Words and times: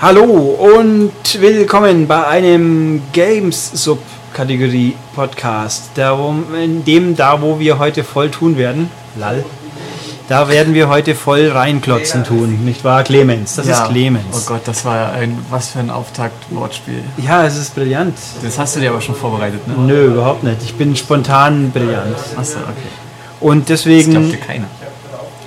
Hallo 0.00 0.22
und 0.22 1.10
willkommen 1.40 2.06
bei 2.06 2.24
einem 2.26 3.02
Games-Subkategorie-Podcast, 3.12 5.90
in 6.62 6.84
dem 6.84 7.16
da, 7.16 7.42
wo 7.42 7.58
wir 7.58 7.78
heute 7.80 8.04
voll 8.04 8.30
tun 8.30 8.56
werden, 8.56 8.90
lall, 9.16 9.44
da 10.28 10.48
werden 10.48 10.72
wir 10.74 10.88
heute 10.88 11.16
voll 11.16 11.48
reinklotzen 11.50 12.22
tun, 12.22 12.64
nicht 12.64 12.84
wahr, 12.84 13.02
Clemens? 13.02 13.56
Das 13.56 13.66
Ja. 13.66 13.82
ist 13.84 13.90
Clemens. 13.90 14.24
Oh 14.32 14.40
Gott, 14.46 14.60
das 14.66 14.84
war 14.84 15.10
ein, 15.12 15.36
was 15.50 15.70
für 15.70 15.80
ein 15.80 15.90
Auftakt-Wortspiel. 15.90 17.02
Ja, 17.16 17.44
es 17.44 17.56
ist 17.56 17.74
brillant. 17.74 18.14
Das 18.42 18.56
hast 18.58 18.76
du 18.76 18.80
dir 18.80 18.90
aber 18.90 19.00
schon 19.00 19.16
vorbereitet, 19.16 19.66
ne? 19.66 19.74
Nö, 19.78 20.06
überhaupt 20.12 20.44
nicht. 20.44 20.58
Ich 20.62 20.74
bin 20.74 20.94
spontan 20.94 21.70
brillant. 21.72 22.16
Achso, 22.36 22.58
okay. 22.58 22.70
Und 23.40 23.68
Das 23.70 23.82
deswegen. 23.82 24.12
glaubt 24.12 24.32
dir 24.32 24.36
keiner. 24.38 24.66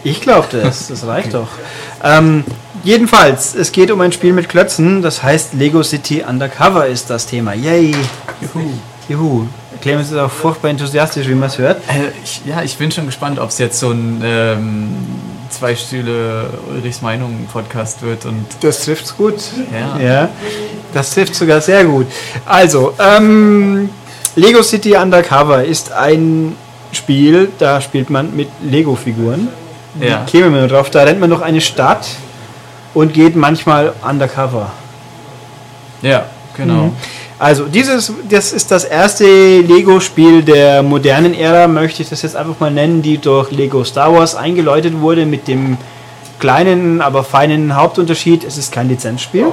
Ich 0.04 0.20
glaubte 0.20 0.60
es, 0.62 0.88
das 0.88 1.06
reicht 1.06 1.36
doch. 1.36 1.48
Ähm, 2.04 2.44
jedenfalls, 2.84 3.56
es 3.56 3.72
geht 3.72 3.92
um 3.92 4.02
ein 4.02 4.12
Spiel 4.12 4.34
mit 4.34 4.50
Klötzen, 4.50 5.02
das 5.02 5.22
heißt 5.24 5.54
Lego 5.54 5.84
City 5.84 6.24
Undercover 6.28 6.88
ist 6.88 7.10
das 7.10 7.26
Thema. 7.26 7.54
Yay! 7.54 7.96
Juhu. 8.42 8.70
Juhu. 9.10 9.48
Clemens 9.82 10.12
ist 10.12 10.18
auch 10.18 10.32
furchtbar 10.32 10.70
enthusiastisch, 10.70 11.28
wie 11.28 11.34
man 11.34 11.50
es 11.50 11.58
hört. 11.58 11.78
Äh, 11.88 12.12
ich, 12.24 12.42
ja, 12.46 12.62
ich 12.62 12.78
bin 12.78 12.92
schon 12.92 13.08
gespannt, 13.08 13.40
ob 13.40 13.50
es 13.50 13.58
jetzt 13.58 13.80
so 13.80 13.90
ein 13.90 14.22
ähm, 14.24 14.96
zwei 15.50 15.76
Stühle 15.76 16.50
Ulrichs 16.70 17.02
Meinung 17.02 17.48
Podcast 17.52 18.02
wird 18.02 18.26
und 18.26 18.46
Das 18.62 18.86
trifft's 18.86 19.16
gut. 19.16 19.36
Ja. 19.74 20.00
ja. 20.00 20.30
Das 20.94 21.14
trifft 21.14 21.36
sogar 21.36 21.62
sehr 21.62 21.86
gut. 21.86 22.08
Also, 22.46 22.94
ähm, 23.00 23.90
Lego 24.36 24.62
City 24.62 24.96
Undercover 24.96 25.64
ist 25.64 25.92
ein 25.92 26.56
Spiel, 26.92 27.50
da 27.58 27.82
spielt 27.82 28.10
man 28.10 28.36
mit 28.36 28.50
Lego-Figuren. 28.62 29.48
Ja. 30.00 30.26
Kämen 30.26 30.54
wir 30.54 30.68
drauf. 30.68 30.90
Da 30.90 31.04
rennt 31.04 31.20
man 31.20 31.30
durch 31.30 31.42
eine 31.42 31.62
Stadt 31.62 32.08
und 32.94 33.14
geht 33.14 33.36
manchmal 33.36 33.94
undercover. 34.08 34.72
ja, 36.02 36.26
genau. 36.56 36.92
Also 37.40 37.66
dieses, 37.66 38.14
das 38.30 38.54
ist 38.54 38.70
das 38.70 38.84
erste 38.84 39.26
Lego-Spiel 39.62 40.44
der 40.44 40.84
modernen 40.84 41.34
Ära, 41.34 41.68
möchte 41.68 42.04
ich 42.04 42.10
das 42.10 42.22
jetzt 42.22 42.36
einfach 42.36 42.60
mal 42.60 42.70
nennen, 42.70 43.02
die 43.02 43.18
durch 43.18 43.50
Lego 43.50 43.84
Star 43.84 44.14
Wars 44.14 44.36
eingeläutet 44.36 45.00
wurde 45.00 45.26
mit 45.26 45.48
dem 45.48 45.78
kleinen, 46.38 47.02
aber 47.02 47.24
feinen 47.24 47.76
Hauptunterschied, 47.76 48.44
es 48.44 48.60
ist 48.60 48.72
kein 48.72 48.90
Lizenzspiel. 48.90 49.48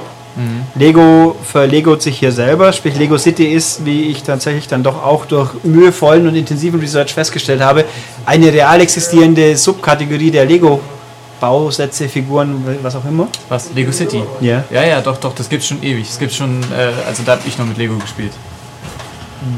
Lego 0.77 1.37
verlegot 1.43 2.01
sich 2.03 2.19
hier 2.19 2.31
selber, 2.31 2.73
sprich 2.73 2.97
Lego 2.97 3.19
City 3.19 3.47
ist, 3.47 3.85
wie 3.85 4.03
ich 4.05 4.23
tatsächlich 4.23 4.69
dann 4.69 4.83
doch 4.83 5.03
auch 5.03 5.27
durch 5.27 5.51
mühevollen 5.65 6.29
und 6.29 6.37
intensiven 6.37 6.79
Research 6.79 7.13
festgestellt 7.13 7.61
habe, 7.61 7.85
eine 8.25 8.53
real 8.53 8.81
existierende 8.81 9.57
Subkategorie 9.57 10.31
der 10.31 10.45
Lego 10.45 10.81
Bausätze, 11.41 12.09
Figuren, 12.09 12.65
was 12.83 12.97
auch 12.97 13.05
immer. 13.05 13.29
Was? 13.49 13.73
Lego 13.75 13.93
City? 13.93 14.23
Ja. 14.41 14.65
Ja, 14.71 14.85
ja, 14.85 15.01
doch, 15.01 15.19
doch, 15.19 15.35
das 15.35 15.49
gibt's 15.49 15.67
schon 15.67 15.83
ewig. 15.83 16.09
Es 16.09 16.19
gibt 16.19 16.33
schon, 16.33 16.61
äh, 16.73 16.91
also 17.07 17.23
da 17.25 17.33
habe 17.33 17.43
ich 17.47 17.59
noch 17.59 17.67
mit 17.67 17.79
Lego 17.79 17.97
gespielt. 17.97 18.33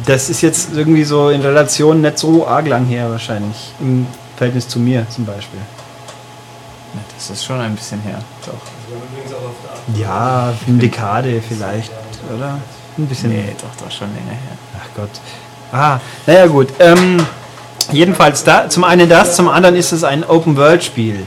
Das 0.05 0.29
ist 0.29 0.43
jetzt 0.43 0.71
irgendwie 0.75 1.05
so 1.05 1.31
in 1.31 1.41
Relation 1.41 2.03
nicht 2.03 2.19
so 2.19 2.47
arg 2.47 2.69
lang 2.69 2.85
her 2.87 3.11
wahrscheinlich. 3.11 3.73
Im 3.81 4.07
Verhältnis 4.37 4.69
zu 4.69 4.79
mir 4.79 5.07
zum 5.09 5.25
Beispiel. 5.25 5.61
Das 7.15 7.31
ist 7.31 7.45
schon 7.45 7.61
ein 7.61 7.75
bisschen 7.75 8.01
her. 8.01 8.19
Doch. 8.47 9.97
Ja, 9.99 10.53
eine 10.67 10.79
Dekade 10.79 11.43
vielleicht, 11.47 11.93
oder? 12.35 12.59
Ein 12.99 13.07
bisschen. 13.07 13.31
Nee, 13.31 13.55
doch, 13.61 13.85
doch, 13.85 13.93
schon 13.93 14.09
länger 14.15 14.31
her. 14.31 14.57
Ach 14.79 14.89
Gott. 14.97 15.11
Ah, 15.73 16.01
naja 16.27 16.47
gut. 16.47 16.69
Ähm, 16.81 17.25
jedenfalls, 17.93 18.43
da, 18.43 18.69
zum 18.69 18.85
einen 18.85 19.09
das, 19.09 19.37
zum 19.37 19.49
anderen 19.49 19.77
ist 19.77 19.93
es 19.93 20.03
ein 20.03 20.25
Open-World-Spiel. 20.25 21.27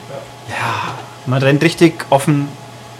Ja, 0.49 0.95
man 1.25 1.41
rennt 1.41 1.63
richtig 1.63 2.05
offen, 2.09 2.49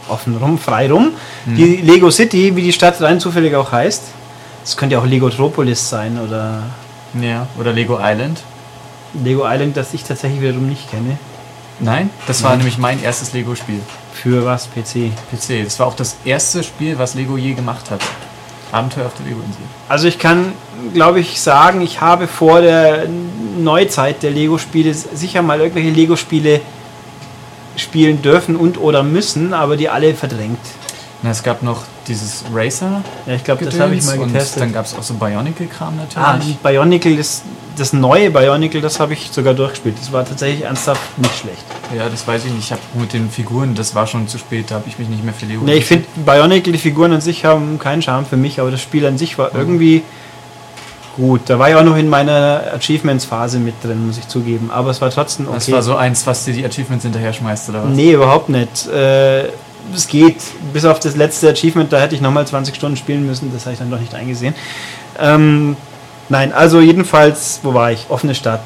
offen 0.07 0.38
rum, 0.38 0.57
frei 0.57 0.90
rum. 0.90 1.12
Die 1.46 1.78
Lego 1.78 2.09
City, 2.09 2.56
wie 2.56 2.62
die 2.62 2.73
Stadt 2.73 3.02
rein 3.02 3.19
zufällig 3.19 3.56
auch 3.56 3.72
heißt, 3.72 4.03
das 4.63 4.78
könnte 4.78 4.94
ja 4.94 5.02
auch 5.02 5.06
Legotropolis 5.06 5.90
sein 5.90 6.18
oder 6.25 6.63
Ja, 7.19 7.47
oder 7.59 7.73
Lego 7.73 8.00
Island. 8.02 8.40
Lego 9.13 9.44
Island, 9.46 9.75
das 9.75 9.94
ich 9.94 10.03
tatsächlich 10.03 10.41
wiederum 10.41 10.69
nicht 10.69 10.90
kenne. 10.90 11.18
Nein, 11.79 12.09
das 12.28 12.44
war 12.44 12.56
nämlich 12.56 12.78
mein 12.78 13.01
erstes 13.01 13.34
Lego-Spiel. 13.34 13.79
Für 14.13 14.45
was? 14.45 14.67
PC. 14.67 15.11
PC. 15.31 15.63
Das 15.63 15.79
war 15.79 15.88
auch 15.88 15.95
das 15.95 16.16
erste 16.23 16.63
Spiel, 16.63 16.97
was 16.97 17.16
Lego 17.16 17.35
je 17.38 17.53
gemacht 17.53 17.89
hat. 17.89 18.01
Abenteuer 18.72 19.06
auf 19.06 19.13
der 19.16 19.25
Lego-Insel. 19.25 19.61
Also 19.89 20.07
ich 20.07 20.17
kann, 20.17 20.53
glaube 20.94 21.19
ich, 21.19 21.41
sagen, 21.41 21.81
ich 21.81 22.01
habe 22.01 22.28
vor 22.28 22.61
der 22.61 23.07
Neuzeit 23.57 24.23
der 24.23 24.31
Lego-Spiele 24.31 24.94
sicher 24.94 25.41
mal 25.41 25.59
irgendwelche 25.59 25.89
Lego-Spiele 25.89 26.61
spielen 27.75 28.22
dürfen 28.22 28.55
und 28.55 28.78
oder 28.79 29.03
müssen, 29.03 29.53
aber 29.53 29.78
die 29.78 29.90
alle 29.90 30.13
verdrängt. 30.13 30.59
Na, 31.22 31.31
es 31.31 31.44
gab 31.44 31.63
noch 31.63 31.84
dieses 32.08 32.44
Racer. 32.53 33.02
Ja, 33.25 33.34
ich 33.36 33.44
glaube, 33.44 33.66
das 33.66 33.80
habe 33.80 33.96
ich 33.96 34.03
mal 34.06 34.19
und 34.19 34.34
getestet. 34.34 34.62
dann 34.62 34.74
gab 34.74 34.86
es 34.86 34.94
auch 34.96 35.03
so 35.03 35.14
Bionicle-Kram 35.16 35.94
Ah, 36.16 36.34
natürlich. 36.34 36.58
Bionicle, 36.58 37.18
das, 37.18 37.41
das 37.78 37.94
neue 37.94 38.30
Bionicle, 38.31 38.81
das 38.81 39.00
habe 39.00 39.14
ich 39.14 39.30
sogar 39.31 39.53
durchgespielt. 39.53 39.96
Das 40.00 40.12
war 40.12 40.25
tatsächlich 40.25 40.64
ernsthaft 40.64 41.02
nicht 41.18 41.36
schlecht. 41.38 41.64
ja, 41.97 42.09
das 42.09 42.28
weiß 42.28 42.46
ich 42.46 42.52
nicht. 42.52 42.66
Ich 42.66 42.72
habe 42.72 42.81
mit 43.00 43.14
den 43.14 43.30
Figuren, 43.30 43.74
das 43.75 43.96
war 43.96 44.06
schon 44.08 44.28
zu 44.28 44.38
spät, 44.38 44.69
da 44.69 44.75
habe 44.75 44.86
ich 44.88 45.00
mich 45.00 45.08
nicht 45.09 45.24
mehr 45.24 45.34
für 45.34 45.46
Lego 45.46 45.64
Nee, 45.66 45.75
ich 45.75 45.86
finde, 45.86 46.06
Bionicle, 46.25 46.72
die 46.74 46.80
Figuren 46.80 47.14
an 47.14 47.22
sich 47.22 47.46
haben 47.46 47.80
keinen 47.80 48.02
Charme 48.02 48.25
für 48.25 48.38
mich, 48.38 48.59
aber 48.59 48.72
das 48.72 48.81
Spiel 48.81 49.06
an 49.06 49.18
sich 49.18 49.38
Mhm. 49.38 49.41
war 49.41 49.56
irgendwie 49.56 50.03
gut. 51.16 51.41
Da 51.46 51.59
war 51.59 51.70
ich 51.70 51.75
auch 51.75 51.84
noch 51.84 51.96
in 51.97 52.09
meiner 52.09 52.64
Achievements-Phase 52.74 53.59
mit 53.59 53.75
drin, 53.84 54.08
muss 54.08 54.18
ich 54.18 54.28
zugeben. 54.28 54.72
Aber 54.72 54.90
es 54.90 55.00
war 55.00 55.09
trotzdem 55.12 55.46
okay. 55.47 55.56
Das 55.58 55.72
war 55.72 55.84
so 55.84 55.96
eins, 55.96 56.25
was 56.25 56.44
dir 56.46 56.53
die 56.53 56.66
Achievements 56.66 57.03
hinterher 57.03 57.34
schmeißt, 57.34 57.70
oder 57.70 57.84
was? 57.84 57.90
Nee, 57.91 58.14
überhaupt 58.14 58.50
nicht. 58.50 58.88
Äh, 58.88 59.50
es 59.94 60.07
geht. 60.07 60.38
Bis 60.73 60.85
auf 60.85 60.99
das 60.99 61.16
letzte 61.16 61.49
Achievement, 61.49 61.91
da 61.91 61.99
hätte 61.99 62.16
ich 62.16 62.21
nochmal 62.21 62.47
20 62.47 62.75
Stunden 62.75 62.97
spielen 62.97 63.25
müssen. 63.25 63.51
Das 63.53 63.66
habe 63.66 63.73
ich 63.73 63.79
dann 63.79 63.91
doch 63.91 63.99
nicht 63.99 64.13
eingesehen. 64.13 64.53
Ähm, 65.19 65.75
nein, 66.29 66.53
also 66.53 66.79
jedenfalls, 66.79 67.59
wo 67.63 67.73
war 67.73 67.91
ich? 67.91 68.05
Offene 68.09 68.35
Stadt. 68.35 68.61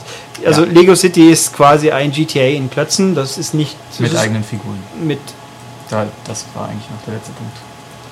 Also 0.46 0.66
Ja. 0.66 0.72
Lego 0.72 0.96
City 0.96 1.30
ist 1.32 1.54
quasi 1.56 1.92
ein 1.92 2.12
GTA 2.12 2.42
in 2.48 2.70
Klötzen. 2.70 3.16
Das 3.16 3.38
ist 3.38 3.54
nicht 3.54 3.76
das 3.90 4.00
Mit 4.00 4.14
ist 4.14 4.20
eigenen 4.20 4.44
Figuren. 4.44 4.78
Mit, 5.02 5.20
Da, 5.90 6.06
das 6.26 6.46
war 6.54 6.70
eigentlich 6.70 6.90
noch 6.90 7.04
der 7.06 7.16
letzte 7.16 7.32
Punkt. 7.32 7.56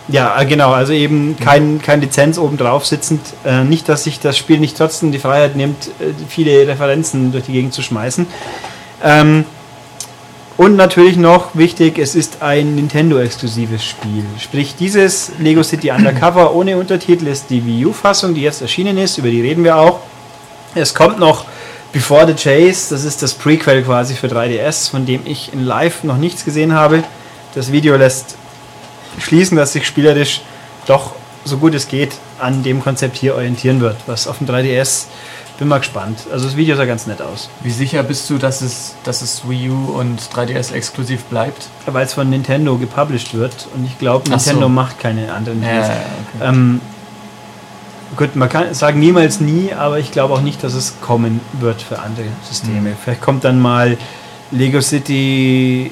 ja, 0.08 0.40
äh, 0.40 0.46
genau. 0.46 0.72
Also 0.72 0.94
eben 0.94 1.38
kein, 1.40 1.82
kein 1.82 2.02
Lizenz 2.02 2.38
obendrauf 2.38 2.86
sitzend. 2.86 3.22
Äh, 3.46 3.64
nicht, 3.64 3.88
dass 3.90 4.04
sich 4.06 4.20
das 4.20 4.38
Spiel 4.38 4.60
nicht 4.60 4.78
trotzdem 4.78 5.12
die 5.12 5.20
Freiheit 5.20 5.56
nimmt, 5.56 5.88
äh, 6.00 6.14
viele 6.28 6.68
Referenzen 6.68 7.32
durch 7.32 7.46
die 7.46 7.52
Gegend 7.54 7.74
zu 7.74 7.82
schmeißen. 7.82 8.26
Ähm, 9.04 9.46
Und 10.58 10.78
natürlich 10.78 11.18
noch 11.18 11.54
wichtig, 11.56 12.00
es 12.00 12.16
ist 12.16 12.42
ein 12.42 12.76
Nintendo-exklusives 12.76 13.84
Spiel. 13.84 14.24
Sprich, 14.40 14.76
dieses 14.80 15.34
Lego 15.38 15.64
City 15.64 15.92
Undercover 15.92 16.56
ohne 16.56 16.78
Untertitel 16.78 17.28
ist 17.28 17.50
die 17.50 17.66
Wii 17.66 17.88
U-Fassung, 17.88 18.34
die 18.34 18.42
jetzt 18.42 18.62
erschienen 18.62 18.98
ist, 18.98 19.18
über 19.18 19.30
die 19.30 19.42
reden 19.42 19.66
wir 19.66 19.76
auch. 19.76 20.00
Es 20.74 20.94
kommt 20.94 21.20
noch 21.20 21.44
Before 21.92 22.26
the 22.26 22.34
Chase, 22.34 22.94
das 22.94 23.04
ist 23.04 23.22
das 23.22 23.34
Prequel 23.34 23.84
quasi 23.84 24.14
für 24.14 24.28
3DS, 24.28 24.92
von 24.92 25.06
dem 25.06 25.22
ich 25.26 25.52
in 25.52 25.66
Live 25.66 26.06
noch 26.06 26.18
nichts 26.18 26.46
gesehen 26.46 26.74
habe. 26.74 27.04
Das 27.54 27.74
Video 27.74 27.98
lässt 27.98 28.38
schließen, 29.20 29.58
dass 29.58 29.74
sich 29.74 29.86
spielerisch 29.86 30.40
doch 30.88 31.16
so 31.44 31.58
gut 31.58 31.76
es 31.76 31.90
geht 31.90 32.14
an 32.40 32.64
dem 32.64 32.82
Konzept 32.82 33.18
hier 33.18 33.36
orientieren 33.36 33.82
wird, 33.82 33.98
was 34.08 34.26
auf 34.28 34.38
dem 34.38 34.48
3DS 34.48 35.06
bin 35.58 35.68
mal 35.68 35.78
gespannt. 35.80 36.20
Also 36.32 36.46
das 36.46 36.56
Video 36.58 36.76
sah 36.76 36.86
ganz 36.86 37.08
nett 37.08 37.22
aus. 37.22 37.50
Wie 37.62 37.72
sicher 37.72 38.04
bist 38.04 38.30
du, 38.30 38.38
dass 38.38 38.62
es, 38.62 38.96
dass 39.04 39.22
es 39.22 39.48
Wii 39.48 39.70
U 39.70 39.92
und 40.00 40.20
3DS 40.22 40.74
exklusiv 40.74 41.24
bleibt? 41.26 41.68
Weil 41.86 42.06
es 42.06 42.14
von 42.14 42.30
Nintendo 42.30 42.78
gepublished 42.78 43.34
wird 43.34 43.68
und 43.76 43.86
ich 43.86 43.98
glaube, 43.98 44.26
Ach 44.34 44.40
so. 44.40 44.50
Nintendo 44.50 44.70
macht 44.70 45.00
keine 45.00 45.34
anderen 45.34 45.64
Ja, 45.64 45.70
Deals. 45.72 45.88
okay. 45.88 46.50
Ähm, 46.50 46.82
gut, 48.18 48.36
man 48.36 48.50
kann 48.50 48.74
sagen 48.74 49.00
niemals 49.00 49.40
nie, 49.40 49.74
aber 49.74 50.00
ich 50.00 50.12
glaube 50.12 50.34
auch 50.34 50.42
nicht, 50.42 50.64
dass 50.64 50.74
es 50.74 51.00
kommen 51.02 51.40
wird 51.54 51.82
für 51.82 52.00
andere 52.00 52.26
Systeme. 52.50 52.92
Mhm. 52.92 52.96
Vielleicht 53.04 53.22
kommt 53.22 53.44
dann 53.46 53.60
mal 53.60 53.98
Lego 54.52 54.82
City 54.82 55.92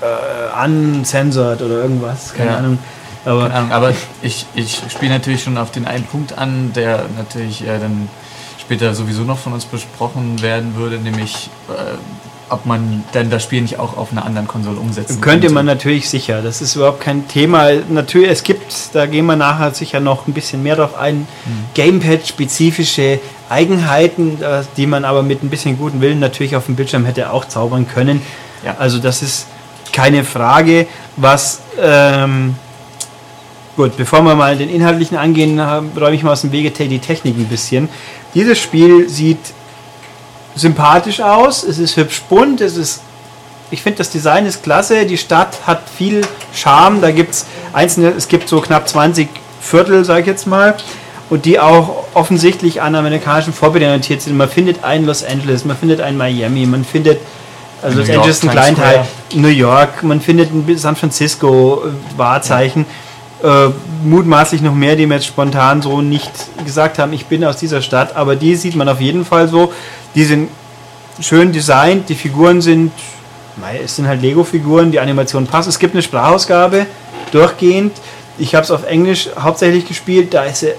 äh, 0.00 0.64
uncensored 0.64 1.62
oder 1.62 1.76
irgendwas, 1.76 2.32
keine 2.34 2.50
Ja. 2.50 2.56
Ahnung. 2.58 2.78
Aber 3.26 3.42
Keine 3.42 3.54
Ahnung, 3.54 3.72
aber 3.72 3.92
ich, 4.22 4.46
ich 4.54 4.80
spiele 4.88 5.12
natürlich 5.12 5.42
schon 5.42 5.58
auf 5.58 5.70
den 5.72 5.86
einen 5.86 6.04
Punkt 6.04 6.38
an, 6.38 6.72
der 6.72 7.06
natürlich 7.18 7.62
äh, 7.62 7.78
dann 7.78 8.08
später 8.58 8.94
sowieso 8.94 9.22
noch 9.22 9.38
von 9.38 9.52
uns 9.52 9.64
besprochen 9.64 10.40
werden 10.42 10.76
würde, 10.76 10.98
nämlich 10.98 11.50
äh, 11.68 11.96
ob 12.48 12.64
man 12.66 13.02
denn 13.14 13.28
das 13.28 13.42
Spiel 13.42 13.62
nicht 13.62 13.80
auch 13.80 13.96
auf 13.96 14.12
einer 14.12 14.24
anderen 14.24 14.46
Konsole 14.46 14.78
umsetzen 14.78 15.20
Könnte 15.20 15.50
man 15.50 15.66
natürlich 15.66 16.08
sicher, 16.08 16.42
das 16.42 16.62
ist 16.62 16.76
überhaupt 16.76 17.00
kein 17.00 17.26
Thema. 17.26 17.70
Natürlich, 17.88 18.30
es 18.30 18.42
gibt, 18.44 18.72
da 18.92 19.06
gehen 19.06 19.26
wir 19.26 19.34
nachher 19.34 19.74
sicher 19.74 19.98
noch 19.98 20.28
ein 20.28 20.32
bisschen 20.32 20.62
mehr 20.62 20.76
drauf 20.76 20.96
ein, 20.96 21.26
Gamepad-spezifische 21.74 23.18
Eigenheiten, 23.48 24.40
äh, 24.40 24.62
die 24.76 24.86
man 24.86 25.04
aber 25.04 25.24
mit 25.24 25.42
ein 25.42 25.50
bisschen 25.50 25.76
guten 25.76 26.00
Willen 26.00 26.20
natürlich 26.20 26.54
auf 26.54 26.66
dem 26.66 26.76
Bildschirm 26.76 27.04
hätte 27.04 27.32
auch 27.32 27.46
zaubern 27.46 27.88
können. 27.88 28.22
Ja. 28.64 28.76
Also 28.78 28.98
das 28.98 29.22
ist 29.22 29.46
keine 29.92 30.22
Frage. 30.24 30.86
Was 31.16 31.60
ähm, 31.80 32.56
gut, 33.76 33.96
bevor 33.96 34.22
wir 34.22 34.34
mal 34.34 34.56
den 34.56 34.68
inhaltlichen 34.68 35.16
angehen, 35.16 35.60
räume 35.60 36.14
ich 36.14 36.22
mal 36.22 36.32
aus 36.32 36.40
dem 36.40 36.52
Wege 36.52 36.70
die 36.70 36.98
Technik 36.98 37.36
ein 37.36 37.46
bisschen. 37.46 37.88
Dieses 38.34 38.58
Spiel 38.58 39.08
sieht 39.08 39.38
sympathisch 40.54 41.20
aus, 41.20 41.62
es 41.62 41.78
ist 41.78 41.96
hübsch 41.96 42.22
bunt, 42.22 42.60
es 42.60 42.76
ist 42.76 43.02
ich 43.70 43.82
finde 43.82 43.98
das 43.98 44.10
Design 44.10 44.46
ist 44.46 44.62
klasse, 44.62 45.06
die 45.06 45.18
Stadt 45.18 45.66
hat 45.66 45.82
viel 45.88 46.22
Charme, 46.54 47.00
da 47.00 47.10
gibt 47.10 47.32
es 47.32 47.46
einzelne, 47.72 48.10
es 48.16 48.28
gibt 48.28 48.48
so 48.48 48.60
knapp 48.60 48.88
20 48.88 49.28
Viertel, 49.60 50.04
sage 50.04 50.20
ich 50.20 50.26
jetzt 50.26 50.46
mal, 50.46 50.76
und 51.30 51.44
die 51.44 51.58
auch 51.58 52.04
offensichtlich 52.14 52.80
an 52.80 52.94
amerikanischen 52.94 53.52
Vorbildern 53.52 53.90
orientiert 53.90 54.22
sind. 54.22 54.36
Man 54.36 54.48
findet 54.48 54.84
ein 54.84 55.04
Los 55.04 55.24
Angeles, 55.24 55.64
man 55.64 55.76
findet 55.76 56.00
ein 56.00 56.16
Miami, 56.16 56.66
man 56.66 56.84
findet 56.84 57.20
also 57.82 57.98
Los 57.98 58.08
Angeles 58.08 58.36
ist 58.38 58.44
ein 58.44 58.50
Kleinteil, 58.50 59.06
New 59.34 59.48
York, 59.48 60.02
man 60.02 60.20
findet 60.20 60.52
ein 60.52 60.78
San 60.78 60.96
Francisco 60.96 61.82
äh, 61.84 62.18
Wahrzeichen. 62.18 62.86
Ja. 62.88 63.05
Äh, 63.42 63.68
mutmaßlich 64.02 64.62
noch 64.62 64.74
mehr, 64.74 64.96
die 64.96 65.06
mir 65.06 65.14
jetzt 65.14 65.26
spontan 65.26 65.82
so 65.82 66.00
nicht 66.00 66.30
gesagt 66.64 66.98
haben, 66.98 67.12
ich 67.12 67.26
bin 67.26 67.44
aus 67.44 67.58
dieser 67.58 67.82
Stadt, 67.82 68.16
aber 68.16 68.34
die 68.34 68.56
sieht 68.56 68.74
man 68.76 68.88
auf 68.88 69.00
jeden 69.00 69.26
Fall 69.26 69.48
so. 69.48 69.72
Die 70.14 70.24
sind 70.24 70.48
schön 71.20 71.52
designt, 71.52 72.08
die 72.08 72.14
Figuren 72.14 72.62
sind, 72.62 72.92
es 73.82 73.96
sind 73.96 74.08
halt 74.08 74.22
Lego-Figuren, 74.22 74.90
die 74.90 75.00
Animation 75.00 75.46
passt. 75.46 75.68
Es 75.68 75.78
gibt 75.78 75.94
eine 75.94 76.02
Sprachausgabe 76.02 76.86
durchgehend. 77.30 77.92
Ich 78.38 78.54
habe 78.54 78.64
es 78.64 78.70
auf 78.70 78.86
Englisch 78.86 79.28
hauptsächlich 79.38 79.86
gespielt, 79.86 80.32
da 80.32 80.44
ist 80.44 80.60
sie 80.60 80.72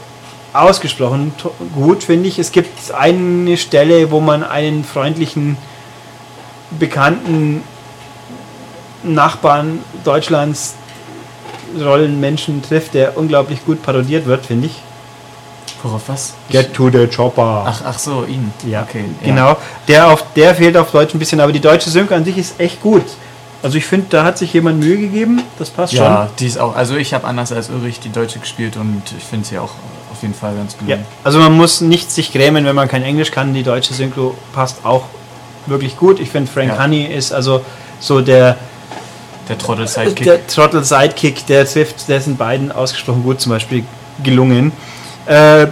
ausgesprochen 0.54 1.34
gut, 1.76 2.04
finde 2.04 2.28
ich. 2.28 2.40
Es 2.40 2.52
gibt 2.52 2.92
eine 2.92 3.58
Stelle, 3.58 4.10
wo 4.10 4.20
man 4.20 4.44
einen 4.44 4.84
freundlichen, 4.84 5.58
bekannten 6.72 7.62
Nachbarn 9.04 9.80
Deutschlands 10.04 10.76
Rollenmenschen 11.80 12.62
trifft, 12.62 12.94
der 12.94 13.18
unglaublich 13.18 13.66
gut 13.66 13.82
parodiert 13.82 14.26
wird, 14.26 14.46
finde 14.46 14.68
ich. 14.68 14.76
Worauf 15.84 16.10
was? 16.10 16.34
Get 16.50 16.74
to 16.74 16.90
the 16.90 17.08
Chopper. 17.08 17.64
Ach, 17.68 17.82
ach 17.86 18.00
so, 18.00 18.26
ihn. 18.26 18.52
Ja, 18.66 18.84
okay. 18.84 19.06
Genau. 19.24 19.50
Ja. 19.50 19.58
Der, 19.88 20.08
auf, 20.08 20.26
der 20.36 20.56
fehlt 20.56 20.76
auf 20.76 20.92
Deutsch 20.92 21.14
ein 21.14 21.20
bisschen, 21.20 21.40
aber 21.40 21.52
die 21.52 21.60
deutsche 21.60 21.90
Synchro 21.90 22.16
an 22.16 22.26
sich 22.26 22.38
ist 22.38 22.60
echt 22.60 22.82
gut. 22.82 23.04
Also 23.64 23.78
ich 23.78 23.86
finde, 23.86 24.08
da 24.10 24.24
hat 24.24 24.38
sich 24.38 24.54
jemand 24.54 24.80
Mühe 24.80 24.98
gegeben. 24.98 25.42
Das 25.60 25.70
passt 25.70 25.94
ja, 25.94 25.98
schon. 25.98 26.14
Ja, 26.14 26.30
die 26.40 26.48
ist 26.48 26.60
auch. 26.60 26.76
Also 26.76 26.96
ich 26.96 27.14
habe 27.14 27.26
anders 27.26 27.52
als 27.52 27.70
Ulrich 27.70 28.00
die 28.00 28.12
deutsche 28.12 28.40
gespielt 28.40 28.78
und 28.78 29.02
ich 29.18 29.24
finde 29.24 29.48
sie 29.48 29.60
auch 29.60 29.72
auf 30.12 30.22
jeden 30.22 30.34
Fall 30.34 30.56
ganz 30.56 30.78
gut. 30.78 30.88
Ja, 30.88 30.98
also 31.24 31.40
man 31.40 31.54
muss 31.54 31.82
nicht 31.82 32.12
sich 32.12 32.32
grämen, 32.32 32.66
wenn 32.66 32.76
man 32.76 32.88
kein 32.88 33.04
Englisch 33.04 33.32
kann. 33.32 33.54
Die 33.54 33.64
deutsche 33.64 33.94
Synchro 33.94 34.36
passt 34.54 34.84
auch 34.84 35.04
wirklich 35.66 35.98
gut. 35.98 36.20
Ich 36.20 36.30
finde 36.30 36.52
Frank 36.52 36.70
ja. 36.70 36.84
Honey 36.84 37.06
ist 37.06 37.32
also 37.32 37.62
so 38.00 38.22
der 38.22 38.58
der 39.50 39.58
Trottel 39.58 39.88
Sidekick. 39.88 40.24
Der 40.24 40.48
Trottel 40.48 40.84
Sidekick, 40.84 41.46
der 41.46 41.66
trifft, 41.66 42.08
der 42.08 42.22
sind 42.22 42.38
beiden 42.38 42.72
ausgesprochen 42.72 43.24
gut 43.24 43.42
zum 43.42 43.52
Beispiel 43.52 43.84
gelungen. 44.24 44.72
Äh, 45.26 45.68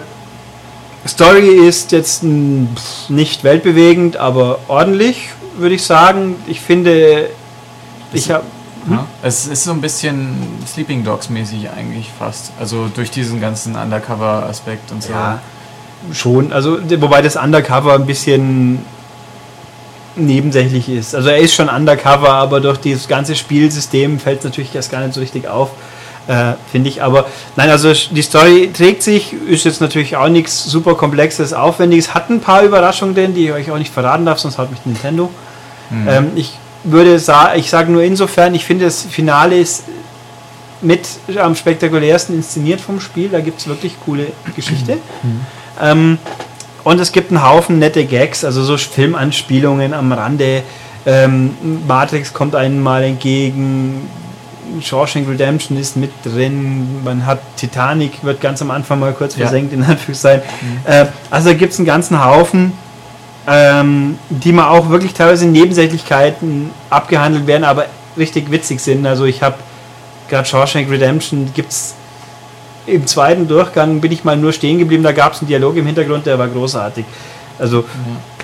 Story 1.07 1.67
ist 1.67 1.91
jetzt 1.91 2.23
nicht 2.23 3.43
weltbewegend, 3.43 4.17
aber 4.17 4.59
ordentlich, 4.67 5.29
würde 5.57 5.75
ich 5.75 5.83
sagen. 5.83 6.35
Ich 6.47 6.61
finde, 6.61 7.29
ich 8.11 8.31
habe 8.31 8.43
hm? 8.87 8.99
Es 9.23 9.47
ist 9.47 9.63
so 9.63 9.71
ein 9.71 9.81
bisschen 9.81 10.37
Sleeping 10.67 11.03
Dogs 11.03 11.29
mäßig 11.29 11.69
eigentlich 11.71 12.09
fast. 12.17 12.51
Also 12.59 12.87
durch 12.93 13.09
diesen 13.09 13.41
ganzen 13.41 13.75
Undercover-Aspekt 13.75 14.91
und 14.91 15.01
so. 15.01 15.11
Ja, 15.11 15.39
schon. 16.11 16.53
Also, 16.53 16.77
wobei 17.01 17.21
das 17.21 17.35
Undercover 17.35 17.95
ein 17.95 18.05
bisschen 18.05 18.85
nebensächlich 20.15 20.89
ist. 20.89 21.15
Also 21.15 21.29
er 21.29 21.37
ist 21.37 21.53
schon 21.53 21.69
Undercover, 21.69 22.33
aber 22.33 22.61
durch 22.61 22.77
dieses 22.77 23.07
ganze 23.07 23.35
Spielsystem 23.35 24.19
fällt 24.19 24.39
es 24.39 24.45
natürlich 24.45 24.73
erst 24.73 24.91
gar 24.91 25.01
nicht 25.01 25.13
so 25.13 25.21
richtig 25.21 25.47
auf. 25.47 25.71
Äh, 26.27 26.53
finde 26.71 26.89
ich. 26.89 27.03
Aber 27.03 27.27
nein, 27.55 27.69
also 27.69 27.93
die 27.93 28.21
Story 28.23 28.71
trägt 28.73 29.03
sich, 29.03 29.33
ist 29.33 29.63
jetzt 29.63 29.79
natürlich 29.79 30.15
auch 30.15 30.27
nichts 30.27 30.63
super 30.63 30.95
komplexes, 30.95 31.53
aufwendiges, 31.53 32.15
hat 32.15 32.31
ein 32.31 32.39
paar 32.39 32.63
Überraschungen 32.63 33.13
drin, 33.13 33.35
die 33.35 33.45
ich 33.45 33.51
euch 33.51 33.69
auch 33.69 33.77
nicht 33.77 33.93
verraten 33.93 34.25
darf, 34.25 34.39
sonst 34.39 34.57
haut 34.57 34.71
mich 34.71 34.83
Nintendo. 34.85 35.29
Mhm. 35.91 36.07
Ähm, 36.07 36.31
ich 36.35 36.57
würde 36.83 37.19
sagen, 37.19 37.59
ich 37.59 37.69
sage 37.69 37.91
nur 37.91 38.01
insofern, 38.01 38.55
ich 38.55 38.65
finde 38.65 38.85
das 38.85 39.03
Finale 39.03 39.59
ist 39.59 39.83
mit 40.81 41.07
am 41.39 41.55
spektakulärsten 41.55 42.35
inszeniert 42.35 42.81
vom 42.81 42.99
Spiel, 42.99 43.29
da 43.29 43.39
gibt 43.39 43.59
es 43.59 43.67
wirklich 43.67 43.95
coole 44.03 44.27
Geschichte. 44.55 44.95
Mhm. 45.21 45.41
Ähm, 45.79 46.17
und 46.85 47.01
es 47.01 47.11
gibt 47.11 47.31
einen 47.31 47.43
Haufen 47.43 47.79
nette 47.79 48.05
Gags, 48.05 48.45
also 48.45 48.63
so 48.63 48.77
Filmanspielungen 48.77 49.93
am 49.93 50.11
Rande. 50.13 50.63
Ähm, 51.05 51.57
Matrix 51.87 52.31
kommt 52.31 52.55
einem 52.55 52.81
mal 52.81 53.03
entgegen, 53.03 54.07
Shawshank 54.81 55.27
Redemption 55.27 55.77
ist 55.77 55.97
mit 55.97 56.11
drin, 56.23 57.03
man 57.03 57.25
hat 57.25 57.39
Titanic, 57.57 58.23
wird 58.23 58.39
ganz 58.39 58.61
am 58.61 58.69
Anfang 58.69 58.99
mal 58.99 59.13
kurz 59.13 59.35
ja. 59.35 59.41
versenkt, 59.41 59.73
in 59.73 59.83
Anführungszeichen. 59.83 60.43
Mhm. 60.61 60.91
Äh, 60.91 61.05
also 61.31 61.49
da 61.49 61.55
gibt 61.55 61.73
es 61.73 61.79
einen 61.79 61.87
ganzen 61.87 62.23
Haufen, 62.23 62.73
ähm, 63.47 64.19
die 64.29 64.51
man 64.51 64.65
auch 64.65 64.89
wirklich 64.89 65.13
teilweise 65.13 65.45
in 65.45 65.53
Nebensächlichkeiten 65.53 66.69
abgehandelt 66.91 67.47
werden, 67.47 67.63
aber 67.63 67.87
richtig 68.15 68.51
witzig 68.51 68.79
sind. 68.79 69.07
Also 69.07 69.25
ich 69.25 69.41
habe 69.41 69.55
gerade 70.29 70.47
Shawshank 70.47 70.89
Redemption, 70.89 71.49
gibt 71.55 71.71
es 71.71 71.95
im 72.87 73.07
zweiten 73.07 73.47
Durchgang, 73.47 74.01
bin 74.01 74.11
ich 74.11 74.23
mal 74.23 74.37
nur 74.37 74.53
stehen 74.53 74.77
geblieben, 74.77 75.03
da 75.03 75.11
gab 75.11 75.33
es 75.33 75.39
einen 75.39 75.47
Dialog 75.47 75.75
im 75.75 75.85
Hintergrund, 75.85 76.25
der 76.25 76.37
war 76.37 76.47
großartig. 76.47 77.05
Also, 77.57 77.79
mhm. 77.79 77.85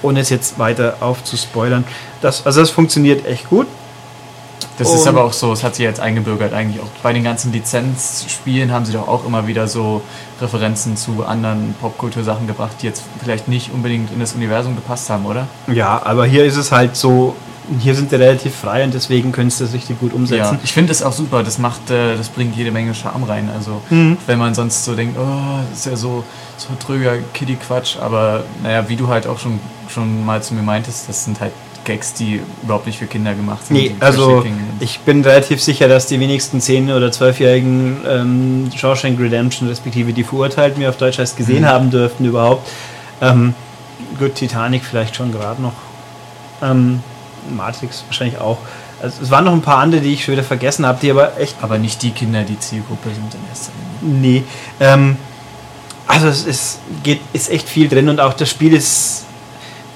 ohne 0.01 0.21
es 0.21 0.29
jetzt 0.29 0.57
weiter 0.57 0.95
aufzuspoilern. 0.99 1.83
Das, 2.21 2.45
also 2.45 2.61
das 2.61 2.69
funktioniert 2.69 3.25
echt 3.25 3.49
gut. 3.49 3.67
Das 4.77 4.89
und 4.89 4.95
ist 4.95 5.07
aber 5.07 5.23
auch 5.23 5.33
so, 5.33 5.51
es 5.51 5.63
hat 5.63 5.75
sich 5.75 5.83
jetzt 5.83 5.99
eingebürgert 5.99 6.53
eigentlich 6.53 6.81
auch. 6.81 6.87
Bei 7.03 7.13
den 7.13 7.23
ganzen 7.23 7.51
Lizenzspielen 7.51 8.71
haben 8.71 8.85
sie 8.85 8.93
doch 8.93 9.07
auch 9.07 9.25
immer 9.25 9.45
wieder 9.45 9.67
so 9.67 10.01
Referenzen 10.41 10.97
zu 10.97 11.23
anderen 11.25 11.75
Popkultursachen 11.79 12.47
gebracht, 12.47 12.77
die 12.81 12.87
jetzt 12.87 13.03
vielleicht 13.21 13.47
nicht 13.47 13.71
unbedingt 13.71 14.11
in 14.11 14.19
das 14.19 14.33
Universum 14.33 14.75
gepasst 14.75 15.09
haben, 15.09 15.25
oder? 15.25 15.47
Ja, 15.67 16.01
aber 16.03 16.25
hier 16.25 16.45
ist 16.45 16.57
es 16.57 16.71
halt 16.71 16.95
so, 16.95 17.35
hier 17.79 17.95
sind 17.95 18.09
sie 18.09 18.15
relativ 18.15 18.55
frei 18.55 18.83
und 18.83 18.93
deswegen 18.93 19.31
können 19.31 19.49
sie 19.49 19.63
das 19.63 19.73
richtig 19.73 19.99
gut 19.99 20.13
umsetzen. 20.13 20.55
Ja, 20.55 20.59
ich 20.63 20.73
finde 20.73 20.89
das 20.89 21.03
auch 21.03 21.13
super, 21.13 21.43
das 21.43 21.57
macht, 21.57 21.89
äh, 21.89 22.17
das 22.17 22.29
bringt 22.29 22.55
jede 22.55 22.71
Menge 22.71 22.93
Charme 22.93 23.23
rein. 23.23 23.49
Also 23.53 23.81
mhm. 23.89 24.17
wenn 24.27 24.39
man 24.39 24.53
sonst 24.53 24.83
so 24.83 24.95
denkt, 24.95 25.17
oh, 25.17 25.59
das 25.69 25.79
ist 25.79 25.85
ja 25.85 25.95
so, 25.95 26.23
so 26.57 26.69
tröger 26.79 27.17
Kiddie-Quatsch, 27.33 27.97
aber 27.99 28.43
naja, 28.63 28.87
wie 28.87 28.95
du 28.95 29.07
halt 29.07 29.27
auch 29.27 29.39
schon, 29.39 29.59
schon 29.89 30.25
mal 30.25 30.41
zu 30.41 30.53
mir 30.53 30.63
meintest, 30.63 31.07
das 31.07 31.25
sind 31.25 31.39
halt 31.39 31.53
Gags, 31.83 32.13
die 32.13 32.41
überhaupt 32.61 32.85
nicht 32.85 32.99
für 32.99 33.07
Kinder 33.07 33.33
gemacht 33.33 33.65
sind. 33.65 33.77
Nee, 33.77 33.95
also 33.99 34.45
ich 34.79 34.99
bin 34.99 35.23
relativ 35.23 35.61
sicher, 35.61 35.87
dass 35.87 36.05
die 36.07 36.19
wenigsten 36.19 36.59
10- 36.59 36.95
oder 36.95 37.07
12-jährigen 37.07 37.97
ähm, 38.07 38.69
Shawshank 38.75 39.19
Redemption, 39.19 39.67
respektive 39.67 40.13
die 40.13 40.23
Verurteilten, 40.23 40.81
wie 40.81 40.87
auf 40.87 40.97
Deutsch 40.97 41.17
heißt, 41.17 41.37
gesehen 41.37 41.61
mhm. 41.61 41.67
haben 41.67 41.91
dürften 41.91 42.25
überhaupt. 42.25 42.69
Ähm, 43.19 43.55
gut, 44.19 44.35
Titanic 44.35 44.83
vielleicht 44.83 45.15
schon 45.15 45.31
gerade 45.31 45.61
noch. 45.61 45.73
Ähm, 46.61 47.01
Matrix 47.49 48.03
wahrscheinlich 48.07 48.39
auch. 48.39 48.57
Also 49.01 49.23
es 49.23 49.31
waren 49.31 49.45
noch 49.45 49.53
ein 49.53 49.61
paar 49.61 49.77
andere, 49.77 50.01
die 50.01 50.13
ich 50.13 50.23
schon 50.23 50.33
wieder 50.33 50.43
vergessen 50.43 50.85
habe, 50.85 50.99
die 51.01 51.09
aber 51.09 51.37
echt... 51.39 51.55
Aber 51.61 51.77
nicht 51.77 52.01
die 52.03 52.11
Kinder, 52.11 52.43
die 52.43 52.59
Zielgruppe 52.59 53.09
sind 53.09 53.33
in 53.33 53.39
erster 53.49 53.71
Linie. 54.01 54.21
Nee. 54.21 54.43
Ähm, 54.79 55.17
also 56.07 56.27
es 56.27 56.45
ist, 56.45 56.79
geht, 57.03 57.21
ist 57.33 57.49
echt 57.49 57.67
viel 57.67 57.87
drin 57.87 58.09
und 58.09 58.19
auch 58.19 58.33
das 58.33 58.49
Spiel 58.49 58.73
ist 58.73 59.25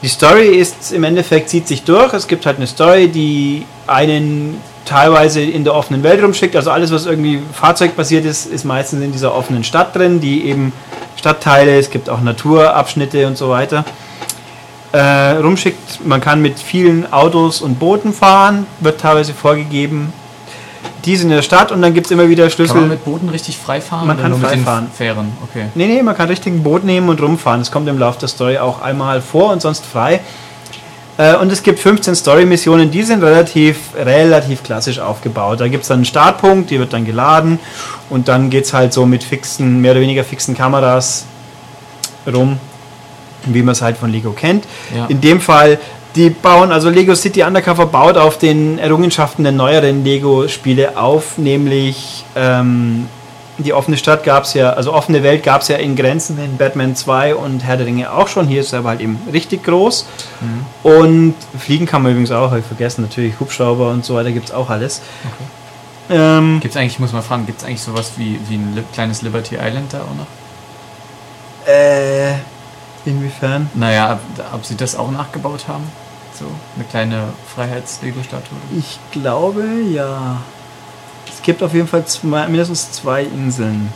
die 0.06 0.10
Story 0.10 0.50
ist 0.50 0.92
im 0.92 1.04
Endeffekt 1.04 1.50
zieht 1.50 1.68
sich 1.68 1.84
durch. 1.84 2.14
Es 2.14 2.28
gibt 2.28 2.46
halt 2.46 2.58
eine 2.58 2.68
Story, 2.68 3.08
die 3.08 3.66
einen 3.88 4.62
teilweise 4.86 5.42
in 5.42 5.64
der 5.64 5.74
offenen 5.74 6.04
Welt 6.04 6.22
rumschickt. 6.22 6.56
Also 6.56 6.70
alles, 6.70 6.92
was 6.92 7.08
irgendwie 7.08 7.42
fahrzeugbasiert 7.54 8.24
ist, 8.24 8.46
ist 8.46 8.66
meistens 8.66 9.04
in 9.04 9.12
dieser 9.12 9.34
offenen 9.34 9.64
Stadt 9.64 9.96
drin, 9.96 10.22
die 10.22 10.46
eben 10.46 10.74
Stadtteile, 11.16 11.80
es 11.80 11.90
gibt 11.90 12.08
auch 12.10 12.22
Naturabschnitte 12.22 13.26
und 13.26 13.36
so 13.36 13.50
weiter. 13.50 13.84
Äh, 14.96 15.40
rumschickt. 15.42 16.06
Man 16.06 16.22
kann 16.22 16.42
mit 16.42 16.58
vielen 16.58 17.12
Autos 17.12 17.62
und 17.62 17.80
Booten 17.80 18.14
fahren, 18.14 18.66
wird 18.80 19.02
teilweise 19.02 19.34
vorgegeben, 19.34 20.14
die 21.04 21.18
sind 21.18 21.32
in 21.32 21.36
der 21.36 21.42
Stadt 21.42 21.74
und 21.74 21.82
dann 21.82 21.94
gibt 21.94 22.06
es 22.08 22.12
immer 22.12 22.30
wieder 22.30 22.50
Schlüssel. 22.50 22.76
Kann 22.76 22.84
man 22.84 22.90
mit 22.92 23.04
Booten 23.04 23.28
richtig 23.28 23.58
frei 23.58 23.82
fahren? 23.82 24.08
Man 24.08 24.18
kann 24.18 24.40
frei 24.40 24.58
fahren. 24.58 24.88
Fähren, 24.94 25.34
okay. 25.44 25.66
Nee, 25.76 25.88
nee, 25.88 26.02
man 26.02 26.16
kann 26.16 26.30
richtig 26.30 26.54
ein 26.54 26.64
Boot 26.64 26.86
nehmen 26.86 27.10
und 27.10 27.22
rumfahren. 27.22 27.60
Das 27.60 27.72
kommt 27.72 27.90
im 27.90 28.00
Laufe 28.00 28.20
der 28.20 28.30
Story 28.30 28.58
auch 28.58 28.82
einmal 28.82 29.22
vor 29.22 29.52
und 29.52 29.62
sonst 29.62 29.86
frei. 29.86 30.22
Äh, 31.18 31.36
und 31.36 31.52
es 31.52 31.62
gibt 31.62 31.80
15 31.80 32.16
Story-Missionen, 32.16 32.90
die 32.90 33.04
sind 33.04 33.22
relativ, 33.22 33.78
relativ 33.98 34.64
klassisch 34.64 35.00
aufgebaut. 35.00 35.60
Da 35.60 35.68
gibt 35.68 35.84
es 35.84 35.90
dann 35.90 35.98
einen 35.98 36.06
Startpunkt, 36.06 36.70
die 36.70 36.80
wird 36.80 36.94
dann 36.94 37.04
geladen 37.04 37.60
und 38.10 38.30
dann 38.30 38.50
geht 38.50 38.64
es 38.64 38.74
halt 38.74 38.94
so 38.94 39.06
mit 39.06 39.26
fixen, 39.26 39.82
mehr 39.82 39.92
oder 39.92 40.02
weniger 40.02 40.24
fixen 40.24 40.56
Kameras 40.56 41.26
rum, 42.34 42.60
wie 43.54 43.64
man 43.64 43.74
es 43.74 43.82
halt 43.82 43.98
von 43.98 44.12
Lego 44.12 44.32
kennt. 44.32 44.66
Ja. 44.96 45.06
In 45.08 45.22
dem 45.22 45.42
Fall 45.42 45.80
die 46.16 46.30
bauen, 46.30 46.72
also 46.72 46.90
Lego 46.90 47.14
City 47.14 47.44
Undercover 47.44 47.88
baut 47.88 48.18
auf 48.18 48.38
den 48.38 48.80
Errungenschaften 48.80 49.44
der 49.44 49.52
neueren 49.52 50.04
Lego-Spiele 50.04 50.98
auf, 50.98 51.38
nämlich 51.38 52.24
ähm, 52.36 53.08
die 53.58 53.74
offene 53.74 53.98
Stadt 53.98 54.24
gab 54.24 54.44
es 54.44 54.54
ja, 54.54 54.72
also 54.72 54.94
offene 54.94 55.24
Welt 55.24 55.44
gab 55.44 55.62
es 55.62 55.68
ja 55.68 55.78
in 55.78 55.96
Grenzen 55.96 56.38
in 56.40 56.58
Batman 56.58 56.96
2 56.96 57.36
und 57.36 57.64
Herr 57.64 57.78
der 57.78 57.86
Ringe 57.86 58.12
auch 58.12 58.28
schon. 58.28 58.48
Hier 58.48 58.62
ist 58.62 58.68
es 58.68 58.74
aber 58.74 58.90
halt 58.90 59.02
eben 59.02 59.20
richtig 59.32 59.64
groß. 59.64 60.06
Mhm. 60.42 60.90
Und 60.90 61.36
fliegen 61.58 61.86
kann 61.86 62.02
man 62.02 62.12
übrigens 62.12 62.32
auch, 62.32 62.50
habe 62.50 62.60
ich 62.60 62.66
vergessen, 62.66 63.02
natürlich 63.02 63.40
Hubschrauber 63.40 63.92
und 63.92 64.04
so 64.04 64.16
weiter 64.16 64.32
gibt 64.32 64.48
es 64.48 64.54
auch 64.54 64.70
alles. 64.70 65.02
Okay. 65.24 66.18
Ähm, 66.18 66.60
gibt 66.62 66.76
es 66.76 66.80
eigentlich, 66.80 66.94
ich 66.94 67.00
muss 67.00 67.14
mal 67.14 67.22
fragen, 67.22 67.46
gibt 67.46 67.62
es 67.62 67.68
eigentlich 67.68 67.82
sowas 67.82 68.12
wie, 68.18 68.40
wie 68.48 68.56
ein 68.56 68.84
kleines 68.94 69.22
Liberty 69.22 69.56
Island 69.56 69.94
da 69.94 70.00
auch 70.00 70.16
noch? 70.16 70.28
Äh, 71.68 72.34
inwiefern? 73.06 73.70
Naja, 73.74 74.20
ob 74.54 74.66
sie 74.66 74.76
das 74.76 74.96
auch 74.96 75.12
nachgebaut 75.12 75.68
haben? 75.68 75.84
So 76.38 76.46
eine 76.76 76.86
kleine 76.86 77.24
Freiheits-Lego-Statue. 77.56 78.58
Ich 78.78 79.00
glaube, 79.12 79.64
ja. 79.90 80.42
Es 81.30 81.42
gibt 81.42 81.64
auf 81.64 81.74
jeden 81.74 81.88
Fall 81.88 82.06
zwei, 82.06 82.48
mindestens 82.48 82.92
zwei 82.92 83.24
Inseln, 83.24 83.94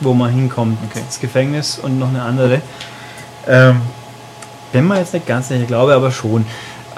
wo 0.00 0.12
man 0.12 0.30
hinkommt. 0.30 0.78
Okay. 0.90 1.02
Das 1.06 1.20
Gefängnis 1.20 1.78
und 1.78 1.98
noch 1.98 2.08
eine 2.08 2.22
andere. 2.22 2.60
Ähm, 3.48 3.80
bin 4.72 4.86
mir 4.86 4.98
jetzt 4.98 5.14
nicht 5.14 5.26
ganz 5.26 5.48
sicher, 5.48 5.64
glaube 5.64 5.94
aber 5.94 6.10
schon. 6.10 6.46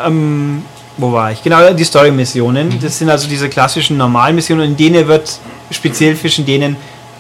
Ähm, 0.05 0.65
wo 0.97 1.13
war 1.13 1.33
ich? 1.33 1.43
Genau, 1.43 1.73
die 1.73 1.85
Story-Missionen. 1.85 2.79
Das 2.81 2.99
sind 2.99 3.11
also 3.11 3.29
diese 3.29 3.49
klassischen 3.49 3.97
Normalmissionen, 3.97 4.71
in 4.71 4.77
denen 4.77 5.09
wird 5.09 5.39
speziell 5.71 6.17
zwischen 6.17 6.47
denen, 6.47 6.77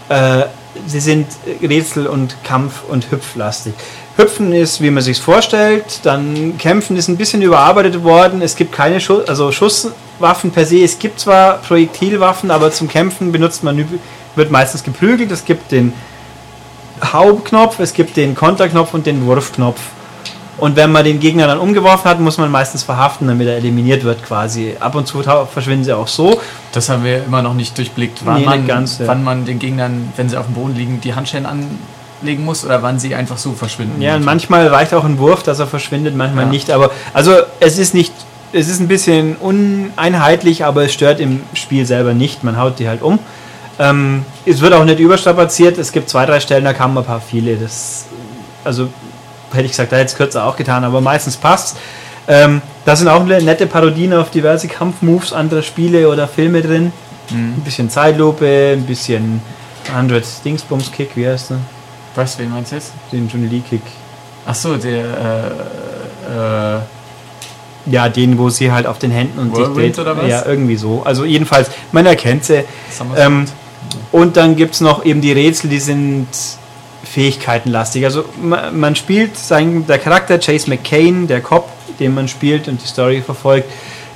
äh, 0.08 0.44
sie 0.86 1.00
sind 1.00 1.26
Rätsel 1.62 2.06
und 2.06 2.36
Kampf 2.44 2.82
und 2.88 3.10
Hüpflastig. 3.10 3.74
Hüpfen 4.16 4.52
ist, 4.52 4.80
wie 4.80 4.90
man 4.90 5.02
sich 5.02 5.20
vorstellt, 5.20 6.00
dann 6.04 6.56
Kämpfen 6.56 6.96
ist 6.96 7.08
ein 7.08 7.16
bisschen 7.16 7.42
überarbeitet 7.42 8.04
worden. 8.04 8.42
Es 8.42 8.54
gibt 8.54 8.72
keine 8.72 9.00
Schuss, 9.00 9.28
also 9.28 9.50
Schusswaffen 9.50 10.52
per 10.52 10.64
se. 10.64 10.84
Es 10.84 10.98
gibt 10.98 11.18
zwar 11.18 11.58
Projektilwaffen, 11.58 12.52
aber 12.52 12.70
zum 12.70 12.86
Kämpfen 12.86 13.32
benutzt 13.32 13.64
man 13.64 13.84
wird 14.36 14.50
meistens 14.50 14.84
geprügelt. 14.84 15.32
Es 15.32 15.44
gibt 15.44 15.72
den 15.72 15.92
Hauptknopf, 17.02 17.80
es 17.80 17.92
gibt 17.92 18.16
den 18.16 18.36
Konterknopf 18.36 18.94
und 18.94 19.04
den 19.06 19.26
Wurfknopf. 19.26 19.80
Und 20.58 20.76
wenn 20.76 20.92
man 20.92 21.04
den 21.04 21.18
Gegner 21.18 21.48
dann 21.48 21.58
umgeworfen 21.58 22.08
hat, 22.08 22.20
muss 22.20 22.38
man 22.38 22.50
meistens 22.50 22.84
verhaften, 22.84 23.26
damit 23.26 23.48
er 23.48 23.56
eliminiert 23.56 24.04
wird 24.04 24.24
quasi. 24.24 24.76
Ab 24.78 24.94
und 24.94 25.08
zu 25.08 25.22
verschwinden 25.22 25.84
sie 25.84 25.92
auch 25.92 26.06
so. 26.06 26.40
Das 26.70 26.88
haben 26.88 27.02
wir 27.02 27.24
immer 27.24 27.42
noch 27.42 27.54
nicht 27.54 27.76
durchblickt, 27.76 28.20
wann, 28.24 28.40
Nee, 28.40 28.46
man, 28.46 28.66
ganz, 28.66 28.98
ja. 28.98 29.08
wann 29.08 29.24
man 29.24 29.44
den 29.44 29.58
Gegnern, 29.58 30.12
wenn 30.16 30.28
sie 30.28 30.36
auf 30.36 30.46
dem 30.46 30.54
Boden 30.54 30.76
liegen, 30.76 31.00
die 31.00 31.14
Handschellen 31.14 31.46
anlegen 32.24 32.44
muss 32.44 32.64
oder 32.64 32.82
wann 32.82 32.98
sie 32.98 33.14
einfach 33.14 33.36
so 33.38 33.52
verschwinden. 33.52 34.00
Ja, 34.00 34.16
und 34.16 34.24
manchmal 34.24 34.66
reicht 34.66 34.94
auch 34.94 35.04
ein 35.04 35.18
Wurf, 35.18 35.42
dass 35.42 35.58
er 35.58 35.66
verschwindet, 35.66 36.16
manchmal 36.16 36.46
Ja. 36.46 36.50
nicht. 36.50 36.70
Aber 36.70 36.90
also 37.12 37.34
es 37.60 37.78
ist 37.78 37.94
nicht, 37.94 38.12
es 38.52 38.68
ist 38.68 38.80
ein 38.80 38.88
bisschen 38.88 39.36
uneinheitlich, 39.36 40.64
aber 40.64 40.84
es 40.84 40.92
stört 40.94 41.20
im 41.20 41.42
Spiel 41.52 41.84
selber 41.86 42.14
nicht. 42.14 42.42
Man 42.42 42.58
haut 42.58 42.78
die 42.78 42.88
halt 42.88 43.02
um. 43.02 43.18
Ähm, 43.78 44.24
es 44.46 44.60
wird 44.60 44.72
auch 44.72 44.84
nicht 44.84 45.00
überstrapaziert. 45.00 45.76
Es 45.78 45.92
gibt 45.92 46.08
zwei, 46.08 46.24
drei 46.26 46.40
Stellen, 46.40 46.64
da 46.64 46.72
kamen 46.72 46.96
ein 46.96 47.04
paar 47.04 47.20
viele. 47.20 47.56
Das, 47.56 48.06
also 48.64 48.88
hätte 49.52 49.66
ich 49.66 49.72
gesagt, 49.72 49.92
da 49.92 49.96
hätte 49.96 50.06
es 50.06 50.16
kürzer 50.16 50.44
auch 50.44 50.56
getan, 50.56 50.82
aber 50.84 51.00
meistens 51.00 51.36
passt. 51.36 51.76
Ähm, 52.26 52.62
da 52.86 52.96
sind 52.96 53.08
auch 53.08 53.22
nette 53.24 53.66
Parodien 53.66 54.14
auf 54.14 54.30
diverse 54.30 54.66
Kampfmoves 54.66 55.32
anderer 55.34 55.62
Spiele 55.62 56.08
oder 56.08 56.26
Filme 56.26 56.62
drin. 56.62 56.92
Mhm. 57.30 57.54
Ein 57.58 57.62
bisschen 57.64 57.90
Zeitlupe, 57.90 58.72
ein 58.72 58.86
bisschen 58.86 59.42
100 59.94 60.24
Dingsbums 60.44 60.90
Kick, 60.90 61.10
wie 61.16 61.26
heißt 61.28 61.50
der? 61.50 61.58
Was, 62.14 62.38
wen 62.38 62.50
meinst 62.50 62.72
du 62.72 62.76
jetzt? 62.76 62.92
Den 63.12 63.28
Johnny 63.28 63.46
Lee 63.46 63.62
Kick. 63.68 63.82
Ach 64.46 64.54
so, 64.54 64.76
der, 64.76 65.04
äh, 66.30 66.76
äh, 66.76 66.80
Ja, 67.86 68.08
den, 68.08 68.38
wo 68.38 68.48
sie 68.50 68.72
halt 68.72 68.86
auf 68.86 68.98
den 68.98 69.10
Händen 69.10 69.38
und 69.38 69.54
Whirlwind 69.54 69.98
oder 69.98 70.16
was? 70.16 70.28
Ja, 70.28 70.46
irgendwie 70.46 70.76
so. 70.76 71.02
Also 71.04 71.24
jedenfalls, 71.24 71.70
man 71.92 72.06
erkennt 72.06 72.44
sie. 72.44 72.64
Ähm, 73.16 73.46
und 74.12 74.36
dann 74.36 74.56
gibt 74.56 74.74
es 74.74 74.80
noch 74.80 75.04
eben 75.04 75.20
die 75.20 75.32
Rätsel, 75.32 75.68
die 75.68 75.80
sind 75.80 76.28
fähigkeitenlastig. 77.04 78.04
Also 78.04 78.24
man, 78.40 78.78
man 78.78 78.96
spielt 78.96 79.36
sein, 79.36 79.86
der 79.86 79.98
Charakter 79.98 80.38
Chase 80.38 80.70
McCain, 80.70 81.26
der 81.26 81.40
Cop, 81.40 81.68
den 82.00 82.14
man 82.14 82.28
spielt 82.28 82.68
und 82.68 82.82
die 82.82 82.86
Story 82.86 83.20
verfolgt, 83.20 83.70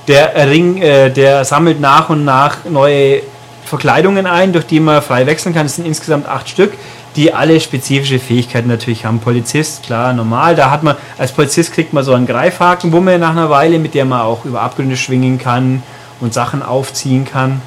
der 0.08 0.34
Ring, 0.48 0.80
äh, 0.80 1.10
der 1.10 1.44
sammelt 1.44 1.80
nach 1.80 2.08
und 2.08 2.24
nach 2.24 2.64
neue 2.64 3.20
Verkleidungen 3.68 4.26
ein, 4.26 4.52
durch 4.52 4.66
die 4.66 4.80
man 4.80 5.02
frei 5.02 5.26
wechseln 5.26 5.54
kann. 5.54 5.66
Es 5.66 5.76
sind 5.76 5.86
insgesamt 5.86 6.26
acht 6.26 6.48
Stück, 6.48 6.72
die 7.16 7.32
alle 7.32 7.60
spezifische 7.60 8.18
Fähigkeiten 8.18 8.68
natürlich 8.68 9.04
haben. 9.04 9.20
Polizist, 9.20 9.84
klar, 9.84 10.12
normal. 10.12 10.56
Da 10.56 10.70
hat 10.70 10.82
man, 10.82 10.96
als 11.18 11.32
Polizist 11.32 11.72
kriegt 11.72 11.92
man 11.92 12.04
so 12.04 12.14
einen 12.14 12.26
Greifhaken, 12.26 12.92
wo 12.92 13.00
man 13.00 13.20
nach 13.20 13.30
einer 13.30 13.50
Weile, 13.50 13.78
mit 13.78 13.94
der 13.94 14.04
man 14.04 14.22
auch 14.22 14.44
über 14.44 14.62
Abgründe 14.62 14.96
schwingen 14.96 15.38
kann 15.38 15.82
und 16.20 16.34
Sachen 16.34 16.62
aufziehen 16.62 17.24
kann. 17.24 17.62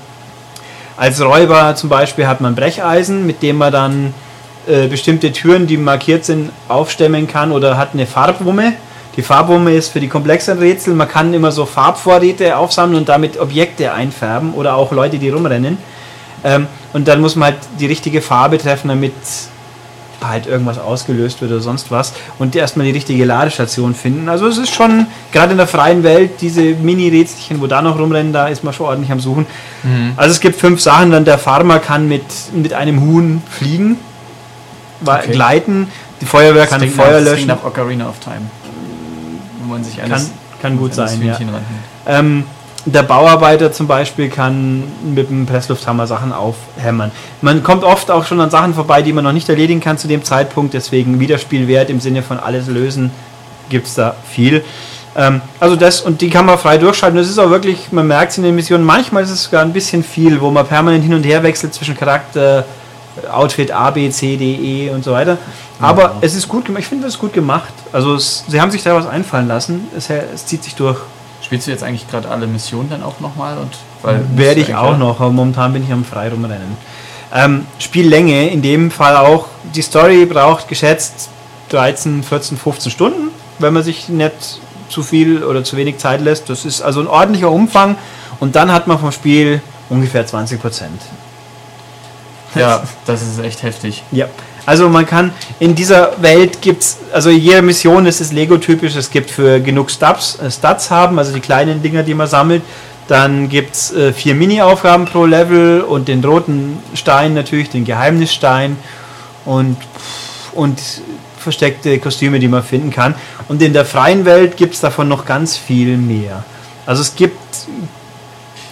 Als 0.98 1.22
Räuber 1.22 1.75
zum 1.75 1.89
Beispiel 1.89 2.27
hat 2.27 2.41
man 2.41 2.55
Brecheisen, 2.55 3.25
mit 3.25 3.41
dem 3.41 3.58
man 3.58 3.72
dann 3.72 4.13
äh, 4.67 4.88
bestimmte 4.88 5.31
Türen, 5.31 5.65
die 5.65 5.77
markiert 5.77 6.25
sind, 6.25 6.51
aufstemmen 6.67 7.27
kann 7.27 7.51
oder 7.51 7.77
hat 7.77 7.89
eine 7.93 8.05
Farbwumme. 8.05 8.74
Die 9.18 9.22
Farbwumme 9.22 9.74
ist 9.74 9.89
für 9.89 10.00
die 10.00 10.08
komplexeren 10.08 10.60
Rätsel. 10.60 10.94
Man 10.94 11.08
kann 11.08 11.34
immer 11.34 11.51
so 11.51 11.65
Farbvorräte 11.65 12.56
aufsammeln 12.58 12.98
und 12.98 13.10
damit 13.10 13.39
Objekte 13.39 13.94
einfärben 13.94 14.53
oder 14.53 14.75
auch 14.75 14.91
Leute, 14.91 15.18
die 15.20 15.30
rumrennen. 15.30 15.77
Ähm, 16.44 16.68
und 16.94 17.08
dann 17.08 17.22
muss 17.22 17.36
man 17.36 17.53
halt 17.53 17.58
die 17.80 17.86
richtige 17.88 18.22
Farbe 18.22 18.58
treffen, 18.58 18.88
damit 18.88 19.13
halt 20.24 20.46
irgendwas 20.46 20.77
ausgelöst 20.77 21.41
wird 21.41 21.51
oder 21.51 21.62
sonst 21.62 21.89
was 21.89 22.13
und 22.38 22.56
erstmal 22.56 22.86
die 22.86 22.91
richtige 22.91 23.25
Ladestation 23.25 23.96
finden. 23.96 24.30
Also 24.30 24.48
es 24.48 24.58
ist 24.60 24.72
schon, 24.72 25.08
gerade 25.32 25.51
in 25.53 25.58
der 25.58 25.68
freien 25.68 26.03
Welt, 26.03 26.41
diese 26.41 26.62
Mini-Rätselchen, 26.62 27.60
wo 27.60 27.68
da 27.68 27.82
noch 27.82 27.98
rumrennen, 27.98 28.32
da 28.32 28.48
ist 28.48 28.63
man 28.63 28.72
schon 28.74 28.86
ordentlich 28.86 29.12
am 29.12 29.20
Suchen. 29.20 29.48
Mhm. 29.84 30.13
Also 30.15 30.32
es 30.32 30.39
gibt 30.39 30.60
fünf 30.60 30.80
Sachen, 30.80 31.12
dann 31.12 31.25
der 31.25 31.39
Farmer 31.39 31.80
kann 31.80 32.08
mit, 32.08 32.24
mit 32.53 32.74
einem 32.74 33.01
Huhn 33.01 33.41
fliegen, 33.50 33.98
Okay. 35.03 35.32
gleiten, 35.32 35.88
die 36.22 36.27
Feuerwehr 36.27 36.68
kann 36.68 36.80
klingt 36.80 36.96
Feuer 36.96 37.08
nach, 37.08 37.13
das 37.13 37.24
löschen. 37.24 37.48
nach 37.48 37.63
Ocarina 37.63 38.08
of 38.08 38.20
Time. 38.20 38.41
Man 39.72 39.84
sich 39.84 39.98
Kann, 39.98 40.12
alles 40.12 40.32
kann 40.62 40.78
gut 40.78 40.98
alles 40.98 41.13
sein, 41.13 41.25
ja. 41.25 41.38
Ähm, 42.06 42.46
der 42.86 43.04
Bauarbeiter 43.04 43.72
zum 43.72 43.88
Beispiel 43.88 44.30
kann 44.30 44.84
mit 45.13 45.30
dem 45.30 45.46
Presslufthammer 45.46 46.08
Sachen 46.08 46.34
aufhämmern. 46.34 47.12
Man 47.42 47.63
kommt 47.63 47.84
oft 47.84 48.10
auch 48.10 48.25
schon 48.25 48.42
an 48.42 48.50
Sachen 48.50 48.74
vorbei, 48.74 49.01
die 49.04 49.13
man 49.13 49.24
noch 49.24 49.34
nicht 49.34 49.48
erledigen 49.50 49.82
kann 49.82 49.98
zu 49.98 50.08
dem 50.08 50.24
Zeitpunkt. 50.24 50.74
Deswegen 50.74 51.20
Wiederspielwert 51.20 51.90
im 51.90 52.00
Sinne 52.00 52.24
von 52.24 52.40
alles 52.40 52.68
lösen 52.68 53.12
gibt 53.70 53.88
es 53.88 53.96
da 53.96 54.16
viel. 54.30 54.63
Ähm, 55.16 55.42
also 55.60 55.75
das 55.75 56.01
und 56.01 56.22
die 56.22 56.30
kann 56.30 56.46
man 56.46 56.58
frei 56.58 56.78
durchschalten. 56.78 57.18
Das 57.18 57.30
ist 57.30 57.40
auch 57.40 57.50
wirklich, 57.50 57.92
man 57.92 58.08
merkt 58.08 58.32
es 58.32 58.38
in 58.38 58.44
den 58.44 58.56
Missionen. 58.56 58.84
Manchmal 58.84 59.24
ist 59.24 59.32
es 59.32 59.44
sogar 59.44 59.62
ein 59.62 59.74
bisschen 59.74 60.04
viel, 60.04 60.42
wo 60.42 60.50
man 60.50 60.66
permanent 60.66 61.04
hin 61.04 61.13
und 61.13 61.24
her 61.24 61.44
wechselt 61.44 61.74
zwischen 61.74 61.96
Charakter, 61.96 62.66
Outfit 63.32 63.72
A, 63.72 63.92
B, 63.92 64.10
C, 64.10 64.38
D, 64.38 64.56
E 64.56 64.90
und 64.90 65.04
so 65.04 65.12
weiter. 65.12 65.38
Aber 65.81 66.03
Ja. 66.03 66.13
es 66.21 66.35
ist 66.35 66.47
gut 66.47 66.65
gemacht. 66.65 66.81
Ich 66.81 66.88
finde, 66.88 67.07
es 67.07 67.15
ist 67.15 67.19
gut 67.19 67.33
gemacht. 67.33 67.73
Also 67.91 68.15
es, 68.15 68.43
sie 68.47 68.61
haben 68.61 68.71
sich 68.71 68.83
da 68.83 68.95
was 68.95 69.07
einfallen 69.07 69.47
lassen. 69.47 69.88
Es, 69.97 70.09
es 70.09 70.45
zieht 70.45 70.63
sich 70.63 70.75
durch. 70.75 70.97
Spielst 71.41 71.67
du 71.67 71.71
jetzt 71.71 71.83
eigentlich 71.83 72.09
gerade 72.09 72.29
alle 72.29 72.47
Missionen 72.47 72.89
dann 72.89 73.03
auch 73.03 73.19
nochmal? 73.19 73.57
Weil 74.03 74.23
Werde 74.35 74.61
ich 74.61 74.75
auch 74.75 74.97
noch, 74.97 75.19
aber 75.19 75.31
momentan 75.31 75.73
bin 75.73 75.83
ich 75.83 75.91
am 75.91 76.05
frei 76.05 76.29
rumrennen. 76.29 76.77
Ähm, 77.33 77.65
Spiellänge, 77.79 78.50
in 78.50 78.61
dem 78.61 78.91
Fall 78.91 79.15
auch, 79.15 79.47
die 79.75 79.81
Story 79.81 80.25
braucht 80.25 80.67
geschätzt 80.67 81.29
13, 81.69 82.23
14, 82.23 82.57
15 82.57 82.91
Stunden, 82.91 83.29
wenn 83.59 83.73
man 83.73 83.83
sich 83.83 84.09
nicht 84.09 84.59
zu 84.89 85.03
viel 85.03 85.43
oder 85.43 85.63
zu 85.63 85.77
wenig 85.77 85.97
Zeit 85.97 86.21
lässt. 86.21 86.50
Das 86.50 86.65
ist 86.65 86.81
also 86.81 87.00
ein 87.00 87.07
ordentlicher 87.07 87.50
Umfang 87.50 87.95
und 88.39 88.55
dann 88.55 88.71
hat 88.71 88.88
man 88.88 89.00
vom 89.00 89.11
Spiel 89.11 89.61
ungefähr 89.89 90.25
20 90.27 90.61
Prozent. 90.61 91.01
Ja, 92.55 92.83
das 93.05 93.21
ist 93.21 93.39
echt 93.39 93.63
heftig. 93.63 94.03
Ja. 94.11 94.27
Also 94.65 94.89
man 94.89 95.06
kann 95.06 95.34
in 95.60 95.75
dieser 95.75 96.22
Welt 96.22 96.62
gibt's 96.62 96.98
also 97.12 97.30
jede 97.30 97.62
Mission 97.62 98.06
ist 98.06 98.22
es 98.22 98.32
Lego-typisch. 98.32 98.96
Es 98.96 99.10
gibt 99.10 99.32
für 99.32 99.60
genug 99.60 99.89
Stats, 99.89 100.39
äh, 100.39 100.51
Stats 100.51 100.91
haben, 100.91 101.18
also 101.20 101.34
die 101.34 101.39
kleinen 101.39 101.82
Dinger, 101.82 102.03
die 102.03 102.13
man 102.13 102.27
sammelt. 102.27 102.62
Dann 103.08 103.50
gibt 103.50 103.75
es 103.75 103.94
äh, 103.94 104.13
vier 104.13 104.36
Mini-Aufgaben 104.36 105.06
pro 105.06 105.25
Level 105.25 105.82
und 105.82 106.08
den 106.08 106.24
roten 106.24 106.77
Stein 106.94 107.34
natürlich, 107.34 107.70
den 107.70 107.84
Geheimnisstein 107.84 108.77
und, 109.46 109.77
und 110.53 110.80
versteckte 111.38 111.98
Kostüme, 112.00 112.39
die 112.39 112.48
man 112.48 112.63
finden 112.63 112.91
kann. 112.91 113.15
Und 113.48 113.62
in 113.62 113.74
der 113.74 113.86
freien 113.86 114.24
Welt 114.25 114.56
gibt 114.56 114.75
es 114.75 114.80
davon 114.80 115.08
noch 115.08 115.25
ganz 115.25 115.58
viel 115.58 115.98
mehr. 115.98 116.44
Also 116.86 117.01
es 117.01 117.15
gibt 117.15 117.38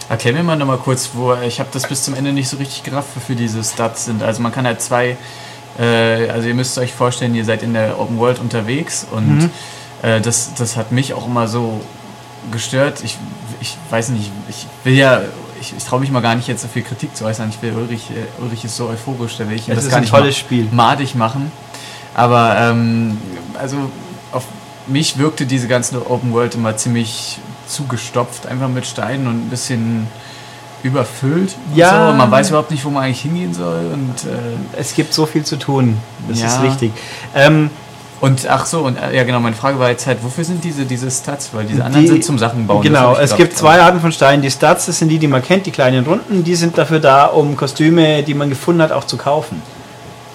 Erklär 0.09 0.33
mir 0.33 0.41
mal 0.41 0.55
nochmal 0.55 0.79
kurz, 0.79 1.11
wo 1.13 1.35
ich 1.35 1.59
habe 1.59 1.69
das 1.71 1.87
bis 1.87 2.03
zum 2.03 2.15
Ende 2.15 2.33
nicht 2.33 2.49
so 2.49 2.57
richtig 2.57 2.81
gerafft, 2.81 3.09
wofür 3.13 3.35
diese 3.35 3.63
Stats 3.63 4.05
sind. 4.05 4.23
Also 4.23 4.41
man 4.41 4.51
kann 4.51 4.65
halt 4.65 4.81
zwei, 4.81 5.15
äh, 5.79 6.29
also 6.29 6.47
ihr 6.47 6.53
müsst 6.55 6.77
euch 6.77 6.93
vorstellen, 6.93 7.33
ihr 7.35 7.45
seid 7.45 7.63
in 7.63 7.73
der 7.73 7.99
Open 7.99 8.17
World 8.19 8.39
unterwegs 8.39 9.05
und 9.11 9.37
Mhm. 9.39 9.49
äh, 10.01 10.19
das, 10.21 10.53
das 10.55 10.75
hat 10.75 10.91
mich 10.91 11.13
auch 11.13 11.25
immer 11.27 11.47
so 11.47 11.81
gestört. 12.51 13.01
Ich, 13.03 13.17
ich 13.61 13.77
weiß 13.89 14.09
nicht, 14.09 14.31
ich 14.49 14.65
will 14.83 14.93
ja, 14.95 15.21
ich, 15.61 15.73
ich 15.77 15.83
traue 15.83 15.99
mich 15.99 16.11
mal 16.11 16.21
gar 16.21 16.35
nicht 16.35 16.47
jetzt 16.47 16.61
so 16.61 16.67
viel 16.67 16.83
Kritik 16.83 17.15
zu 17.15 17.25
äußern. 17.25 17.49
Ich 17.49 17.61
will 17.61 17.73
Ulrich, 17.73 18.09
äh, 18.11 18.41
Ulrich 18.43 18.63
ist 18.65 18.75
so 18.77 18.87
euphorisch, 18.87 19.37
da 19.37 19.47
will 19.49 19.55
ich 19.57 19.67
Es 19.69 19.75
das 19.75 19.83
ist 19.85 19.89
gar 19.91 19.97
ein 19.97 20.01
nicht 20.03 20.11
tolles 20.11 20.37
Spiel. 20.37 20.67
madig 20.71 21.15
machen. 21.15 21.51
Aber 22.15 22.57
ähm, 22.59 23.17
also 23.57 23.77
auf 24.31 24.43
mich 24.87 25.17
wirkte 25.17 25.45
diese 25.45 25.67
ganze 25.67 26.09
Open 26.09 26.33
World 26.33 26.55
immer 26.55 26.75
ziemlich 26.75 27.37
zugestopft, 27.67 28.47
einfach 28.47 28.67
mit 28.67 28.85
Steinen 28.87 29.27
und 29.27 29.45
ein 29.45 29.49
bisschen 29.49 30.07
überfüllt. 30.83 31.55
Ja. 31.75 32.11
So. 32.11 32.17
Man 32.17 32.31
weiß 32.31 32.49
überhaupt 32.49 32.71
nicht, 32.71 32.83
wo 32.85 32.89
man 32.89 33.03
eigentlich 33.03 33.21
hingehen 33.21 33.53
soll. 33.53 33.81
Und, 33.93 34.15
äh, 34.25 34.79
es 34.79 34.93
gibt 34.93 35.13
so 35.13 35.25
viel 35.25 35.43
zu 35.43 35.57
tun. 35.57 35.97
Das 36.27 36.39
Ja. 36.41 36.47
ist 36.47 36.61
richtig. 36.61 36.91
Ähm, 37.35 37.69
und 38.21 38.47
ach 38.49 38.65
so, 38.65 38.79
und 38.81 38.97
äh, 38.97 39.15
ja 39.15 39.23
genau, 39.23 39.39
meine 39.39 39.55
Frage 39.55 39.79
war 39.79 39.89
jetzt 39.89 40.05
halt, 40.07 40.21
wofür 40.23 40.43
sind 40.43 40.61
diese, 40.63 40.85
diese 40.85 41.09
Stats? 41.09 41.49
Weil 41.53 41.65
diese 41.65 41.83
anderen 41.85 42.03
Die- 42.03 42.09
sind 42.11 42.23
zum 42.25 42.37
Sachen 42.37 42.67
bauen. 42.67 42.77
das 42.81 42.85
Genau, 42.85 43.15
es 43.15 43.35
gibt 43.35 43.57
zwei 43.57 43.79
Arten 43.81 43.99
von 44.01 44.11
Steinen. 44.11 44.41
Die 44.41 44.51
Stats, 44.51 44.87
das 44.87 44.99
sind 44.99 45.07
die, 45.09 45.19
die 45.19 45.27
man 45.27 45.41
kennt, 45.41 45.65
die 45.65 45.71
kleinen 45.71 46.05
Runden, 46.05 46.43
die 46.43 46.55
sind 46.55 46.77
dafür 46.77 46.99
da, 46.99 47.25
um 47.27 47.55
Kostüme, 47.55 48.23
die 48.23 48.33
man 48.33 48.49
gefunden 48.49 48.81
hat, 48.81 48.91
auch 48.91 49.05
zu 49.05 49.15
kaufen. 49.17 49.61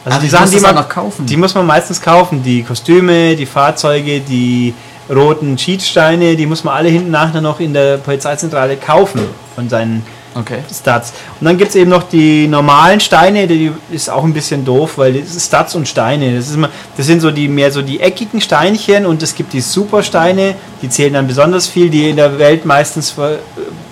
Also 0.04 0.18
Ach, 0.18 0.22
die 0.22 0.28
Sachen, 0.28 0.42
muss 0.44 0.50
die 0.54 0.60
man 0.60 0.74
noch 0.74 0.88
kaufen. 0.88 1.24
die 1.26 1.36
muss 1.38 1.54
man 1.54 1.66
meistens 1.66 2.00
kaufen. 2.00 2.42
Die 2.42 2.62
Kostüme, 2.62 3.36
die 3.36 3.46
Fahrzeuge, 3.46 4.20
die 4.20 4.74
roten 5.10 5.56
Cheatsteine, 5.56 6.36
die 6.36 6.46
muss 6.46 6.64
man 6.64 6.74
alle 6.74 6.88
hinten 6.88 7.10
nachher 7.10 7.40
noch 7.42 7.60
in 7.60 7.72
der 7.74 7.98
Polizeizentrale 7.98 8.76
kaufen 8.76 9.20
von 9.54 9.68
seinen 9.68 10.04
Okay. 10.34 10.58
Stats. 10.72 11.12
Und 11.40 11.46
dann 11.46 11.56
gibt 11.56 11.70
es 11.70 11.76
eben 11.76 11.90
noch 11.90 12.02
die 12.04 12.48
normalen 12.48 12.98
Steine, 12.98 13.46
die 13.46 13.70
ist 13.90 14.10
auch 14.10 14.24
ein 14.24 14.32
bisschen 14.32 14.64
doof, 14.64 14.98
weil 14.98 15.12
das 15.14 15.34
ist 15.34 15.46
Stats 15.46 15.74
und 15.76 15.86
Steine. 15.86 16.34
Das, 16.34 16.48
ist 16.48 16.54
immer, 16.56 16.70
das 16.96 17.06
sind 17.06 17.20
so 17.20 17.30
die 17.30 17.46
mehr 17.46 17.70
so 17.70 17.82
die 17.82 18.00
eckigen 18.00 18.40
Steinchen 18.40 19.06
und 19.06 19.22
es 19.22 19.34
gibt 19.34 19.52
die 19.52 19.60
Supersteine, 19.60 20.56
die 20.82 20.88
zählen 20.88 21.12
dann 21.14 21.26
besonders 21.28 21.68
viel, 21.68 21.88
die 21.88 22.10
in 22.10 22.16
der 22.16 22.38
Welt 22.38 22.64
meistens 22.64 23.12
ver- 23.12 23.38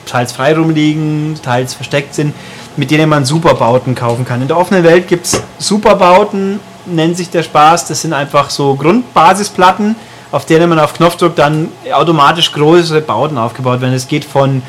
teils 0.04 0.32
frei 0.32 0.56
rumliegen, 0.56 1.38
teils 1.42 1.75
versteckt 1.75 2.14
sind, 2.14 2.34
mit 2.76 2.90
denen 2.90 3.08
man 3.08 3.25
Superbauten 3.25 3.94
kaufen 3.94 4.25
kann. 4.25 4.42
In 4.42 4.49
der 4.49 4.56
offenen 4.56 4.82
Welt 4.82 5.06
gibt 5.06 5.26
es 5.26 5.42
Superbauten, 5.58 6.58
nennt 6.87 7.16
sich 7.16 7.30
der 7.30 7.44
Spaß. 7.44 7.87
Das 7.87 8.02
sind 8.02 8.12
einfach 8.12 8.50
so 8.50 8.75
Grundbasisplatten, 8.75 9.94
auf 10.32 10.44
denen 10.44 10.68
man 10.70 10.80
auf 10.80 10.94
Knopfdruck 10.94 11.37
dann 11.37 11.68
automatisch 11.92 12.50
größere 12.50 13.00
Bauten 13.00 13.38
aufgebaut 13.38 13.80
werden. 13.80 13.94
Es 13.94 14.08
geht 14.08 14.25
von 14.25 14.62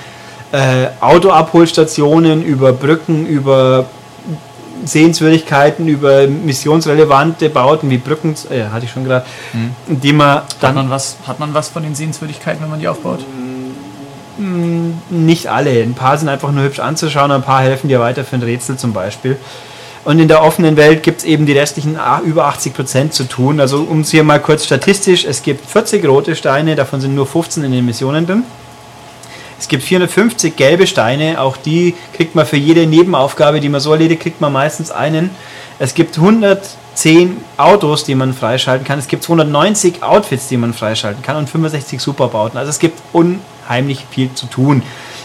äh, 0.54 0.88
Autoabholstationen 1.02 2.44
über 2.44 2.72
Brücken, 2.72 3.26
über 3.26 3.86
Sehenswürdigkeiten, 4.86 5.88
über 5.88 6.28
missionsrelevante 6.28 7.50
Bauten 7.50 7.90
wie 7.90 7.98
Brücken, 7.98 8.36
äh, 8.50 8.64
hatte 8.72 8.86
ich 8.86 8.92
schon 8.92 9.04
gerade, 9.04 9.26
die 9.88 10.14
man 10.14 10.38
Hat 10.38 10.46
dann 10.62 10.76
man, 10.76 10.90
was, 10.90 11.18
hat 11.28 11.40
man 11.40 11.54
was 11.54 11.70
von 11.70 11.84
den 11.84 11.96
Sehenswürdigkeiten, 11.96 12.62
wenn 12.62 12.70
man 12.70 12.80
die 12.80 12.88
aufbaut? 12.88 13.20
nicht 15.12 15.48
alle. 15.48 15.70
Ein 15.84 15.94
paar 15.94 16.18
sind 16.18 16.28
einfach 16.28 16.52
nur 16.52 16.64
hübsch 16.64 16.80
anzuschauen, 16.80 17.32
ein 17.32 17.44
paar 17.44 17.62
helfen 17.62 17.88
dir 17.88 18.00
weiter 18.00 18.24
für 18.24 18.36
ein 18.36 18.42
Rätsel 18.42 18.78
zum 18.78 18.92
Beispiel. 18.92 19.38
Und 20.06 20.18
in 20.20 20.28
der 20.28 20.42
offenen 20.44 20.76
Welt 20.76 21.04
gibt 21.04 21.20
es 21.20 21.24
eben 21.24 21.46
die 21.46 21.54
restlichen 21.54 21.98
a- 21.98 22.20
über 22.22 22.46
80 22.46 22.74
Prozent 22.74 23.14
zu 23.14 23.26
tun. 23.26 23.60
Also 23.60 23.84
um 23.84 24.02
es 24.02 24.10
hier 24.10 24.24
mal 24.24 24.40
kurz 24.40 24.66
statistisch, 24.66 25.24
es 25.24 25.44
gibt 25.44 25.70
40 25.70 26.06
rote 26.08 26.36
Steine, 26.36 26.76
davon 26.76 27.00
sind 27.00 27.14
nur 27.16 27.28
15 27.28 27.64
in 27.64 27.72
den 27.72 27.86
Missionen 27.86 28.26
drin. 28.26 28.44
Es 29.60 29.68
gibt 29.68 29.84
450 29.84 30.56
gelbe 30.56 30.88
Steine, 30.88 31.40
auch 31.40 31.58
die 31.58 31.96
kriegt 32.14 32.36
man 32.36 32.46
für 32.46 32.58
jede 32.58 32.86
Nebenaufgabe, 32.86 33.60
die 33.60 33.70
man 33.70 33.82
so 33.82 33.92
erledigt, 33.92 34.22
kriegt 34.22 34.42
man 34.42 34.52
meistens 34.52 34.92
einen. 34.92 35.30
Es 35.80 35.94
gibt 35.94 36.18
110 36.18 37.38
Autos, 37.58 38.04
die 38.04 38.16
man 38.16 38.34
freischalten 38.34 38.86
kann. 38.86 39.00
Es 39.00 39.08
gibt 39.08 39.24
290 39.24 40.04
Outfits, 40.04 40.48
die 40.48 40.58
man 40.58 40.74
freischalten 40.74 41.24
kann 41.24 41.38
und 41.38 41.50
65 41.50 42.00
Superbauten. 42.00 42.58
Also 42.58 42.70
es 42.70 42.80
gibt 42.80 43.02
unheimlich 43.12 44.06
viel 44.12 44.34
zu 44.34 44.46
tun. 44.46 44.84